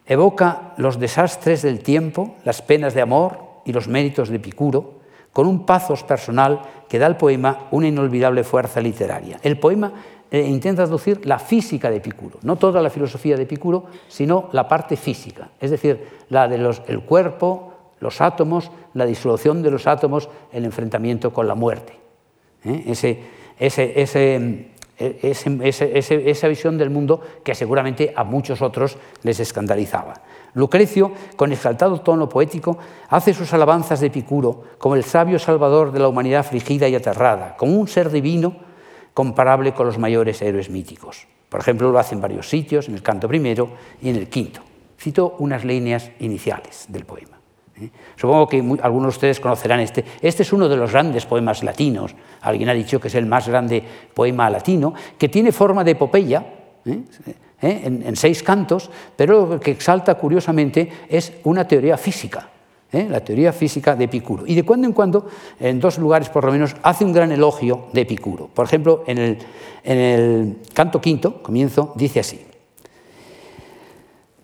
evoca 0.05 0.73
los 0.77 0.99
desastres 0.99 1.61
del 1.61 1.81
tiempo, 1.81 2.35
las 2.43 2.61
penas 2.61 2.93
de 2.93 3.01
amor 3.01 3.61
y 3.65 3.73
los 3.73 3.87
méritos 3.87 4.29
de 4.29 4.37
Epicuro, 4.37 4.99
con 5.33 5.47
un 5.47 5.65
pathos 5.65 6.03
personal 6.03 6.61
que 6.87 6.99
da 6.99 7.05
al 7.05 7.17
poema 7.17 7.67
una 7.71 7.87
inolvidable 7.87 8.43
fuerza 8.43 8.81
literaria. 8.81 9.39
El 9.43 9.59
poema 9.59 9.93
eh, 10.31 10.41
intenta 10.41 10.83
traducir 10.83 11.25
la 11.25 11.39
física 11.39 11.89
de 11.89 11.97
Epicuro, 11.97 12.37
no 12.43 12.55
toda 12.55 12.81
la 12.81 12.89
filosofía 12.91 13.35
de 13.35 13.43
Epicuro, 13.43 13.85
sino 14.07 14.49
la 14.51 14.67
parte 14.67 14.95
física, 14.95 15.49
es 15.59 15.71
decir, 15.71 16.05
la 16.29 16.47
del 16.47 16.69
el 16.87 17.01
cuerpo, 17.01 17.73
los 17.99 18.21
átomos, 18.21 18.71
la 18.93 19.05
disolución 19.05 19.63
de 19.63 19.71
los 19.71 19.87
átomos, 19.87 20.29
el 20.51 20.65
enfrentamiento 20.65 21.33
con 21.33 21.47
la 21.47 21.55
muerte. 21.55 21.93
¿eh? 22.63 22.83
Ese, 22.85 23.19
esa 24.99 26.47
visión 26.47 26.77
del 26.77 26.89
mundo 26.91 27.21
que 27.43 27.55
seguramente 27.55 28.13
a 28.15 28.23
muchos 28.23 28.61
otros 28.61 28.97
les 29.23 29.39
escandalizaba. 29.39 30.13
Lucrecio, 30.53 31.11
con 31.35 31.51
exaltado 31.51 32.01
tono 32.01 32.29
poético, 32.29 32.77
hace 33.09 33.33
sus 33.33 33.51
alabanzas 33.53 33.99
de 33.99 34.07
Epicuro 34.07 34.63
como 34.77 34.95
el 34.95 35.03
sabio 35.03 35.39
salvador 35.39 35.91
de 35.91 35.99
la 35.99 36.07
humanidad 36.07 36.41
afligida 36.41 36.87
y 36.87 36.95
aterrada, 36.95 37.55
como 37.57 37.79
un 37.79 37.87
ser 37.87 38.09
divino 38.11 38.68
comparable 39.19 39.73
con 39.73 39.85
los 39.85 39.97
mayores 39.97 40.41
héroes 40.41 40.69
míticos. 40.69 41.27
Por 41.49 41.59
ejemplo, 41.59 41.91
lo 41.91 41.99
hace 41.99 42.15
en 42.15 42.21
varios 42.21 42.47
sitios, 42.47 42.87
en 42.87 42.93
el 42.93 43.03
canto 43.03 43.27
primero 43.27 43.69
y 44.01 44.07
en 44.07 44.15
el 44.15 44.29
quinto. 44.29 44.61
Cito 44.97 45.35
unas 45.39 45.65
líneas 45.65 46.09
iniciales 46.19 46.85
del 46.87 47.03
poema. 47.03 47.37
¿eh? 47.81 47.89
Supongo 48.15 48.47
que 48.47 48.59
algunos 48.81 49.07
de 49.07 49.17
ustedes 49.17 49.41
conocerán 49.41 49.81
este. 49.81 50.05
Este 50.21 50.43
es 50.43 50.53
uno 50.53 50.69
de 50.69 50.77
los 50.77 50.93
grandes 50.93 51.25
poemas 51.25 51.63
latinos. 51.63 52.15
Alguien 52.39 52.69
ha 52.69 52.73
dicho 52.73 53.01
que 53.01 53.09
es 53.09 53.15
el 53.15 53.25
más 53.25 53.49
grande 53.49 53.83
poema 54.13 54.49
latino, 54.49 54.93
que 55.17 55.27
tiene 55.27 55.51
forma 55.51 55.83
de 55.83 55.91
epopeya, 55.91 56.45
¿eh? 56.85 56.99
¿Eh? 57.61 57.81
En, 57.83 58.15
seis 58.15 58.41
cantos, 58.41 58.89
pero 59.17 59.45
lo 59.47 59.59
que 59.59 59.71
exalta 59.71 60.15
curiosamente 60.15 60.89
es 61.09 61.33
una 61.43 61.67
teoría 61.67 61.97
física. 61.97 62.47
La 62.91 63.23
teoría 63.23 63.53
física 63.53 63.95
de 63.95 64.05
Epicuro. 64.05 64.45
Y 64.47 64.55
de 64.55 64.63
cuando 64.63 64.87
en 64.87 64.93
cuando, 64.93 65.27
en 65.59 65.79
dos 65.79 65.97
lugares 65.97 66.29
por 66.29 66.43
lo 66.45 66.51
menos, 66.51 66.75
hace 66.81 67.05
un 67.05 67.13
gran 67.13 67.31
elogio 67.31 67.87
de 67.93 68.01
Epicuro. 68.01 68.47
Por 68.47 68.65
ejemplo, 68.65 69.03
en 69.05 69.17
el, 69.17 69.37
en 69.83 69.97
el 69.97 70.57
canto 70.73 70.99
quinto, 70.99 71.41
comienzo, 71.43 71.93
dice 71.95 72.19
así. 72.19 72.41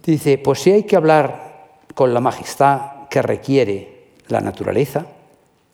Dice, 0.05 0.37
pues 0.37 0.59
si 0.59 0.71
hay 0.71 0.83
que 0.83 0.95
hablar 0.95 1.79
con 1.95 2.13
la 2.13 2.21
majestad 2.21 3.07
que 3.09 3.21
requiere 3.21 4.11
la 4.27 4.41
naturaleza, 4.41 5.07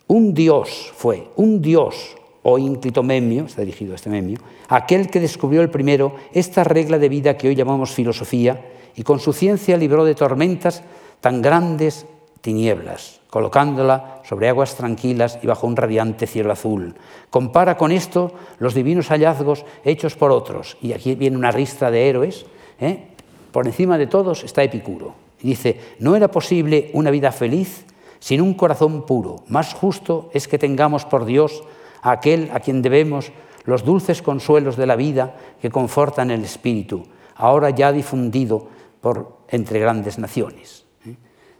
un 0.08 0.34
dios 0.34 0.92
fue, 0.96 1.28
un 1.36 1.62
dios, 1.62 2.16
o 2.44 2.58
ínclito 2.58 3.04
memio, 3.04 3.46
está 3.46 3.62
dirigido 3.62 3.94
a 3.94 3.96
este 3.96 4.10
memio, 4.10 4.40
aquel 4.70 5.10
que 5.10 5.20
descubrió 5.20 5.62
el 5.62 5.70
primero 5.70 6.16
esta 6.34 6.64
regla 6.64 6.98
de 6.98 7.10
vida 7.10 7.38
que 7.38 7.48
hoy 7.48 7.56
llamamos 7.56 7.92
filosofía 7.92 8.66
y 8.96 9.04
con 9.04 9.20
su 9.20 9.34
ciencia 9.34 9.78
libró 9.78 10.06
de 10.06 10.16
tormentas 10.16 10.82
tan 11.20 11.42
grandes 11.42 12.06
tinieblas, 12.42 13.22
colocándola 13.30 14.22
sobre 14.24 14.50
aguas 14.50 14.76
tranquilas 14.76 15.40
y 15.42 15.48
bajo 15.48 15.68
un 15.68 15.76
radiante 15.76 16.28
cielo 16.28 16.52
azul. 16.52 16.96
Compara 17.30 17.78
con 17.78 17.92
esto 17.92 18.34
los 18.60 18.74
divinos 18.74 19.08
hallazgos 19.08 19.66
hechos 19.86 20.16
por 20.16 20.32
otros, 20.32 20.78
y 20.82 20.94
aquí 20.94 21.16
viene 21.16 21.38
una 21.38 21.52
ristra 21.52 21.92
de 21.92 22.10
héroes, 22.10 22.46
¿eh? 22.80 23.08
por 23.52 23.68
encima 23.68 23.98
de 23.98 24.08
todos 24.08 24.44
está 24.44 24.64
Epicuro, 24.64 25.14
dice, 25.42 25.80
no 26.00 26.16
era 26.16 26.30
posible 26.30 26.90
una 26.94 27.12
vida 27.12 27.32
feliz 27.32 27.86
sin 28.20 28.42
un 28.42 28.54
corazón 28.54 29.06
puro. 29.06 29.44
Más 29.48 29.74
justo 29.74 30.30
es 30.34 30.48
que 30.48 30.60
tengamos 30.60 31.06
por 31.06 31.26
Dios 31.26 31.64
a 32.02 32.12
aquel 32.12 32.50
a 32.54 32.60
quien 32.60 32.82
debemos 32.82 33.32
los 33.66 33.84
dulces 33.84 34.22
consuelos 34.22 34.78
de 34.78 34.88
la 34.88 34.96
vida 34.96 35.36
que 35.62 35.70
confortan 35.70 36.32
el 36.32 36.44
espíritu, 36.44 37.04
ahora 37.36 37.70
ya 37.70 37.92
difundido 37.92 38.68
por 39.02 39.38
entre 39.50 39.80
grandes 39.80 40.18
naciones. 40.18 40.86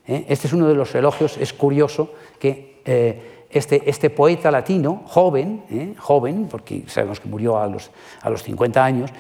¿Eh? 0.08 0.16
¿Eh? 0.16 0.26
Este 0.30 0.48
es 0.48 0.54
uno 0.54 0.68
de 0.68 0.76
los 0.76 0.94
elogios, 0.96 1.38
es 1.38 1.54
curioso 1.54 2.14
que 2.40 2.82
eh, 2.86 3.46
este, 3.50 3.90
este, 3.90 4.10
poeta 4.10 4.50
latino, 4.50 5.04
joven, 5.08 5.96
joven, 5.98 6.48
porque 6.50 6.84
sabemos 6.88 7.20
que 7.20 7.28
murió 7.28 7.58
a 7.58 7.68
los, 7.68 7.92
a 8.22 8.30
los 8.30 8.44
50 8.44 8.84
años, 8.84 9.12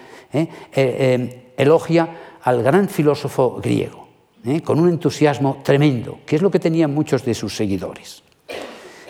elogia 1.57 2.09
al 2.43 2.63
gran 2.63 2.87
filósofo 2.87 3.59
griego. 3.61 4.01
¿eh? 4.45 4.61
con 4.61 4.79
un 4.79 4.89
entusiasmo 4.89 5.61
tremendo, 5.63 6.19
que 6.25 6.35
es 6.35 6.41
lo 6.41 6.51
que 6.51 6.59
tenían 6.59 6.93
muchos 6.93 7.23
de 7.23 7.33
sus 7.33 7.55
seguidores. 7.55 8.23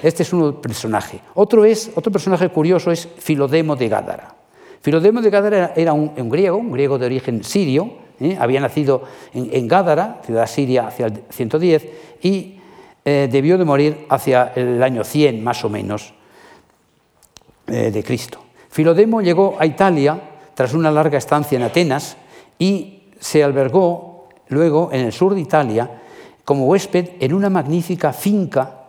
Este 0.01 0.23
es 0.23 0.33
un 0.33 0.61
personaje. 0.61 1.19
Otro, 1.35 1.63
es, 1.63 1.91
otro 1.95 2.11
personaje 2.11 2.49
curioso 2.49 2.91
es 2.91 3.07
Filodemo 3.17 3.75
de 3.75 3.87
Gádara. 3.87 4.35
Filodemo 4.81 5.21
de 5.21 5.29
Gádara 5.29 5.73
era 5.75 5.93
un, 5.93 6.29
griego, 6.29 6.57
un 6.57 6.71
griego 6.71 6.97
de 6.97 7.05
origen 7.05 7.43
sirio, 7.43 8.00
¿eh? 8.21 8.37
había 8.39 8.59
nacido 8.59 9.03
en, 9.33 9.67
Gádara, 9.67 10.21
ciudad 10.25 10.47
siria, 10.47 10.87
hacia 10.87 11.07
el 11.07 11.23
110, 11.29 11.87
y 12.21 12.59
eh, 13.03 13.27
debió 13.31 13.57
de 13.57 13.65
morir 13.65 14.05
hacia 14.09 14.53
el 14.55 14.81
año 14.81 15.03
100, 15.03 15.43
más 15.43 15.63
o 15.65 15.69
menos, 15.69 16.13
de 17.67 18.03
Cristo. 18.03 18.39
Filodemo 18.69 19.21
llegó 19.21 19.55
a 19.57 19.65
Italia 19.65 20.19
tras 20.55 20.73
una 20.73 20.91
larga 20.91 21.17
estancia 21.17 21.55
en 21.55 21.63
Atenas 21.63 22.17
y 22.59 23.03
se 23.19 23.43
albergó 23.43 24.27
luego 24.49 24.89
en 24.91 25.05
el 25.05 25.13
sur 25.13 25.33
de 25.35 25.41
Italia 25.41 25.89
como 26.43 26.65
huésped 26.65 27.11
en 27.19 27.33
una 27.33 27.49
magnífica 27.49 28.13
finca 28.13 28.81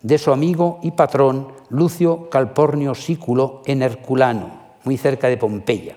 de 0.00 0.18
su 0.18 0.32
amigo 0.32 0.80
y 0.82 0.92
patrón 0.92 1.48
Lucio 1.70 2.28
Calpornio 2.28 2.94
Sículo 2.94 3.62
en 3.66 3.82
Herculano, 3.82 4.50
muy 4.84 4.96
cerca 4.96 5.28
de 5.28 5.36
Pompeya. 5.36 5.94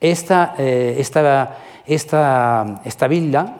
Esta, 0.00 0.54
eh, 0.58 0.96
esta, 0.98 1.58
esta, 1.94 3.08
villa, 3.08 3.56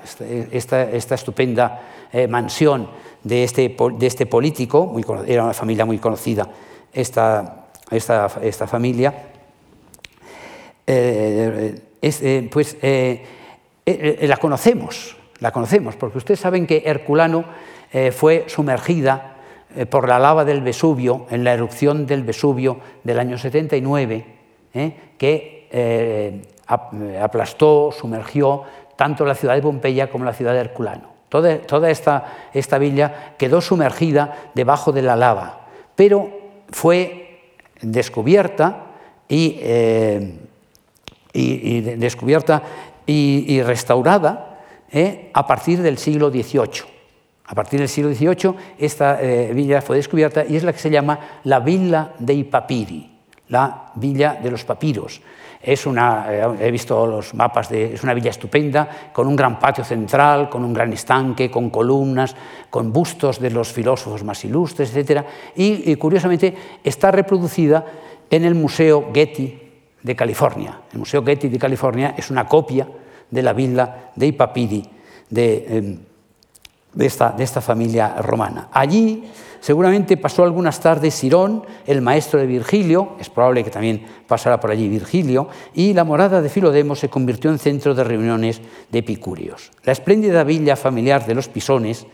esta, 0.52 0.82
esta 0.82 1.14
estupenda 1.14 1.80
eh, 2.12 2.28
mansión 2.28 2.88
de 3.22 3.44
este, 3.44 3.76
de 3.98 4.06
este 4.06 4.26
político, 4.26 4.86
muy, 4.86 5.04
era 5.26 5.44
una 5.44 5.54
familia 5.54 5.84
muy 5.84 5.98
conocida, 5.98 6.48
esta, 6.92 7.66
esta, 7.90 8.30
esta 8.42 8.66
familia, 8.66 9.30
eh, 12.02 12.48
pues 12.50 12.76
eh, 12.82 13.22
eh, 13.86 14.26
la 14.26 14.36
conocemos, 14.38 15.16
la 15.38 15.52
conocemos, 15.52 15.94
porque 15.96 16.18
ustedes 16.18 16.40
saben 16.40 16.66
que 16.66 16.82
Herculano 16.84 17.44
fue 18.12 18.44
sumergida 18.46 19.36
por 19.88 20.08
la 20.08 20.20
lava 20.20 20.44
del 20.44 20.60
Vesubio, 20.60 21.26
en 21.30 21.42
la 21.42 21.52
erupción 21.52 22.06
del 22.06 22.22
Vesubio 22.22 22.78
del 23.02 23.18
año 23.18 23.36
79, 23.36 24.24
que 25.18 26.46
aplastó, 27.20 27.90
sumergió 27.92 28.62
tanto 28.96 29.24
la 29.24 29.34
ciudad 29.34 29.54
de 29.54 29.62
Pompeya 29.62 30.10
como 30.10 30.24
la 30.24 30.32
ciudad 30.32 30.52
de 30.52 30.60
Herculano. 30.60 31.10
Toda, 31.28 31.90
esta, 31.90 32.78
villa 32.78 33.34
quedó 33.38 33.60
sumergida 33.60 34.50
debajo 34.54 34.92
de 34.92 35.02
la 35.02 35.16
lava, 35.16 35.68
pero 35.94 36.28
fue 36.70 37.52
descubierta 37.80 38.86
y, 39.28 39.60
y 41.32 41.80
descubierta 41.82 42.62
y, 43.10 43.62
restaurada 43.62 44.60
eh, 44.90 45.30
a 45.32 45.46
partir 45.46 45.82
del 45.82 45.98
siglo 45.98 46.30
XVIII. 46.30 46.88
A 47.46 47.54
partir 47.54 47.80
del 47.80 47.88
siglo 47.88 48.14
XVIII 48.14 48.54
esta 48.78 49.20
eh, 49.20 49.52
villa 49.52 49.82
fue 49.82 49.96
descubierta 49.96 50.44
y 50.44 50.56
es 50.56 50.62
la 50.62 50.72
que 50.72 50.78
se 50.78 50.90
llama 50.90 51.40
la 51.44 51.58
Villa 51.58 52.14
dei 52.18 52.44
Papiri, 52.44 53.10
la 53.48 53.90
villa 53.96 54.38
de 54.40 54.50
los 54.50 54.64
papiros. 54.64 55.20
Es 55.62 55.84
una, 55.84 56.26
eh, 56.30 56.56
he 56.60 56.70
visto 56.70 57.06
los 57.06 57.34
mapas, 57.34 57.68
de, 57.68 57.94
es 57.94 58.02
una 58.02 58.14
villa 58.14 58.30
estupenda, 58.30 59.10
con 59.12 59.26
un 59.26 59.36
gran 59.36 59.58
patio 59.58 59.84
central, 59.84 60.48
con 60.48 60.64
un 60.64 60.72
gran 60.72 60.92
estanque, 60.92 61.50
con 61.50 61.68
columnas, 61.68 62.34
con 62.70 62.92
bustos 62.92 63.38
de 63.38 63.50
los 63.50 63.70
filósofos 63.70 64.24
más 64.24 64.42
ilustres, 64.44 64.96
etc. 64.96 65.22
Y, 65.56 65.94
curiosamente 65.96 66.54
está 66.82 67.10
reproducida 67.10 67.84
en 68.30 68.44
el 68.44 68.54
Museo 68.54 69.10
Getty 69.12 69.58
de 70.02 70.16
California. 70.16 70.80
El 70.92 71.00
Museo 71.00 71.22
Getty 71.22 71.48
de 71.48 71.58
California 71.58 72.14
es 72.16 72.30
una 72.30 72.46
copia 72.46 72.88
de 73.30 73.42
la 73.42 73.52
villa 73.52 74.10
de 74.16 74.32
Papiri 74.32 74.88
em, 75.34 75.98
de, 76.92 77.06
esta, 77.06 77.30
de 77.30 77.44
esta 77.44 77.60
familia 77.60 78.16
romana. 78.18 78.68
Allí 78.72 79.24
seguramente 79.60 80.16
pasó 80.16 80.42
algunas 80.42 80.80
tardes 80.80 81.14
Sirón, 81.14 81.64
el 81.86 82.02
maestro 82.02 82.40
de 82.40 82.46
Virgilio, 82.46 83.16
es 83.20 83.28
probable 83.28 83.62
que 83.62 83.70
también 83.70 84.04
pasara 84.26 84.58
por 84.58 84.70
allí 84.70 84.88
Virgilio, 84.88 85.48
y 85.74 85.92
la 85.92 86.04
morada 86.04 86.40
de 86.40 86.48
Filodemo 86.48 86.96
se 86.96 87.08
convirtió 87.08 87.50
en 87.50 87.58
centro 87.58 87.94
de 87.94 88.04
reuniones 88.04 88.60
de 88.90 88.98
epicúreos. 88.98 89.70
La 89.84 89.92
espléndida 89.92 90.44
villa 90.44 90.76
familiar 90.76 91.26
de 91.26 91.34
los 91.34 91.48
Pisones 91.48 92.06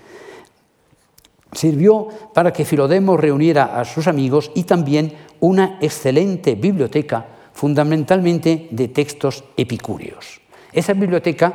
sirvió 1.53 2.09
para 2.35 2.53
que 2.53 2.65
Filodemo 2.65 3.17
reuniera 3.17 3.79
a 3.79 3.85
sus 3.85 4.07
amigos 4.07 4.51
y 4.55 4.65
también 4.65 5.15
una 5.41 5.79
excelente 5.81 6.55
biblioteca 6.55 7.27
fundamentalmente 7.53 8.69
de 8.71 8.89
textos 8.89 9.45
epicúreos. 9.57 10.41
Esa 10.73 10.93
biblioteca 10.93 11.55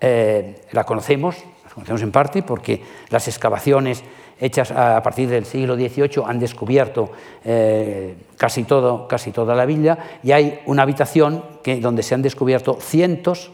eh, 0.00 0.62
la 0.72 0.84
conocemos, 0.84 1.36
conocemos 1.74 2.02
en 2.02 2.12
parte 2.12 2.42
porque 2.42 2.82
las 3.10 3.28
excavaciones 3.28 4.02
hechas 4.38 4.70
a 4.72 5.02
partir 5.02 5.28
del 5.28 5.44
siglo 5.44 5.76
XVIII 5.76 6.24
han 6.26 6.38
descubierto 6.38 7.10
eh, 7.44 8.16
casi, 8.36 8.64
todo, 8.64 9.06
casi 9.06 9.30
toda 9.30 9.54
la 9.54 9.64
villa 9.64 9.98
y 10.22 10.32
hay 10.32 10.60
una 10.66 10.82
habitación 10.82 11.44
que, 11.62 11.80
donde 11.80 12.02
se 12.02 12.14
han 12.14 12.22
descubierto 12.22 12.78
cientos, 12.80 13.52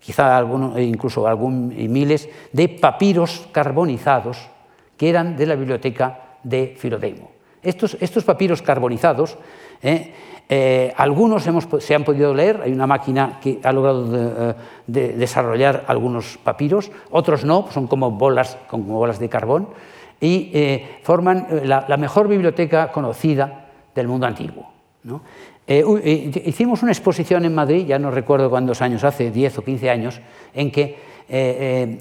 quizá 0.00 0.36
algunos, 0.36 0.78
incluso 0.80 1.26
algún, 1.26 1.68
miles, 1.68 2.28
de 2.52 2.68
papiros 2.68 3.48
carbonizados 3.52 4.48
que 4.96 5.08
eran 5.08 5.36
de 5.36 5.46
la 5.46 5.54
biblioteca 5.54 6.38
de 6.42 6.74
Filodemo. 6.78 7.30
Estos, 7.62 7.96
estos 8.00 8.24
papiros 8.24 8.62
carbonizados, 8.62 9.36
¿eh? 9.82 10.12
Eh, 10.48 10.92
algunos 10.96 11.42
se 11.80 11.94
han 11.94 12.04
podido 12.04 12.32
leer, 12.32 12.60
hay 12.64 12.72
una 12.72 12.86
máquina 12.86 13.38
que 13.42 13.58
ha 13.62 13.72
logrado 13.72 14.54
de, 14.86 15.12
desarrollar 15.14 15.84
algunos 15.88 16.38
papiros, 16.38 16.90
otros 17.10 17.44
no, 17.44 17.68
son 17.72 17.86
como 17.86 18.12
bolas, 18.12 18.56
como 18.68 18.98
bolas 18.98 19.18
de 19.18 19.28
carbón, 19.28 19.68
y 20.20 20.80
forman 21.02 21.46
la, 21.64 21.96
mejor 21.98 22.28
biblioteca 22.28 22.90
conocida 22.90 23.66
del 23.94 24.08
mundo 24.08 24.26
antiguo. 24.26 24.70
Eh, 25.68 25.84
eh, 26.04 26.42
hicimos 26.46 26.82
una 26.82 26.92
exposición 26.92 27.44
en 27.44 27.54
Madrid, 27.54 27.86
ya 27.86 27.98
no 27.98 28.10
recuerdo 28.10 28.48
cuántos 28.48 28.80
años 28.82 29.02
hace, 29.02 29.32
10 29.32 29.58
o 29.58 29.64
15 29.64 29.90
años, 29.90 30.20
en 30.54 30.70
que 30.70 30.96
eh, 31.28 31.98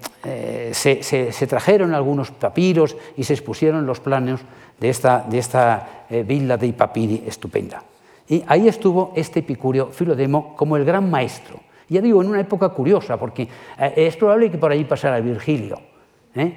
se, 0.72 1.48
trajeron 1.48 1.96
algunos 1.96 2.30
papiros 2.30 2.96
y 3.18 3.24
se 3.24 3.34
expusieron 3.34 3.88
los 3.88 4.00
planos 4.00 4.42
de 4.80 4.90
esta, 4.90 5.26
de 5.28 5.40
esta 5.40 6.06
villa 6.10 6.58
de 6.58 6.74
papiri 6.74 7.24
estupenda. 7.26 7.82
Y 8.28 8.44
ahí 8.48 8.68
estuvo 8.68 9.14
este 9.16 9.40
Epicurio 9.40 9.88
Filodemo 9.88 10.56
como 10.56 10.78
el 10.78 10.86
gran 10.86 11.10
maestro. 11.10 11.60
Ya 11.88 12.02
digo, 12.02 12.22
en 12.22 12.30
una 12.30 12.42
época 12.42 12.70
curiosa, 12.70 13.18
porque 13.18 13.48
es 13.96 14.16
probable 14.18 14.50
que 14.50 14.58
por 14.58 14.72
allí 14.72 14.84
pasara 14.86 15.20
Virgilio. 15.20 15.80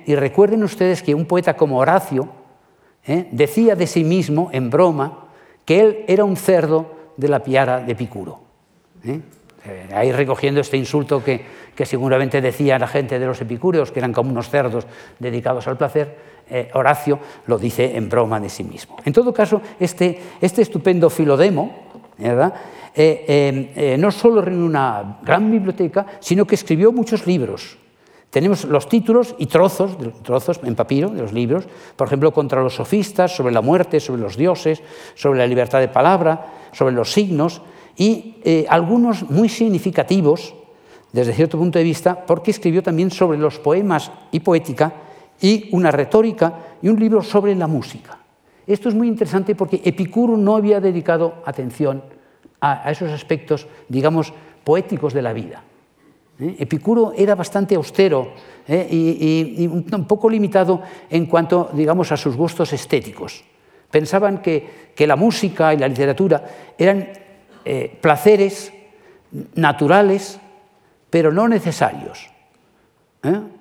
Y 0.06 0.14
recuerden 0.14 0.64
ustedes 0.64 1.02
que 1.02 1.14
un 1.14 1.26
poeta 1.26 1.54
como 1.54 1.78
Horacio 1.78 2.28
decía 3.30 3.76
de 3.76 3.86
sí 3.86 4.04
mismo, 4.04 4.48
en 4.52 4.70
broma, 4.70 5.26
que 5.64 5.80
él 5.80 6.04
era 6.08 6.24
un 6.24 6.36
cerdo 6.36 6.86
de 7.18 7.28
la 7.28 7.42
piara 7.42 7.80
de 7.80 7.92
Epicuro. 7.92 8.40
¿eh? 9.04 9.20
Eh, 9.68 9.88
ahí 9.94 10.12
recogiendo 10.12 10.60
este 10.60 10.76
insulto 10.76 11.22
que, 11.22 11.44
seguramente 11.84 12.40
decía 12.40 12.78
la 12.78 12.88
gente 12.88 13.18
de 13.18 13.26
los 13.26 13.40
epicúreos, 13.40 13.92
que 13.92 14.00
eran 14.00 14.12
como 14.12 14.30
unos 14.30 14.48
cerdos 14.48 14.86
dedicados 15.18 15.68
al 15.68 15.76
placer, 15.76 16.16
eh, 16.50 16.70
Horacio 16.74 17.18
lo 17.46 17.58
dice 17.58 17.96
en 17.96 18.08
broma 18.08 18.40
de 18.40 18.48
sí 18.48 18.64
mismo. 18.64 18.96
En 19.04 19.12
todo 19.12 19.32
caso, 19.32 19.60
este, 19.78 20.20
este 20.40 20.62
estupendo 20.62 21.10
Filodemo, 21.10 21.88
¿verdad? 22.18 22.54
no 23.96 24.10
solo 24.10 24.42
reunió 24.42 24.66
una 24.66 25.20
gran 25.22 25.48
biblioteca, 25.52 26.04
sino 26.18 26.44
que 26.44 26.56
escribió 26.56 26.90
muchos 26.90 27.28
libros. 27.28 27.78
Tenemos 28.30 28.64
los 28.64 28.88
títulos 28.88 29.34
y 29.38 29.46
trozos, 29.46 29.96
trozos 30.22 30.60
en 30.62 30.74
papiro 30.74 31.08
de 31.08 31.22
los 31.22 31.32
libros, 31.32 31.64
por 31.96 32.06
ejemplo, 32.06 32.32
contra 32.32 32.62
los 32.62 32.74
sofistas, 32.74 33.34
sobre 33.34 33.54
la 33.54 33.62
muerte, 33.62 34.00
sobre 34.00 34.20
los 34.20 34.36
dioses, 34.36 34.82
sobre 35.14 35.38
la 35.38 35.46
libertad 35.46 35.80
de 35.80 35.88
palabra, 35.88 36.46
sobre 36.72 36.94
los 36.94 37.10
signos, 37.10 37.62
y 37.98 38.36
eh, 38.44 38.64
algunos 38.70 39.28
muy 39.28 39.48
significativos, 39.50 40.54
desde 41.12 41.34
cierto 41.34 41.58
punto 41.58 41.78
de 41.78 41.84
vista, 41.84 42.24
porque 42.24 42.52
escribió 42.52 42.82
también 42.82 43.10
sobre 43.10 43.38
los 43.38 43.58
poemas 43.58 44.10
y 44.30 44.40
poética, 44.40 44.92
y 45.40 45.68
una 45.72 45.90
retórica, 45.90 46.78
y 46.80 46.88
un 46.88 46.98
libro 46.98 47.22
sobre 47.22 47.54
la 47.54 47.66
música. 47.66 48.18
Esto 48.66 48.88
es 48.88 48.94
muy 48.94 49.08
interesante 49.08 49.54
porque 49.54 49.80
Epicuro 49.84 50.36
no 50.36 50.56
había 50.56 50.80
dedicado 50.80 51.42
atención 51.44 52.02
a 52.60 52.90
esos 52.90 53.10
aspectos, 53.10 53.66
digamos, 53.88 54.32
poéticos 54.62 55.12
de 55.12 55.22
la 55.22 55.32
vida. 55.32 55.62
¿eh? 56.38 56.56
Epicuro 56.58 57.12
era 57.16 57.34
bastante 57.34 57.74
austero 57.74 58.32
¿eh? 58.66 58.86
y, 58.90 59.66
un 59.66 60.04
poco 60.06 60.28
limitado 60.28 60.82
en 61.10 61.26
cuanto, 61.26 61.70
digamos, 61.72 62.12
a 62.12 62.16
sus 62.16 62.36
gustos 62.36 62.72
estéticos. 62.72 63.42
Pensaban 63.90 64.42
que, 64.42 64.86
la 64.98 65.16
música 65.16 65.72
y 65.72 65.78
la 65.78 65.88
literatura 65.88 66.44
eran 66.76 67.08
eh, 67.68 67.98
placeres 68.00 68.72
naturales, 69.54 70.40
pero 71.10 71.30
no 71.32 71.48
necesarios. 71.48 72.30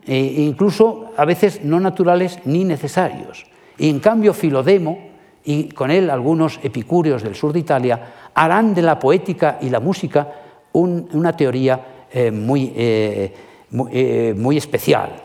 E 0.05 0.17
incluso 0.47 1.11
a 1.17 1.25
veces 1.25 1.63
no 1.63 1.79
naturales 1.79 2.39
ni 2.45 2.63
necesarios. 2.63 3.45
Y 3.77 3.89
en 3.89 3.99
cambio 3.99 4.33
Filodemo, 4.33 4.97
y 5.43 5.69
con 5.69 5.91
él 5.91 6.09
algunos 6.09 6.59
epicúreos 6.63 7.23
del 7.23 7.35
sur 7.35 7.51
de 7.51 7.59
Italia, 7.59 8.29
harán 8.33 8.73
de 8.73 8.81
la 8.81 8.97
poética 8.97 9.57
y 9.61 9.69
la 9.69 9.79
música 9.79 10.31
una 10.73 11.35
teoría 11.35 12.07
eh, 12.11 12.31
muy, 12.31 12.71
eh, 12.75 13.33
eh, 13.91 14.33
muy, 14.37 14.57
especial. 14.57 15.23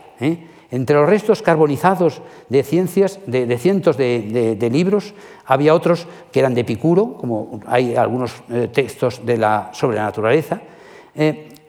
Entre 0.73 0.95
los 0.95 1.07
restos 1.07 1.43
carbonizados 1.43 2.23
de, 2.49 2.63
ciencias, 2.63 3.19
de, 3.27 3.57
cientos 3.59 3.95
de, 3.95 4.69
libros, 4.71 5.13
había 5.45 5.75
otros 5.75 6.07
que 6.31 6.39
eran 6.39 6.55
de 6.55 6.61
Epicuro, 6.61 7.13
como 7.13 7.59
hay 7.67 7.95
algunos 7.95 8.41
textos 8.73 9.23
de 9.23 9.37
la, 9.37 9.69
sobre 9.71 9.97
la 9.97 10.05
naturaleza, 10.05 10.61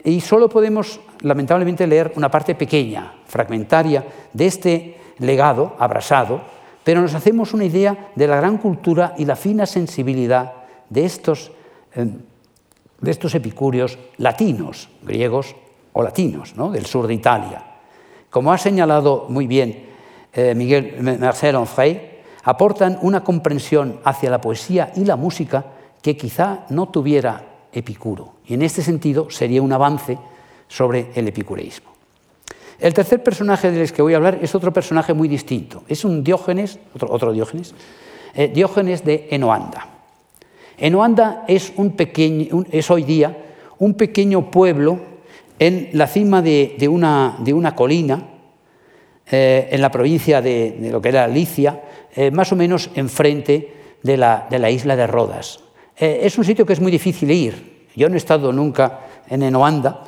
y 0.02 0.20
solo 0.22 0.48
podemos, 0.48 1.00
lamentablemente, 1.20 1.86
leer 1.86 2.14
una 2.16 2.30
parte 2.30 2.54
pequeña, 2.54 3.12
fragmentaria, 3.26 4.06
de 4.32 4.46
este 4.46 4.96
legado 5.18 5.76
abrasado, 5.78 6.40
pero 6.82 7.02
nos 7.02 7.12
hacemos 7.12 7.52
una 7.52 7.66
idea 7.66 8.08
de 8.14 8.26
la 8.26 8.36
gran 8.36 8.56
cultura 8.56 9.14
y 9.18 9.26
la 9.26 9.36
fina 9.36 9.66
sensibilidad 9.66 10.54
de 10.88 11.04
estos 11.04 11.52
estos 13.10 13.34
epicúreos 13.34 13.98
latinos, 14.16 14.88
griegos 15.02 15.54
o 15.92 16.02
latinos, 16.02 16.56
¿no? 16.56 16.70
del 16.70 16.86
sur 16.86 17.06
de 17.06 17.12
Italia. 17.12 17.73
Como 18.34 18.52
ha 18.52 18.58
señalado 18.58 19.26
muy 19.28 19.46
bien 19.46 19.84
eh, 20.32 20.56
Miguel 20.56 20.96
Marcel 21.20 21.54
Onfray, 21.54 22.18
aportan 22.42 22.98
una 23.02 23.22
comprensión 23.22 24.00
hacia 24.02 24.28
la 24.28 24.40
poesía 24.40 24.90
y 24.96 25.04
la 25.04 25.14
música 25.14 25.64
que 26.02 26.16
quizá 26.16 26.66
no 26.70 26.88
tuviera 26.88 27.68
Epicuro. 27.72 28.32
Y 28.44 28.54
en 28.54 28.62
este 28.62 28.82
sentido 28.82 29.30
sería 29.30 29.62
un 29.62 29.72
avance 29.72 30.18
sobre 30.66 31.12
el 31.14 31.28
epicureísmo. 31.28 31.92
El 32.80 32.92
tercer 32.92 33.22
personaje 33.22 33.70
del 33.70 33.92
que 33.92 34.02
voy 34.02 34.14
a 34.14 34.16
hablar 34.16 34.40
es 34.42 34.52
otro 34.56 34.72
personaje 34.72 35.14
muy 35.14 35.28
distinto. 35.28 35.84
Es 35.86 36.04
un 36.04 36.24
Diógenes, 36.24 36.80
otro, 37.08 37.32
Diógenes, 37.32 37.72
eh, 38.34 38.48
Diógenes 38.48 39.04
de 39.04 39.28
Enoanda. 39.30 39.86
Enoanda 40.76 41.44
es, 41.46 41.72
un 41.76 41.92
pequeño, 41.92 42.64
es 42.72 42.90
hoy 42.90 43.04
día 43.04 43.54
un 43.78 43.94
pequeño 43.94 44.50
pueblo 44.50 45.13
en 45.58 45.90
la 45.92 46.06
cima 46.06 46.42
de, 46.42 46.88
una, 46.88 47.74
colina, 47.74 48.22
eh, 49.30 49.68
en 49.70 49.80
la 49.80 49.90
provincia 49.90 50.42
de, 50.42 50.88
lo 50.90 51.00
que 51.00 51.08
era 51.08 51.28
Licia, 51.28 51.82
eh, 52.14 52.30
más 52.30 52.52
o 52.52 52.56
menos 52.56 52.90
enfrente 52.94 53.72
de 54.02 54.16
la, 54.16 54.70
isla 54.70 54.96
de 54.96 55.06
Rodas. 55.06 55.60
Eh, 55.96 56.20
es 56.22 56.36
un 56.38 56.44
sitio 56.44 56.66
que 56.66 56.72
es 56.72 56.80
muy 56.80 56.92
difícil 56.92 57.30
ir. 57.30 57.86
Yo 57.94 58.08
no 58.08 58.14
he 58.14 58.18
estado 58.18 58.52
nunca 58.52 59.00
en 59.28 59.42
Enoanda 59.42 60.02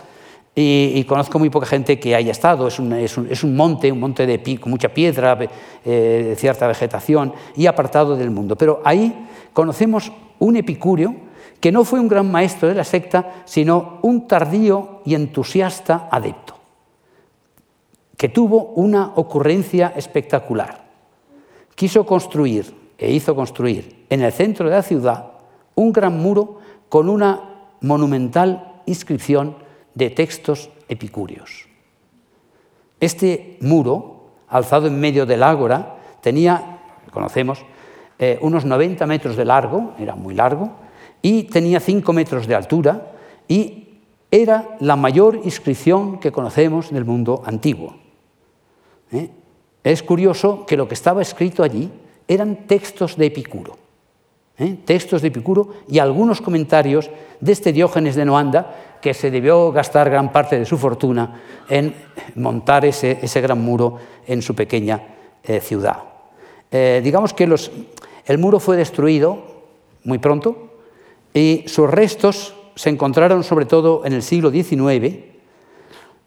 y, 0.55 1.05
conozco 1.05 1.39
muy 1.39 1.51
poca 1.51 1.67
gente 1.67 2.01
que 2.01 2.15
haya 2.15 2.33
estado. 2.33 2.67
Es 2.67 2.79
un 2.79 3.57
monte, 3.57 3.93
un 3.93 4.01
monte 4.01 4.27
de 4.27 4.39
pico, 4.39 4.69
mucha 4.69 4.89
piedra, 4.89 5.39
cierta 5.85 6.67
vegetación 6.67 7.33
y 7.57 7.67
apartado 7.67 8.17
del 8.17 8.31
mundo. 8.31 8.57
Pero 8.57 8.81
ahí 8.85 9.29
conocemos 9.53 10.11
un 10.39 10.57
epicúreo 10.57 11.26
que 11.61 11.73
no 11.73 11.85
fue 11.85 12.01
un 12.01 12.09
gran 12.09 12.31
maestro 12.31 12.69
de 12.69 12.75
la 12.75 12.85
secta, 12.85 13.43
sino 13.45 13.99
un 14.03 14.29
tardío 14.29 15.01
y 15.05 15.15
entusiasta 15.15 16.09
adepto, 16.11 16.57
que 18.17 18.29
tuvo 18.29 18.73
una 18.75 19.13
ocurrencia 19.17 19.93
espectacular. 19.97 20.85
Quiso 21.75 22.07
construir 22.07 22.75
e 22.99 23.13
hizo 23.13 23.35
construir 23.35 24.07
en 24.09 24.23
el 24.23 24.33
centro 24.33 24.69
de 24.69 24.77
la 24.77 24.83
ciudad 24.83 25.33
un 25.75 25.93
gran 25.93 26.19
muro 26.19 26.59
con 26.89 27.09
una 27.09 27.41
monumental 27.81 28.83
inscripción 28.87 29.57
de 29.95 30.11
textos 30.11 30.71
epicúreos. 30.89 31.69
Este 33.01 33.59
muro, 33.61 34.31
alzado 34.49 34.87
en 34.87 34.99
medio 34.99 35.27
del 35.27 35.43
ágora, 35.43 35.97
tenía, 36.23 36.81
conocemos, 37.13 37.65
eh, 38.19 38.39
unos 38.41 38.65
90 38.65 39.07
metros 39.07 39.37
de 39.37 39.45
largo, 39.45 39.93
era 39.99 40.15
muy 40.15 40.35
largo, 40.35 40.86
y 41.27 41.43
tenía 41.43 41.81
5 41.81 42.13
metros 42.13 42.47
de 42.47 42.55
altura, 42.55 43.11
y 43.49 43.99
era 44.31 44.77
la 44.79 44.95
mayor 44.95 45.41
inscripción 45.43 46.21
que 46.21 46.31
conocemos 46.31 46.93
del 46.93 47.05
mundo 47.05 47.43
antiguo. 47.45 47.97
¿Eh? 49.11 49.29
Es 49.83 50.05
curioso 50.05 50.65
que 50.65 50.77
lo 50.77 50.87
que 50.87 50.95
estaba 50.95 51.23
escrito 51.23 51.65
allí 51.65 51.91
eran 52.29 52.69
textos 52.69 53.17
de 53.17 53.27
Epicuro, 53.27 53.77
¿eh? 54.57 54.77
textos 54.85 55.21
de 55.21 55.27
Epicuro 55.27 55.75
y 55.89 55.99
algunos 55.99 56.41
comentarios 56.41 57.11
de 57.41 57.51
este 57.51 57.73
Diógenes 57.73 58.15
de 58.15 58.25
Noanda, 58.25 59.01
que 59.03 59.13
se 59.13 59.29
debió 59.29 59.73
gastar 59.73 60.09
gran 60.09 60.31
parte 60.31 60.57
de 60.57 60.65
su 60.65 60.79
fortuna 60.79 61.43
en 61.69 61.93
montar 62.37 62.85
ese, 62.85 63.19
gran 63.41 63.61
muro 63.61 63.99
en 64.29 64.43
su 64.43 64.55
pequeña 64.55 65.03
ciudad. 65.61 66.05
digamos 66.71 67.35
que 67.35 67.53
el 68.27 68.39
muro 68.39 68.61
fue 68.61 68.77
destruido 68.77 69.43
muy 70.05 70.19
pronto 70.19 70.66
y 71.37 71.65
sus 71.67 71.91
restos 71.91 72.55
se 72.75 72.89
encontraron 72.89 73.45
sobre 73.45 73.67
todo 73.67 74.07
en 74.07 74.15
el 74.15 74.23
siglo 74.23 74.51
XIX 74.51 75.19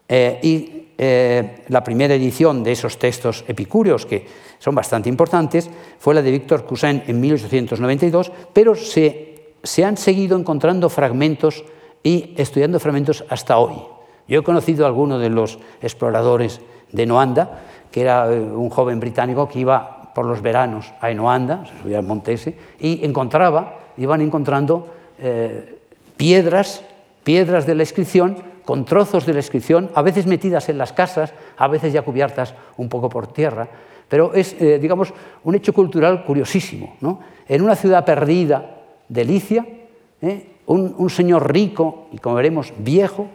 eh, 0.08 0.38
y 0.40 0.86
eh, 0.96 1.64
la 1.66 1.82
primera 1.82 2.14
edición 2.14 2.62
de 2.62 2.72
esos 2.72 2.96
textos 2.96 3.44
epicúreos, 3.48 4.06
que 4.06 4.24
son 4.60 4.74
bastante 4.74 5.08
importantes, 5.08 5.68
fue 5.98 6.14
la 6.14 6.22
de 6.22 6.30
Víctor 6.30 6.64
Cousin 6.64 7.02
en 7.08 7.20
1892, 7.20 8.30
pero 8.52 8.76
se, 8.76 9.54
se 9.64 9.84
han 9.84 9.96
seguido 9.96 10.38
encontrando 10.38 10.88
fragmentos 10.88 11.64
y 12.04 12.32
estudiando 12.36 12.78
fragmentos 12.78 13.24
hasta 13.30 13.58
hoy. 13.58 13.82
Yo 14.28 14.40
he 14.40 14.44
conocido 14.44 14.84
a 14.84 14.88
alguno 14.88 15.18
de 15.18 15.30
los 15.30 15.58
exploradores 15.82 16.60
de 16.92 17.06
Noanda, 17.06 17.62
que 17.90 18.02
era 18.02 18.32
eh, 18.32 18.40
un 18.40 18.70
joven 18.70 19.00
británico 19.00 19.48
que 19.48 19.58
iba 19.58 20.12
por 20.14 20.24
los 20.24 20.40
veranos 20.40 20.92
a 21.00 21.10
Enoanda, 21.10 21.66
se 21.66 21.82
subía 21.82 21.98
al 21.98 22.06
monte 22.06 22.34
ese, 22.34 22.56
y 22.78 23.04
encontraba, 23.04 23.78
iban 23.96 24.20
encontrando 24.20 24.99
eh, 25.20 25.78
piedras, 26.16 26.82
piedras 27.24 27.66
de 27.66 27.74
la 27.74 27.82
inscripción, 27.82 28.36
con 28.64 28.84
trozos 28.84 29.26
de 29.26 29.32
la 29.32 29.40
inscripción, 29.40 29.90
a 29.94 30.02
veces 30.02 30.26
metidas 30.26 30.68
en 30.68 30.78
las 30.78 30.92
casas, 30.92 31.32
a 31.56 31.68
veces 31.68 31.92
ya 31.92 32.02
cubiertas 32.02 32.54
un 32.76 32.88
poco 32.88 33.08
por 33.08 33.26
tierra, 33.26 33.68
pero 34.08 34.34
es, 34.34 34.54
eh, 34.60 34.78
digamos, 34.78 35.12
un 35.44 35.54
hecho 35.54 35.72
cultural 35.72 36.24
curiosísimo. 36.24 36.96
¿no? 37.00 37.20
En 37.48 37.62
una 37.62 37.76
ciudad 37.76 38.04
perdida 38.04 38.78
de 39.08 39.24
Licia, 39.24 39.66
¿eh? 40.20 40.46
un, 40.66 40.94
un 40.96 41.10
señor 41.10 41.52
rico 41.52 42.08
y, 42.12 42.18
como 42.18 42.36
veremos, 42.36 42.72
viejo, 42.78 43.28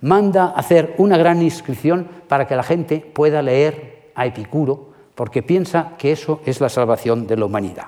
manda 0.00 0.46
hacer 0.46 0.94
una 0.98 1.16
gran 1.16 1.42
inscripción 1.42 2.08
para 2.28 2.46
que 2.46 2.56
la 2.56 2.62
gente 2.62 3.00
pueda 3.00 3.42
leer 3.42 4.10
a 4.14 4.26
Epicuro, 4.26 4.90
porque 5.14 5.42
piensa 5.42 5.92
que 5.98 6.12
eso 6.12 6.40
es 6.46 6.60
la 6.60 6.68
salvación 6.68 7.26
de 7.26 7.36
la 7.36 7.44
humanidad. 7.44 7.86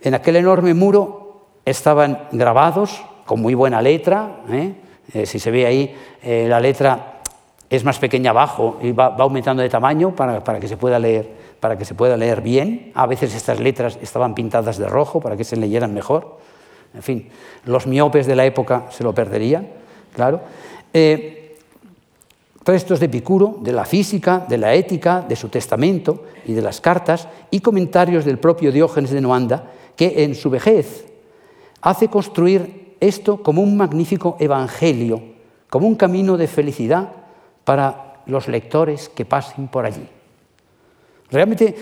En 0.00 0.14
aquel 0.14 0.36
enorme 0.36 0.74
muro 0.74 1.25
estaban 1.66 2.28
grabados 2.32 3.02
con 3.26 3.42
muy 3.42 3.54
buena 3.54 3.82
letra, 3.82 4.36
¿eh? 4.50 4.72
Eh, 5.12 5.26
si 5.26 5.38
se 5.38 5.50
ve 5.50 5.66
ahí, 5.66 5.94
eh, 6.22 6.46
la 6.48 6.60
letra 6.60 7.20
es 7.68 7.84
más 7.84 7.98
pequeña 7.98 8.30
abajo 8.30 8.78
y 8.82 8.92
va, 8.92 9.14
aumentando 9.18 9.62
de 9.62 9.68
tamaño 9.68 10.14
para, 10.14 10.42
que 10.60 10.68
se 10.68 10.76
pueda 10.76 10.98
leer, 10.98 11.28
para 11.60 11.76
que 11.76 11.84
se 11.84 11.94
pueda 11.94 12.16
leer 12.16 12.40
bien. 12.40 12.92
A 12.94 13.06
veces 13.06 13.34
estas 13.34 13.60
letras 13.60 13.98
estaban 14.00 14.34
pintadas 14.34 14.78
de 14.78 14.88
rojo 14.88 15.20
para 15.20 15.36
que 15.36 15.44
se 15.44 15.56
leyeran 15.56 15.92
mejor. 15.92 16.38
En 16.94 17.02
fin, 17.02 17.28
los 17.64 17.86
miopes 17.86 18.26
de 18.26 18.36
la 18.36 18.46
época 18.46 18.86
se 18.90 19.04
lo 19.04 19.12
perderían, 19.12 19.68
claro. 20.14 20.40
Restos 22.64 22.98
de 22.98 23.06
Epicuro, 23.06 23.58
de 23.60 23.72
la 23.72 23.84
física, 23.84 24.44
de 24.48 24.58
la 24.58 24.74
ética, 24.74 25.24
de 25.28 25.36
su 25.36 25.48
testamento 25.48 26.24
y 26.46 26.52
de 26.52 26.62
las 26.62 26.80
cartas, 26.80 27.28
y 27.50 27.60
comentarios 27.60 28.24
del 28.24 28.38
propio 28.38 28.72
Diógenes 28.72 29.10
de 29.10 29.20
Noanda, 29.20 29.70
que 29.94 30.24
en 30.24 30.34
su 30.34 30.50
vejez 30.50 31.06
hace 31.82 32.08
construir 32.08 32.96
esto 33.00 33.42
como 33.42 33.62
un 33.62 33.76
magnífico 33.76 34.36
evangelio, 34.40 35.22
como 35.68 35.86
un 35.86 35.96
camino 35.96 36.36
de 36.36 36.46
felicidad 36.46 37.10
para 37.64 38.22
los 38.26 38.48
lectores 38.48 39.08
que 39.08 39.24
pasen 39.24 39.68
por 39.68 39.86
allí. 39.86 40.06
Realmente 41.30 41.74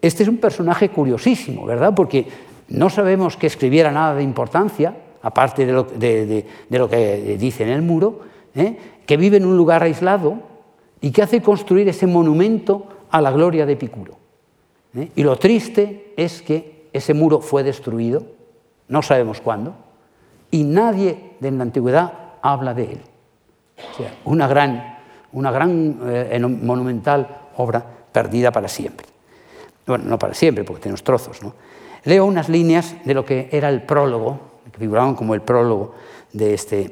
este 0.00 0.22
es 0.22 0.28
un 0.28 0.38
personaje 0.38 0.90
curiosísimo, 0.90 1.66
¿verdad? 1.66 1.94
Porque 1.94 2.26
no 2.68 2.90
sabemos 2.90 3.36
que 3.36 3.46
escribiera 3.46 3.90
nada 3.90 4.14
de 4.14 4.22
importancia, 4.22 4.94
aparte 5.22 5.66
de 5.66 5.72
lo, 5.72 6.88
que 6.88 7.36
dice 7.38 7.64
en 7.64 7.70
el 7.70 7.82
muro, 7.82 8.20
¿eh? 8.54 8.76
que 9.06 9.16
vive 9.16 9.38
en 9.38 9.46
un 9.46 9.56
lugar 9.56 9.82
aislado 9.82 10.38
y 11.00 11.10
que 11.10 11.22
hace 11.22 11.42
construir 11.42 11.88
ese 11.88 12.06
monumento 12.06 12.86
a 13.10 13.20
la 13.20 13.30
gloria 13.30 13.66
de 13.66 13.72
Epicuro. 13.72 14.16
¿eh? 14.94 15.10
Y 15.16 15.22
lo 15.22 15.36
triste 15.36 16.12
es 16.16 16.42
que 16.42 16.88
ese 16.92 17.14
muro 17.14 17.40
fue 17.40 17.62
destruido, 17.62 18.37
no 18.88 19.02
sabemos 19.02 19.40
cuándo, 19.40 19.74
y 20.50 20.64
nadie 20.64 21.34
de 21.40 21.50
la 21.50 21.62
antigüedad 21.62 22.12
habla 22.42 22.74
de 22.74 22.84
él. 22.84 23.00
O 23.92 23.96
sea, 23.96 24.14
una 24.24 24.48
gran, 24.48 24.98
una 25.32 25.50
gran 25.50 26.00
eh, 26.06 26.38
monumental 26.40 27.48
obra 27.56 27.84
perdida 28.12 28.50
para 28.50 28.68
siempre. 28.68 29.06
Bueno, 29.86 30.04
no 30.04 30.18
para 30.18 30.34
siempre, 30.34 30.64
porque 30.64 30.82
tenemos 30.82 31.02
trozos. 31.02 31.42
¿no? 31.42 31.54
Leo 32.04 32.24
unas 32.24 32.48
líneas 32.48 32.96
de 33.04 33.14
lo 33.14 33.24
que 33.24 33.48
era 33.52 33.68
el 33.68 33.82
prólogo, 33.82 34.40
que 34.70 34.78
figuraban 34.78 35.14
como 35.14 35.34
el 35.34 35.42
prólogo 35.42 35.94
de 36.32 36.54
este, 36.54 36.90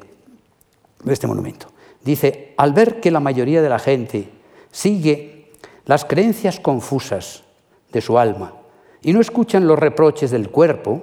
de 1.03 1.13
este 1.13 1.27
monumento. 1.27 1.67
Dice, 2.03 2.53
al 2.57 2.73
ver 2.73 2.99
que 2.99 3.11
la 3.11 3.19
mayoría 3.19 3.61
de 3.61 3.69
la 3.69 3.79
gente 3.79 4.29
sigue 4.71 5.51
las 5.85 6.05
creencias 6.05 6.59
confusas 6.59 7.43
de 7.91 8.01
su 8.01 8.17
alma 8.17 8.53
y 9.01 9.13
no 9.13 9.21
escuchan 9.21 9.67
los 9.67 9.79
reproches 9.79 10.31
del 10.31 10.49
cuerpo, 10.49 11.01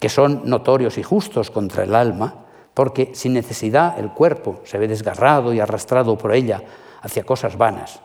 que 0.00 0.08
son 0.08 0.42
notorios 0.46 0.98
y 0.98 1.02
justos 1.02 1.50
contra 1.50 1.84
el 1.84 1.94
alma, 1.94 2.46
porque 2.74 3.10
sin 3.12 3.34
necesidad 3.34 3.98
el 3.98 4.10
cuerpo 4.10 4.62
se 4.64 4.78
ve 4.78 4.88
desgarrado 4.88 5.52
y 5.52 5.60
arrastrado 5.60 6.16
por 6.16 6.34
ella 6.34 6.62
hacia 7.02 7.24
cosas 7.24 7.56
vanas, 7.56 8.00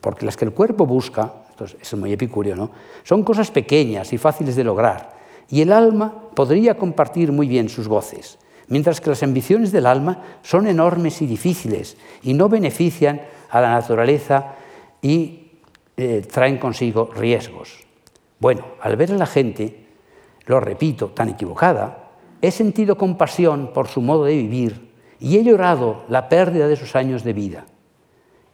porque 0.00 0.26
las 0.26 0.36
que 0.36 0.44
el 0.44 0.52
cuerpo 0.52 0.84
busca, 0.84 1.32
esto 1.50 1.64
es 1.80 1.94
muy 1.94 2.12
epicúreo, 2.12 2.56
¿no? 2.56 2.70
son 3.04 3.22
cosas 3.22 3.50
pequeñas 3.50 4.12
y 4.12 4.18
fáciles 4.18 4.56
de 4.56 4.64
lograr, 4.64 5.16
y 5.48 5.62
el 5.62 5.72
alma 5.72 6.12
podría 6.34 6.76
compartir 6.76 7.32
muy 7.32 7.46
bien 7.46 7.68
sus 7.68 7.88
goces, 7.88 8.38
mientras 8.66 9.00
que 9.00 9.10
las 9.10 9.22
ambiciones 9.22 9.72
del 9.72 9.86
alma 9.86 10.22
son 10.42 10.66
enormes 10.66 11.22
y 11.22 11.26
difíciles 11.26 11.96
y 12.22 12.34
no 12.34 12.48
benefician 12.48 13.22
a 13.50 13.60
la 13.60 13.70
naturaleza 13.70 14.54
y 15.00 15.52
eh, 15.96 16.26
traen 16.30 16.58
consigo 16.58 17.10
riesgos. 17.14 17.86
Bueno, 18.40 18.64
al 18.80 18.96
ver 18.96 19.12
a 19.12 19.16
la 19.16 19.26
gente, 19.26 19.87
lo 20.48 20.58
repito, 20.58 21.08
tan 21.08 21.28
equivocada, 21.28 22.10
he 22.42 22.50
sentido 22.50 22.98
compasión 22.98 23.70
por 23.72 23.86
su 23.86 24.02
modo 24.02 24.24
de 24.24 24.34
vivir 24.34 24.90
y 25.20 25.38
he 25.38 25.44
llorado 25.44 26.02
la 26.08 26.28
pérdida 26.28 26.66
de 26.66 26.74
sus 26.74 26.96
años 26.96 27.22
de 27.22 27.32
vida. 27.32 27.66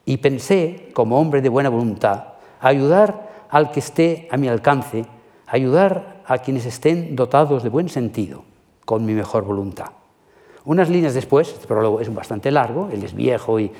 Y 0.04 0.18
pensé, 0.18 0.90
como 0.92 1.18
hombre 1.18 1.40
de 1.40 1.48
buena 1.48 1.70
voluntad, 1.70 2.34
ayudar 2.60 3.46
al 3.48 3.70
que 3.70 3.80
esté 3.80 4.28
a 4.30 4.36
mi 4.36 4.48
alcance, 4.48 5.06
ayudar 5.46 6.22
a 6.26 6.38
quienes 6.38 6.66
estén 6.66 7.16
dotados 7.16 7.62
de 7.62 7.70
buen 7.70 7.88
sentido, 7.88 8.44
con 8.84 9.06
mi 9.06 9.14
mejor 9.14 9.44
voluntad. 9.44 9.92
Unas 10.66 10.90
líneas 10.90 11.14
después, 11.14 11.48
este 11.48 11.66
prólogo 11.66 12.00
es 12.00 12.12
bastante 12.12 12.50
largo, 12.50 12.88
él 12.92 13.02
es 13.02 13.14
viejo 13.14 13.60
y 13.60 13.70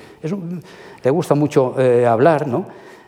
le 1.03 1.09
gusta 1.11 1.35
mucho 1.35 1.75
eh, 1.79 2.05
hablar, 2.05 2.47
¿no? 2.47 2.65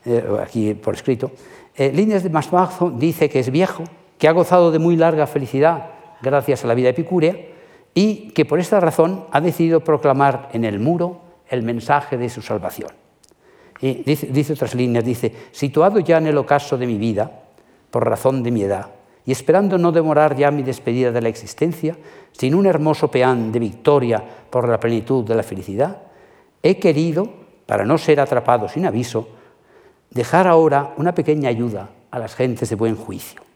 eh, 0.07 0.23
aquí 0.41 0.73
por 0.73 0.95
escrito. 0.95 1.31
Eh, 1.75 1.91
líneas 1.93 2.23
de 2.23 2.29
más 2.29 2.47
abajo 2.47 2.89
dice 2.89 3.29
que 3.29 3.39
es 3.39 3.51
viejo, 3.51 3.83
que 4.17 4.27
ha 4.27 4.31
gozado 4.31 4.71
de 4.71 4.79
muy 4.79 4.95
larga 4.95 5.27
felicidad 5.27 5.85
gracias 6.21 6.63
a 6.63 6.67
la 6.67 6.73
vida 6.73 6.89
epicúrea 6.89 7.35
y 7.93 8.29
que 8.29 8.45
por 8.45 8.59
esta 8.59 8.79
razón 8.79 9.25
ha 9.31 9.41
decidido 9.41 9.83
proclamar 9.83 10.49
en 10.53 10.65
el 10.65 10.79
muro 10.79 11.21
el 11.49 11.63
mensaje 11.63 12.17
de 12.17 12.29
su 12.29 12.41
salvación. 12.41 12.91
Dice 13.81 14.53
otras 14.53 14.75
líneas, 14.75 15.05
dice, 15.05 15.31
situado 15.51 15.99
ya 15.99 16.17
en 16.17 16.27
el 16.27 16.37
ocaso 16.37 16.77
de 16.77 16.87
mi 16.87 16.97
vida, 16.97 17.31
por 17.91 18.07
razón 18.07 18.43
de 18.43 18.51
mi 18.51 18.63
edad, 18.63 18.87
y 19.25 19.31
esperando 19.31 19.77
no 19.77 19.91
demorar 19.91 20.35
ya 20.35 20.51
mi 20.51 20.63
despedida 20.63 21.11
de 21.11 21.21
la 21.21 21.29
existencia, 21.29 21.95
sin 22.31 22.55
un 22.55 22.65
hermoso 22.65 23.09
peán 23.09 23.51
de 23.51 23.59
victoria 23.59 24.23
por 24.49 24.67
la 24.67 24.79
plenitud 24.79 25.25
de 25.25 25.35
la 25.35 25.43
felicidad, 25.43 25.97
he 26.63 26.79
querido, 26.79 27.29
para 27.65 27.85
no 27.85 27.97
ser 27.97 28.19
atrapado 28.19 28.67
sin 28.67 28.85
aviso, 28.85 29.27
dejar 30.09 30.47
ahora 30.47 30.93
una 30.97 31.13
pequeña 31.13 31.49
ayuda 31.49 31.89
a 32.09 32.19
las 32.19 32.35
gentes 32.35 32.69
de 32.69 32.75
buen 32.75 32.95
juicio. 32.95 33.46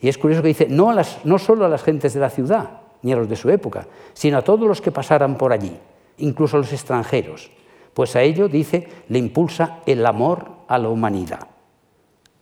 Y 0.00 0.08
es 0.08 0.18
curioso 0.18 0.42
que 0.42 0.48
dice, 0.48 0.66
no, 0.68 0.90
a 0.90 0.94
las, 0.94 1.18
solo 1.38 1.64
a 1.64 1.68
las 1.68 1.82
gentes 1.82 2.14
de 2.14 2.20
la 2.20 2.30
ciudad, 2.30 2.80
ni 3.02 3.12
a 3.12 3.16
los 3.16 3.28
de 3.28 3.36
su 3.36 3.50
época, 3.50 3.86
sino 4.12 4.38
a 4.38 4.42
todos 4.42 4.68
los 4.68 4.80
que 4.80 4.92
pasaran 4.92 5.36
por 5.36 5.52
allí, 5.52 5.76
incluso 6.18 6.56
a 6.56 6.60
los 6.60 6.72
extranjeros, 6.72 7.50
pues 7.94 8.14
a 8.14 8.22
ello, 8.22 8.48
dice, 8.48 8.88
le 9.08 9.18
impulsa 9.18 9.78
el 9.86 10.04
amor 10.04 10.50
a 10.68 10.78
la 10.78 10.88
humanidad. 10.88 11.48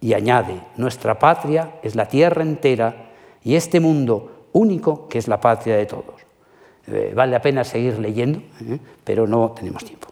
Y 0.00 0.12
añade, 0.12 0.60
nuestra 0.76 1.18
patria 1.18 1.76
es 1.82 1.94
la 1.94 2.08
tierra 2.08 2.42
entera 2.42 3.10
y 3.42 3.54
este 3.54 3.80
mundo 3.80 4.48
único 4.52 5.08
que 5.08 5.18
es 5.18 5.28
la 5.28 5.40
patria 5.40 5.76
de 5.76 5.86
todos. 5.86 6.20
Eh, 6.86 7.12
vale 7.14 7.32
la 7.32 7.40
pena 7.40 7.64
seguir 7.64 7.98
leyendo, 7.98 8.40
¿eh? 8.60 8.78
pero 9.04 9.26
no 9.26 9.52
tenemos 9.52 9.84
tiempo. 9.84 10.08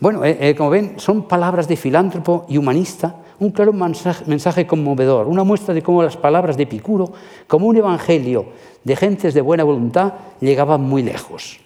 Bueno, 0.00 0.24
eh 0.24 0.54
como 0.56 0.70
ven, 0.70 0.98
son 0.98 1.28
palabras 1.28 1.68
de 1.68 1.76
filántropo 1.76 2.46
y 2.48 2.58
humanista, 2.58 3.21
un 3.44 3.50
claro 3.52 3.72
mensaje, 3.72 4.66
conmovedor, 4.66 5.26
una 5.26 5.44
muestra 5.44 5.74
de 5.74 5.82
cómo 5.82 6.02
las 6.02 6.16
palabras 6.16 6.56
de 6.56 6.64
Epicuro, 6.64 7.12
como 7.46 7.66
un 7.66 7.76
evangelio 7.76 8.46
de 8.84 8.96
gentes 8.96 9.34
de 9.34 9.40
buena 9.40 9.64
voluntad, 9.64 10.14
llegaban 10.40 10.82
muy 10.82 11.02
lejos. 11.02 11.60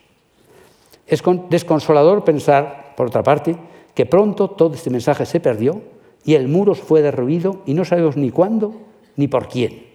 Es 1.07 1.23
desconsolador 1.51 2.25
pensar, 2.25 2.95
por 2.97 3.09
otra 3.09 3.23
parte, 3.23 3.57
que 3.95 4.07
pronto 4.07 4.51
todo 4.51 4.75
este 4.75 4.91
mensaje 4.91 5.27
se 5.27 5.41
perdió 5.41 5.81
y 6.25 6.35
el 6.35 6.49
muro 6.49 6.75
fue 6.75 7.03
derruido 7.03 7.63
y 7.67 7.75
no 7.75 7.85
sabemos 7.85 8.17
ni 8.17 8.31
cuándo 8.31 8.75
ni 9.17 9.29
por 9.29 9.49
quién. 9.49 9.87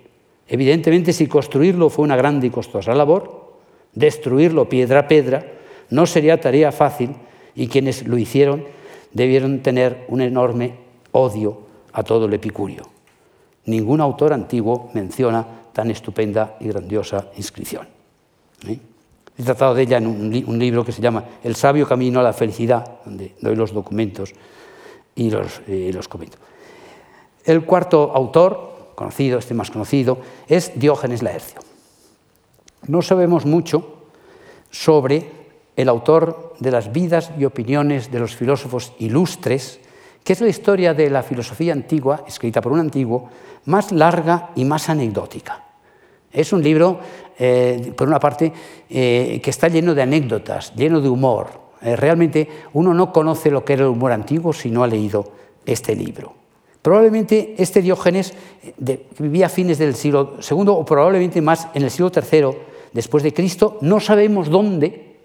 Evidentemente, 0.47 1.13
si 1.13 1.27
construirlo 1.27 1.89
fue 1.89 2.03
una 2.03 2.15
grande 2.15 2.47
y 2.47 2.49
costosa 2.49 2.95
labor, 2.95 3.53
destruirlo 3.93 4.69
piedra 4.69 5.01
a 5.01 5.07
piedra 5.07 5.45
no 5.89 6.05
sería 6.05 6.39
tarea 6.39 6.71
fácil 6.71 7.11
y 7.53 7.67
quienes 7.67 8.07
lo 8.07 8.17
hicieron 8.17 8.63
debieron 9.13 9.59
tener 9.61 10.05
un 10.07 10.21
enorme 10.21 10.75
odio 11.11 11.70
a 11.93 12.03
todo 12.03 12.25
el 12.25 12.33
epicurio. 12.33 12.83
Ningún 13.65 14.01
autor 14.01 14.33
antiguo 14.33 14.89
menciona 14.93 15.45
tan 15.73 15.91
estupenda 15.91 16.57
y 16.59 16.67
grandiosa 16.67 17.27
inscripción. 17.37 17.87
¿eh? 18.67 18.79
He 19.37 19.43
tratado 19.43 19.73
de 19.73 19.83
ella 19.83 19.97
en 19.97 20.07
un, 20.07 20.29
li 20.29 20.43
un 20.45 20.59
libro 20.59 20.83
que 20.83 20.91
se 20.91 21.01
llama 21.01 21.23
El 21.43 21.55
sabio 21.55 21.87
camino 21.87 22.19
a 22.19 22.23
la 22.23 22.33
felicidad, 22.33 22.99
donde 23.05 23.35
doy 23.41 23.55
los 23.55 23.73
documentos 23.73 24.33
y 25.15 25.29
los, 25.29 25.61
eh, 25.67 25.91
los 25.93 26.07
comento. 26.07 26.37
El 27.43 27.65
cuarto 27.65 28.11
autor, 28.13 28.93
conocido, 28.95 29.39
este 29.39 29.53
más 29.53 29.71
conocido, 29.71 30.19
es 30.47 30.77
Diógenes 30.79 31.23
Laercio. 31.23 31.61
No 32.87 33.01
sabemos 33.01 33.45
mucho 33.45 33.97
sobre 34.69 35.29
el 35.75 35.89
autor 35.89 36.53
de 36.59 36.71
las 36.71 36.91
vidas 36.91 37.31
y 37.37 37.45
opiniones 37.45 38.11
de 38.11 38.19
los 38.19 38.35
filósofos 38.35 38.93
ilustres 38.99 39.79
que 40.23 40.33
es 40.33 40.41
la 40.41 40.49
historia 40.49 40.93
de 40.93 41.09
la 41.09 41.23
filosofía 41.23 41.73
antigua, 41.73 42.23
escrita 42.27 42.61
por 42.61 42.71
un 42.71 42.79
antiguo, 42.79 43.29
más 43.65 43.91
larga 43.91 44.49
y 44.55 44.65
más 44.65 44.89
anecdótica. 44.89 45.63
Es 46.31 46.53
un 46.53 46.63
libro, 46.63 46.99
eh, 47.37 47.93
por 47.95 48.07
una 48.07 48.19
parte, 48.19 48.51
eh, 48.89 49.39
que 49.43 49.49
está 49.49 49.67
lleno 49.67 49.93
de 49.93 50.01
anécdotas, 50.01 50.73
lleno 50.75 51.01
de 51.01 51.09
humor. 51.09 51.47
Eh, 51.81 51.95
realmente 51.95 52.47
uno 52.73 52.93
no 52.93 53.11
conoce 53.11 53.51
lo 53.51 53.65
que 53.65 53.73
era 53.73 53.83
el 53.83 53.89
humor 53.89 54.11
antiguo 54.11 54.53
si 54.53 54.69
no 54.69 54.83
ha 54.83 54.87
leído 54.87 55.31
este 55.65 55.95
libro. 55.95 56.33
Probablemente 56.81 57.55
este 57.57 57.81
Diógenes 57.81 58.33
vivía 59.19 59.47
a 59.47 59.49
fines 59.49 59.77
del 59.77 59.95
siglo 59.95 60.37
II 60.37 60.65
o 60.67 60.85
probablemente 60.85 61.41
más 61.41 61.67
en 61.75 61.83
el 61.83 61.91
siglo 61.91 62.11
III 62.15 62.57
después 62.91 63.23
de 63.23 63.33
Cristo, 63.33 63.77
no 63.81 63.99
sabemos 63.99 64.49
dónde, 64.49 65.17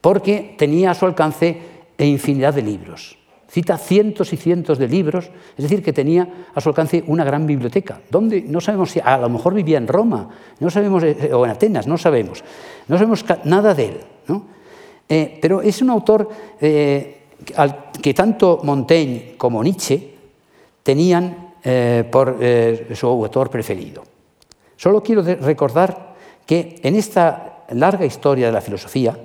porque 0.00 0.54
tenía 0.56 0.92
a 0.92 0.94
su 0.94 1.06
alcance 1.06 1.58
infinidad 1.98 2.54
de 2.54 2.62
libros. 2.62 3.18
Cita 3.54 3.78
cientos 3.78 4.32
y 4.32 4.36
cientos 4.36 4.78
de 4.78 4.88
libros, 4.88 5.30
es 5.56 5.62
decir, 5.62 5.80
que 5.80 5.92
tenía 5.92 6.48
a 6.52 6.60
su 6.60 6.70
alcance 6.70 7.04
una 7.06 7.22
gran 7.22 7.46
biblioteca. 7.46 8.00
¿Dónde? 8.10 8.42
No 8.42 8.60
sabemos 8.60 8.90
si 8.90 8.98
a 8.98 9.16
lo 9.16 9.28
mejor 9.28 9.54
vivía 9.54 9.78
en 9.78 9.86
Roma, 9.86 10.28
no 10.58 10.70
sabemos, 10.70 11.04
eh, 11.04 11.30
o 11.32 11.44
en 11.44 11.52
Atenas, 11.52 11.86
no 11.86 11.96
sabemos. 11.96 12.42
No 12.88 12.96
sabemos 12.96 13.24
nada 13.44 13.72
de 13.72 13.84
él. 13.86 14.00
Eh, 15.08 15.38
pero 15.40 15.62
es 15.62 15.80
un 15.82 15.90
autor 15.90 16.28
eh, 16.60 17.26
al 17.54 17.92
que 17.92 18.12
tanto 18.12 18.58
Montaigne 18.64 19.36
como 19.38 19.62
Nietzsche 19.62 20.16
tenían 20.82 21.54
por 22.10 22.38
su 22.92 23.06
autor 23.06 23.50
preferido. 23.50 24.02
Solo 24.76 25.00
quiero 25.00 25.22
recordar 25.22 26.16
que 26.44 26.80
en 26.82 26.96
esta 26.96 27.64
larga 27.70 28.04
historia 28.04 28.46
de 28.46 28.52
la 28.52 28.60
filosofía, 28.60 29.16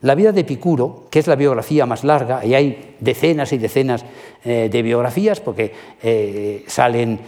la 0.00 0.14
vida 0.14 0.30
de 0.30 0.42
Epicuro, 0.42 1.06
que 1.10 1.18
es 1.18 1.26
la 1.26 1.34
biografía 1.34 1.84
más 1.84 2.04
larga, 2.04 2.44
y 2.44 2.54
hay 2.54 2.94
decenas 3.00 3.52
y 3.52 3.58
decenas 3.58 4.04
eh, 4.44 4.68
de 4.70 4.82
biografías, 4.82 5.40
porque 5.40 5.72
eh, 6.02 6.64
salen, 6.68 7.18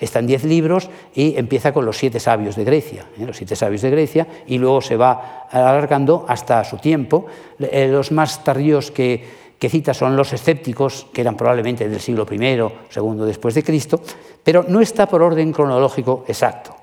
están 0.00 0.26
diez 0.26 0.44
libros, 0.44 0.90
y 1.14 1.36
empieza 1.38 1.72
con 1.72 1.86
los 1.86 1.96
siete 1.96 2.18
sabios 2.18 2.56
de 2.56 2.64
Grecia, 2.64 3.06
¿eh? 3.16 3.26
los 3.26 3.36
siete 3.36 3.54
sabios 3.54 3.82
de 3.82 3.90
Grecia, 3.90 4.26
y 4.46 4.58
luego 4.58 4.80
se 4.80 4.96
va 4.96 5.46
alargando 5.50 6.24
hasta 6.26 6.64
su 6.64 6.78
tiempo. 6.78 7.26
los 7.58 8.10
más 8.10 8.42
tardíos 8.42 8.90
que, 8.90 9.24
que 9.58 9.68
cita 9.68 9.94
son 9.94 10.16
los 10.16 10.32
escépticos, 10.32 11.06
que 11.12 11.20
eran 11.20 11.36
probablemente 11.36 11.88
del 11.88 12.00
siglo 12.00 12.26
I, 12.28 12.34
II 12.34 13.24
después 13.24 13.54
de 13.54 13.62
Cristo, 13.62 14.00
pero 14.42 14.64
no 14.66 14.80
está 14.80 15.06
por 15.06 15.22
orden 15.22 15.52
cronológico 15.52 16.24
exacto. 16.26 16.74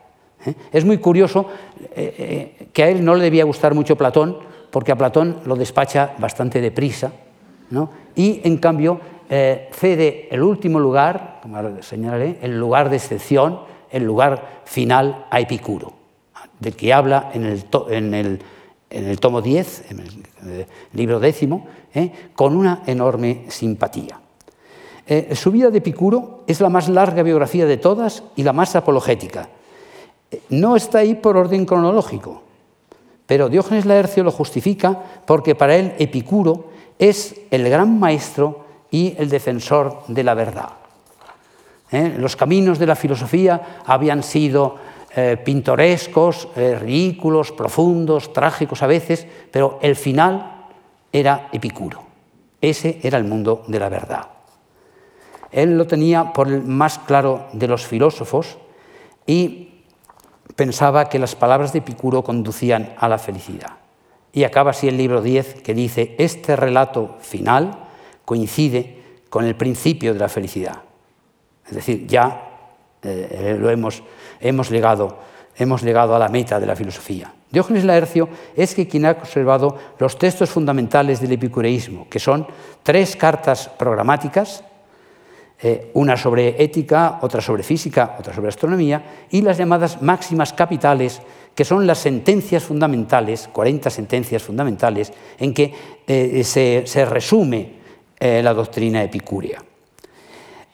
Es 0.71 0.85
muy 0.85 0.99
curioso 0.99 1.47
que 1.93 2.83
a 2.83 2.87
él 2.87 3.03
no 3.03 3.15
le 3.15 3.23
debía 3.23 3.43
gustar 3.43 3.73
mucho 3.73 3.97
Platón, 3.97 4.37
porque 4.71 4.91
a 4.91 4.95
Platón 4.95 5.41
lo 5.45 5.55
despacha 5.55 6.15
bastante 6.17 6.61
deprisa, 6.61 7.11
¿no? 7.69 7.89
y 8.15 8.41
en 8.43 8.57
cambio 8.57 8.99
eh, 9.29 9.69
cede 9.73 10.27
el 10.31 10.41
último 10.41 10.79
lugar, 10.79 11.39
como 11.41 11.81
señalaré, 11.81 12.39
el 12.41 12.57
lugar 12.57 12.89
de 12.89 12.95
excepción, 12.95 13.59
el 13.91 14.03
lugar 14.03 14.61
final 14.65 15.25
a 15.29 15.39
Epicuro, 15.39 15.93
del 16.59 16.75
que 16.75 16.93
habla 16.93 17.31
en 17.33 17.45
el, 17.45 19.19
tomo 19.19 19.41
10, 19.41 19.91
en 19.91 19.99
el, 19.99 20.07
eh, 20.45 20.67
libro 20.93 21.19
décimo, 21.19 21.67
¿eh? 21.93 22.11
con 22.35 22.55
una 22.55 22.83
enorme 22.85 23.45
simpatía. 23.49 24.19
su 25.33 25.51
vida 25.51 25.69
de 25.69 25.79
Epicuro 25.79 26.43
es 26.47 26.61
la 26.61 26.69
más 26.69 26.87
larga 26.87 27.21
biografía 27.21 27.65
de 27.65 27.77
todas 27.77 28.23
y 28.35 28.43
la 28.43 28.53
más 28.53 28.75
apologética. 28.75 29.49
No 30.49 30.75
está 30.75 30.99
ahí 30.99 31.15
por 31.15 31.37
orden 31.37 31.65
cronológico, 31.65 32.43
pero 33.27 33.49
Diógenes 33.49 33.85
Laercio 33.85 34.23
lo 34.23 34.31
justifica 34.31 34.97
porque 35.25 35.53
para 35.53 35.75
él 35.75 35.93
Epicuro 35.99 36.71
es 36.97 37.35
el 37.51 37.69
gran 37.69 37.99
maestro 37.99 38.65
y 38.89 39.13
el 39.17 39.29
defensor 39.29 40.03
de 40.07 40.23
la 40.23 40.33
verdad. 40.33 40.69
¿Eh? 41.91 42.15
Los 42.17 42.35
caminos 42.35 42.79
de 42.79 42.87
la 42.87 42.95
filosofía 42.95 43.81
habían 43.85 44.23
sido 44.23 44.75
eh, 45.15 45.37
pintorescos, 45.43 46.47
eh, 46.55 46.77
ridículos, 46.79 47.51
profundos, 47.51 48.33
trágicos 48.33 48.81
a 48.81 48.87
veces, 48.87 49.27
pero 49.51 49.79
el 49.81 49.95
final 49.95 50.65
era 51.11 51.49
Epicuro. 51.51 52.03
Ese 52.61 52.99
era 53.03 53.17
el 53.17 53.23
mundo 53.25 53.63
de 53.67 53.79
la 53.79 53.89
verdad. 53.89 54.27
Él 55.51 55.77
lo 55.77 55.87
tenía 55.87 56.33
por 56.33 56.47
el 56.47 56.63
más 56.63 56.99
claro 56.99 57.47
de 57.53 57.67
los 57.67 57.85
filósofos 57.85 58.57
y 59.25 59.76
pensaba 60.55 61.09
que 61.09 61.19
las 61.19 61.35
palabras 61.35 61.73
de 61.73 61.79
Epicuro 61.79 62.23
conducían 62.23 62.93
a 62.97 63.07
la 63.07 63.17
felicidad. 63.17 63.73
Y 64.33 64.43
acaba 64.43 64.71
así 64.71 64.87
el 64.87 64.97
libro 64.97 65.21
10 65.21 65.61
que 65.61 65.73
dice, 65.73 66.15
este 66.17 66.55
relato 66.55 67.17
final 67.21 67.77
coincide 68.25 69.03
con 69.29 69.45
el 69.45 69.55
principio 69.55 70.13
de 70.13 70.19
la 70.19 70.29
felicidad. 70.29 70.81
Es 71.67 71.75
decir, 71.75 72.07
ya 72.07 72.47
eh, 73.01 73.57
lo 73.59 73.69
hemos, 73.69 74.03
hemos, 74.39 74.69
llegado, 74.69 75.19
hemos 75.55 75.81
llegado 75.83 76.15
a 76.15 76.19
la 76.19 76.29
meta 76.29 76.59
de 76.59 76.65
la 76.65 76.75
filosofía. 76.75 77.33
Diógenes 77.49 77.85
Laercio 77.85 78.27
es 78.55 78.75
que 78.75 78.87
quien 78.87 79.05
ha 79.05 79.15
conservado 79.15 79.77
los 79.99 80.17
textos 80.17 80.49
fundamentales 80.49 81.21
del 81.21 81.31
epicureísmo, 81.31 82.07
que 82.09 82.19
son 82.19 82.47
tres 82.83 83.15
cartas 83.15 83.69
programáticas 83.69 84.63
eh, 85.59 85.89
una 85.95 86.15
sobre 86.15 86.61
ética, 86.61 87.17
otra 87.23 87.41
sobre 87.41 87.63
física, 87.63 88.15
otra 88.19 88.31
sobre 88.31 88.49
astronomía, 88.49 89.25
y 89.31 89.41
las 89.41 89.57
llamadas 89.57 90.03
máximas 90.03 90.53
capitales, 90.53 91.19
que 91.55 91.65
son 91.65 91.87
las 91.87 91.97
sentencias 91.97 92.63
fundamentales, 92.63 93.49
40 93.51 93.89
sentencias 93.89 94.43
fundamentales, 94.43 95.11
en 95.39 95.55
que 95.55 95.73
eh, 96.05 96.43
se, 96.43 97.05
resume 97.05 97.73
eh, 98.19 98.41
la 98.43 98.53
doctrina 98.53 99.03
epicúrea. 99.03 99.63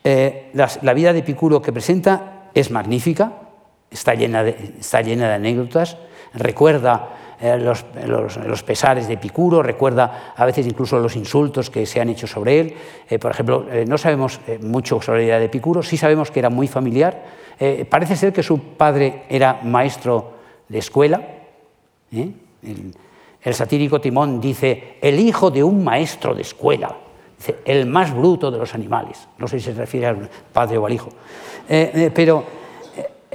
La, 0.04 0.94
vida 0.94 1.14
de 1.14 1.20
Epicuro 1.20 1.62
que 1.62 1.72
presenta 1.72 2.50
es 2.54 2.70
magnífica, 2.70 3.32
está 3.90 4.16
llena 4.16 4.44
está 4.44 5.02
llena 5.02 5.30
de 5.30 5.36
anécdotas, 5.36 5.96
recuerda 6.34 7.23
eh, 7.46 7.58
los, 7.58 8.64
pesares 8.64 9.10
de 9.10 9.16
Epicuro, 9.16 9.62
recuerda 9.62 10.34
a 10.34 10.46
veces 10.46 10.66
incluso 10.66 10.98
los 11.00 11.18
insultos 11.18 11.70
que 11.70 11.86
se 11.86 12.00
han 12.00 12.08
hecho 12.08 12.26
sobre 12.26 12.58
él. 12.58 12.74
Eh, 13.10 13.20
por 13.20 13.32
ejemplo, 13.32 13.66
eh, 13.70 13.84
no 13.86 13.98
sabemos 13.98 14.40
mucho 14.62 15.02
sobre 15.02 15.20
la 15.20 15.26
vida 15.26 15.40
de 15.40 15.46
Epicuro, 15.46 15.84
sí 15.84 15.98
sabemos 15.98 16.32
que 16.32 16.40
era 16.40 16.50
muy 16.50 16.70
familiar. 16.70 17.44
parece 17.90 18.16
ser 18.16 18.32
que 18.32 18.44
su 18.44 18.60
padre 18.78 19.24
era 19.28 19.60
maestro 19.62 20.36
de 20.70 20.80
escuela. 20.80 21.22
El, 22.14 22.34
el, 23.42 23.54
satírico 23.54 24.00
Timón 24.00 24.40
dice, 24.40 24.98
el 25.02 25.20
hijo 25.20 25.52
de 25.52 25.64
un 25.64 25.84
maestro 25.84 26.34
de 26.34 26.44
escuela, 26.44 26.96
el 27.66 27.86
más 27.88 28.16
bruto 28.16 28.52
de 28.52 28.58
los 28.58 28.74
animales. 28.74 29.28
No 29.38 29.50
sé 29.50 29.60
si 29.60 29.66
se 29.66 29.74
refiere 29.74 30.08
al 30.08 30.30
padre 30.54 30.78
o 30.78 30.86
al 30.86 30.94
hijo. 30.94 31.10
pero 31.68 32.40
eh, 32.40 32.63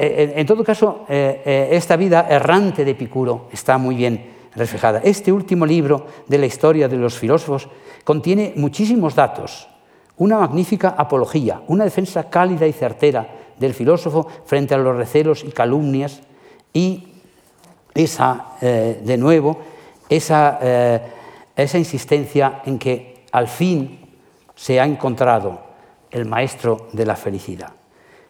en 0.00 0.46
todo 0.46 0.62
caso, 0.62 1.04
eh, 1.08 1.42
eh, 1.44 1.68
esta 1.72 1.96
vida 1.96 2.26
errante 2.30 2.84
de 2.84 2.92
Epicuro 2.92 3.48
está 3.52 3.78
muy 3.78 3.96
bien 3.96 4.30
reflejada. 4.54 5.00
Este 5.02 5.32
último 5.32 5.66
libro 5.66 6.06
de 6.26 6.38
la 6.38 6.46
historia 6.46 6.88
de 6.88 6.96
los 6.96 7.18
filósofos 7.18 7.68
contiene 8.04 8.52
muchísimos 8.56 9.16
datos, 9.16 9.68
una 10.18 10.38
magnífica 10.38 10.94
apología, 10.96 11.62
una 11.66 11.84
defensa 11.84 12.30
cálida 12.30 12.66
y 12.66 12.72
certera 12.72 13.28
del 13.58 13.74
filósofo 13.74 14.28
frente 14.44 14.74
a 14.74 14.78
los 14.78 14.96
recelos 14.96 15.42
y 15.44 15.50
calumnias 15.50 16.20
y 16.72 17.08
esa, 17.94 18.52
de 18.60 19.16
nuevo, 19.18 19.58
esa, 20.08 20.60
esa 21.56 21.78
insistencia 21.78 22.62
en 22.64 22.78
que 22.78 23.24
al 23.32 23.48
fin 23.48 23.98
se 24.54 24.80
ha 24.80 24.84
encontrado 24.84 25.60
el 26.10 26.24
maestro 26.24 26.88
de 26.92 27.06
la 27.06 27.16
felicidad. 27.16 27.77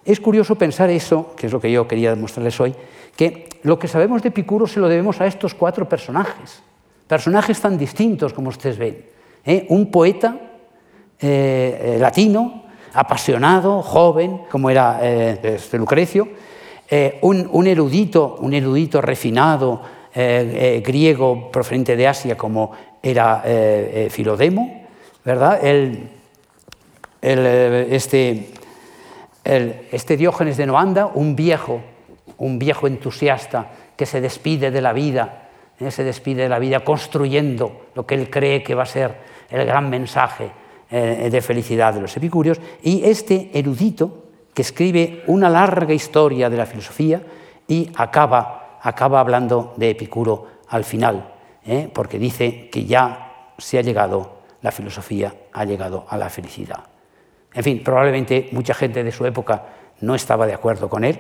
Es 0.09 0.21
curioso 0.21 0.55
pensar 0.55 0.89
eso, 0.89 1.35
que 1.37 1.49
es 1.49 1.53
lo 1.53 1.61
que 1.61 1.71
yo 1.71 1.87
quería 1.87 2.09
demostrarles 2.09 2.59
hoy, 2.59 2.75
que 3.15 3.47
lo 3.63 3.79
que 3.79 3.89
sabemos 3.89 4.23
de 4.23 4.31
Epicuro 4.31 4.67
se 4.67 4.81
lo 4.81 4.89
debemos 4.89 5.21
a 5.21 5.27
estos 5.27 5.53
cuatro 5.53 5.87
personajes, 5.87 6.63
personajes 7.07 7.61
tan 7.61 7.77
distintos 7.77 8.33
como 8.33 8.49
ustedes 8.49 8.79
ven. 8.79 9.05
¿eh? 9.45 9.67
Un 9.69 9.91
poeta 9.91 10.35
eh, 11.21 11.81
eh, 11.83 11.99
latino, 12.01 12.63
apasionado, 12.95 13.83
joven, 13.83 14.45
como 14.51 14.71
era 14.71 15.07
este 15.07 15.77
Lucrecio, 15.77 16.27
un, 17.21 17.67
erudito, 17.67 18.39
un 18.41 18.55
erudito 18.55 19.03
refinado, 19.03 19.83
griego 20.15 21.51
procedente 21.53 21.97
de 21.97 22.09
Asia, 22.09 22.35
como 22.35 22.73
era 23.03 23.45
Filodemo, 24.09 24.87
¿verdad? 25.23 25.63
El, 25.63 26.09
este 27.21 28.53
este 29.49 30.17
Diógenes 30.17 30.57
de 30.57 30.67
Noanda, 30.67 31.07
un 31.07 31.35
viejo, 31.35 31.81
un 32.37 32.59
viejo 32.59 32.87
entusiasta 32.87 33.71
que 33.97 34.05
se 34.05 34.21
despide 34.21 34.71
de 34.71 34.83
la 34.83 34.93
vida, 34.93 35.49
¿eh? 35.81 35.91
se 35.91 36.05
despide 36.05 36.43
de 36.43 36.49
la 36.49 36.59
vida 36.59 36.85
construyendo 36.85 37.87
lo 37.95 38.07
que 38.07 38.15
él 38.15 38.29
cree 38.29 38.63
que 38.63 38.75
va 38.75 38.83
a 38.83 38.87
ser 38.87 39.17
el 39.49 39.65
gran 39.65 39.89
mensaje 39.89 40.51
eh, 40.91 41.29
de 41.31 41.41
felicidad 41.41 41.95
de 41.95 42.01
los 42.01 42.17
epicúreos, 42.17 42.61
y 42.83 43.05
este 43.05 43.51
erudito 43.55 44.25
que 44.53 44.63
escribe 44.63 45.23
una 45.29 45.49
larga 45.49 45.95
historia 45.95 46.51
de 46.51 46.57
la 46.57 46.67
filosofía 46.67 47.23
y 47.67 47.91
acaba, 47.97 48.79
acaba 48.83 49.21
hablando 49.21 49.73
de 49.77 49.91
Epicuro 49.91 50.47
al 50.69 50.85
final, 50.85 51.33
¿eh? 51.65 51.89
porque 51.93 52.19
dice 52.19 52.69
que 52.69 52.85
ya 52.85 53.53
se 53.57 53.79
ha 53.79 53.83
llegado, 53.83 54.41
la 54.61 54.73
filosofía 54.73 55.35
ha 55.53 55.65
llegado 55.65 56.05
a 56.09 56.17
la 56.17 56.29
felicidad. 56.29 56.88
En 57.59 57.65
fin, 57.65 57.83
probablemente 57.83 58.49
mucha 58.53 58.73
gente 58.73 59.03
de 59.03 59.11
su 59.11 59.27
época 59.27 59.65
no 60.01 60.15
estaba 60.15 60.47
de 60.47 60.55
acuerdo 60.55 60.89
con 60.89 61.03
él, 61.03 61.19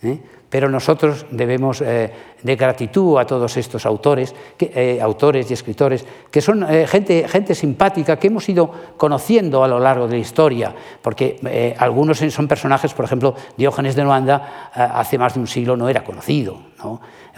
¿eh? 0.00 0.20
Pero 0.52 0.68
nosotros 0.68 1.24
debemos 1.30 1.80
eh, 1.80 2.12
de 2.42 2.56
gratitud 2.56 3.16
a 3.16 3.24
todos 3.24 3.56
estos 3.56 3.86
autores, 3.86 4.34
eh, 4.60 5.00
autores 5.00 5.50
y 5.50 5.54
escritores, 5.54 6.04
que 6.30 6.42
son 6.42 6.66
gente, 6.86 7.26
gente 7.26 7.54
simpática 7.54 8.18
que 8.18 8.26
hemos 8.26 8.46
ido 8.50 8.70
conociendo 8.98 9.64
a 9.64 9.68
lo 9.68 9.80
largo 9.80 10.06
de 10.06 10.16
la 10.16 10.20
historia, 10.20 10.74
porque 11.00 11.74
algunos 11.78 12.18
son 12.18 12.46
personajes, 12.46 12.92
por 12.92 13.06
ejemplo, 13.06 13.34
Diógenes 13.56 13.96
de 13.96 14.04
Luanda 14.04 14.70
hace 14.74 15.16
más 15.16 15.32
de 15.32 15.40
un 15.40 15.46
siglo 15.46 15.74
no 15.74 15.88
era 15.88 16.04
conocido. 16.04 16.58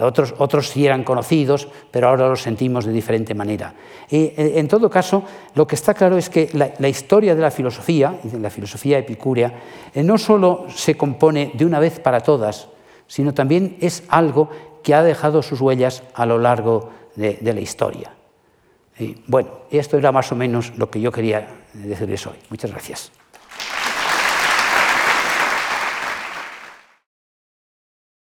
Otros, 0.01 0.35
otros 0.39 0.71
sí 0.71 0.85
eran 0.85 1.05
conocidos, 1.05 1.69
pero 1.93 2.09
ahora 2.09 2.29
los 2.29 2.43
sentimos 2.43 2.85
de 2.85 2.93
diferente 2.93 3.33
manera. 3.33 3.75
Y, 4.11 4.33
en 4.37 4.67
todo 4.67 4.91
caso, 4.91 5.23
lo 5.55 5.69
que 5.69 5.77
está 5.77 5.95
claro 5.95 6.17
es 6.17 6.29
que 6.29 6.51
la, 6.53 6.89
historia 6.89 7.37
de 7.37 7.43
la 7.43 7.53
filosofía, 7.53 8.17
la 8.41 8.51
filosofía 8.51 8.99
epicúrea, 8.99 9.53
no 9.95 10.19
solo 10.19 10.67
se 10.75 10.97
compone 10.97 11.53
de 11.55 11.65
una 11.65 11.79
vez 11.79 12.01
para 12.01 12.21
todas, 12.21 12.74
sino 13.07 13.35
también 13.35 13.77
es 13.81 14.05
algo 14.09 14.51
que 14.83 14.95
ha 14.95 15.03
dejado 15.03 15.43
sus 15.43 15.61
huellas 15.61 16.03
a 16.15 16.27
lo 16.27 16.39
largo 16.39 16.91
de, 17.17 17.39
la 17.43 17.61
historia. 17.61 18.13
Y 18.99 19.23
bueno, 19.27 19.51
esto 19.71 19.97
era 19.97 20.13
más 20.13 20.31
o 20.31 20.37
menos 20.37 20.77
lo 20.77 20.91
que 20.91 21.01
yo 21.01 21.11
quería 21.11 21.49
decirles 21.73 22.27
hoy. 22.27 22.37
Muchas 22.51 22.71
gracias. 22.71 23.13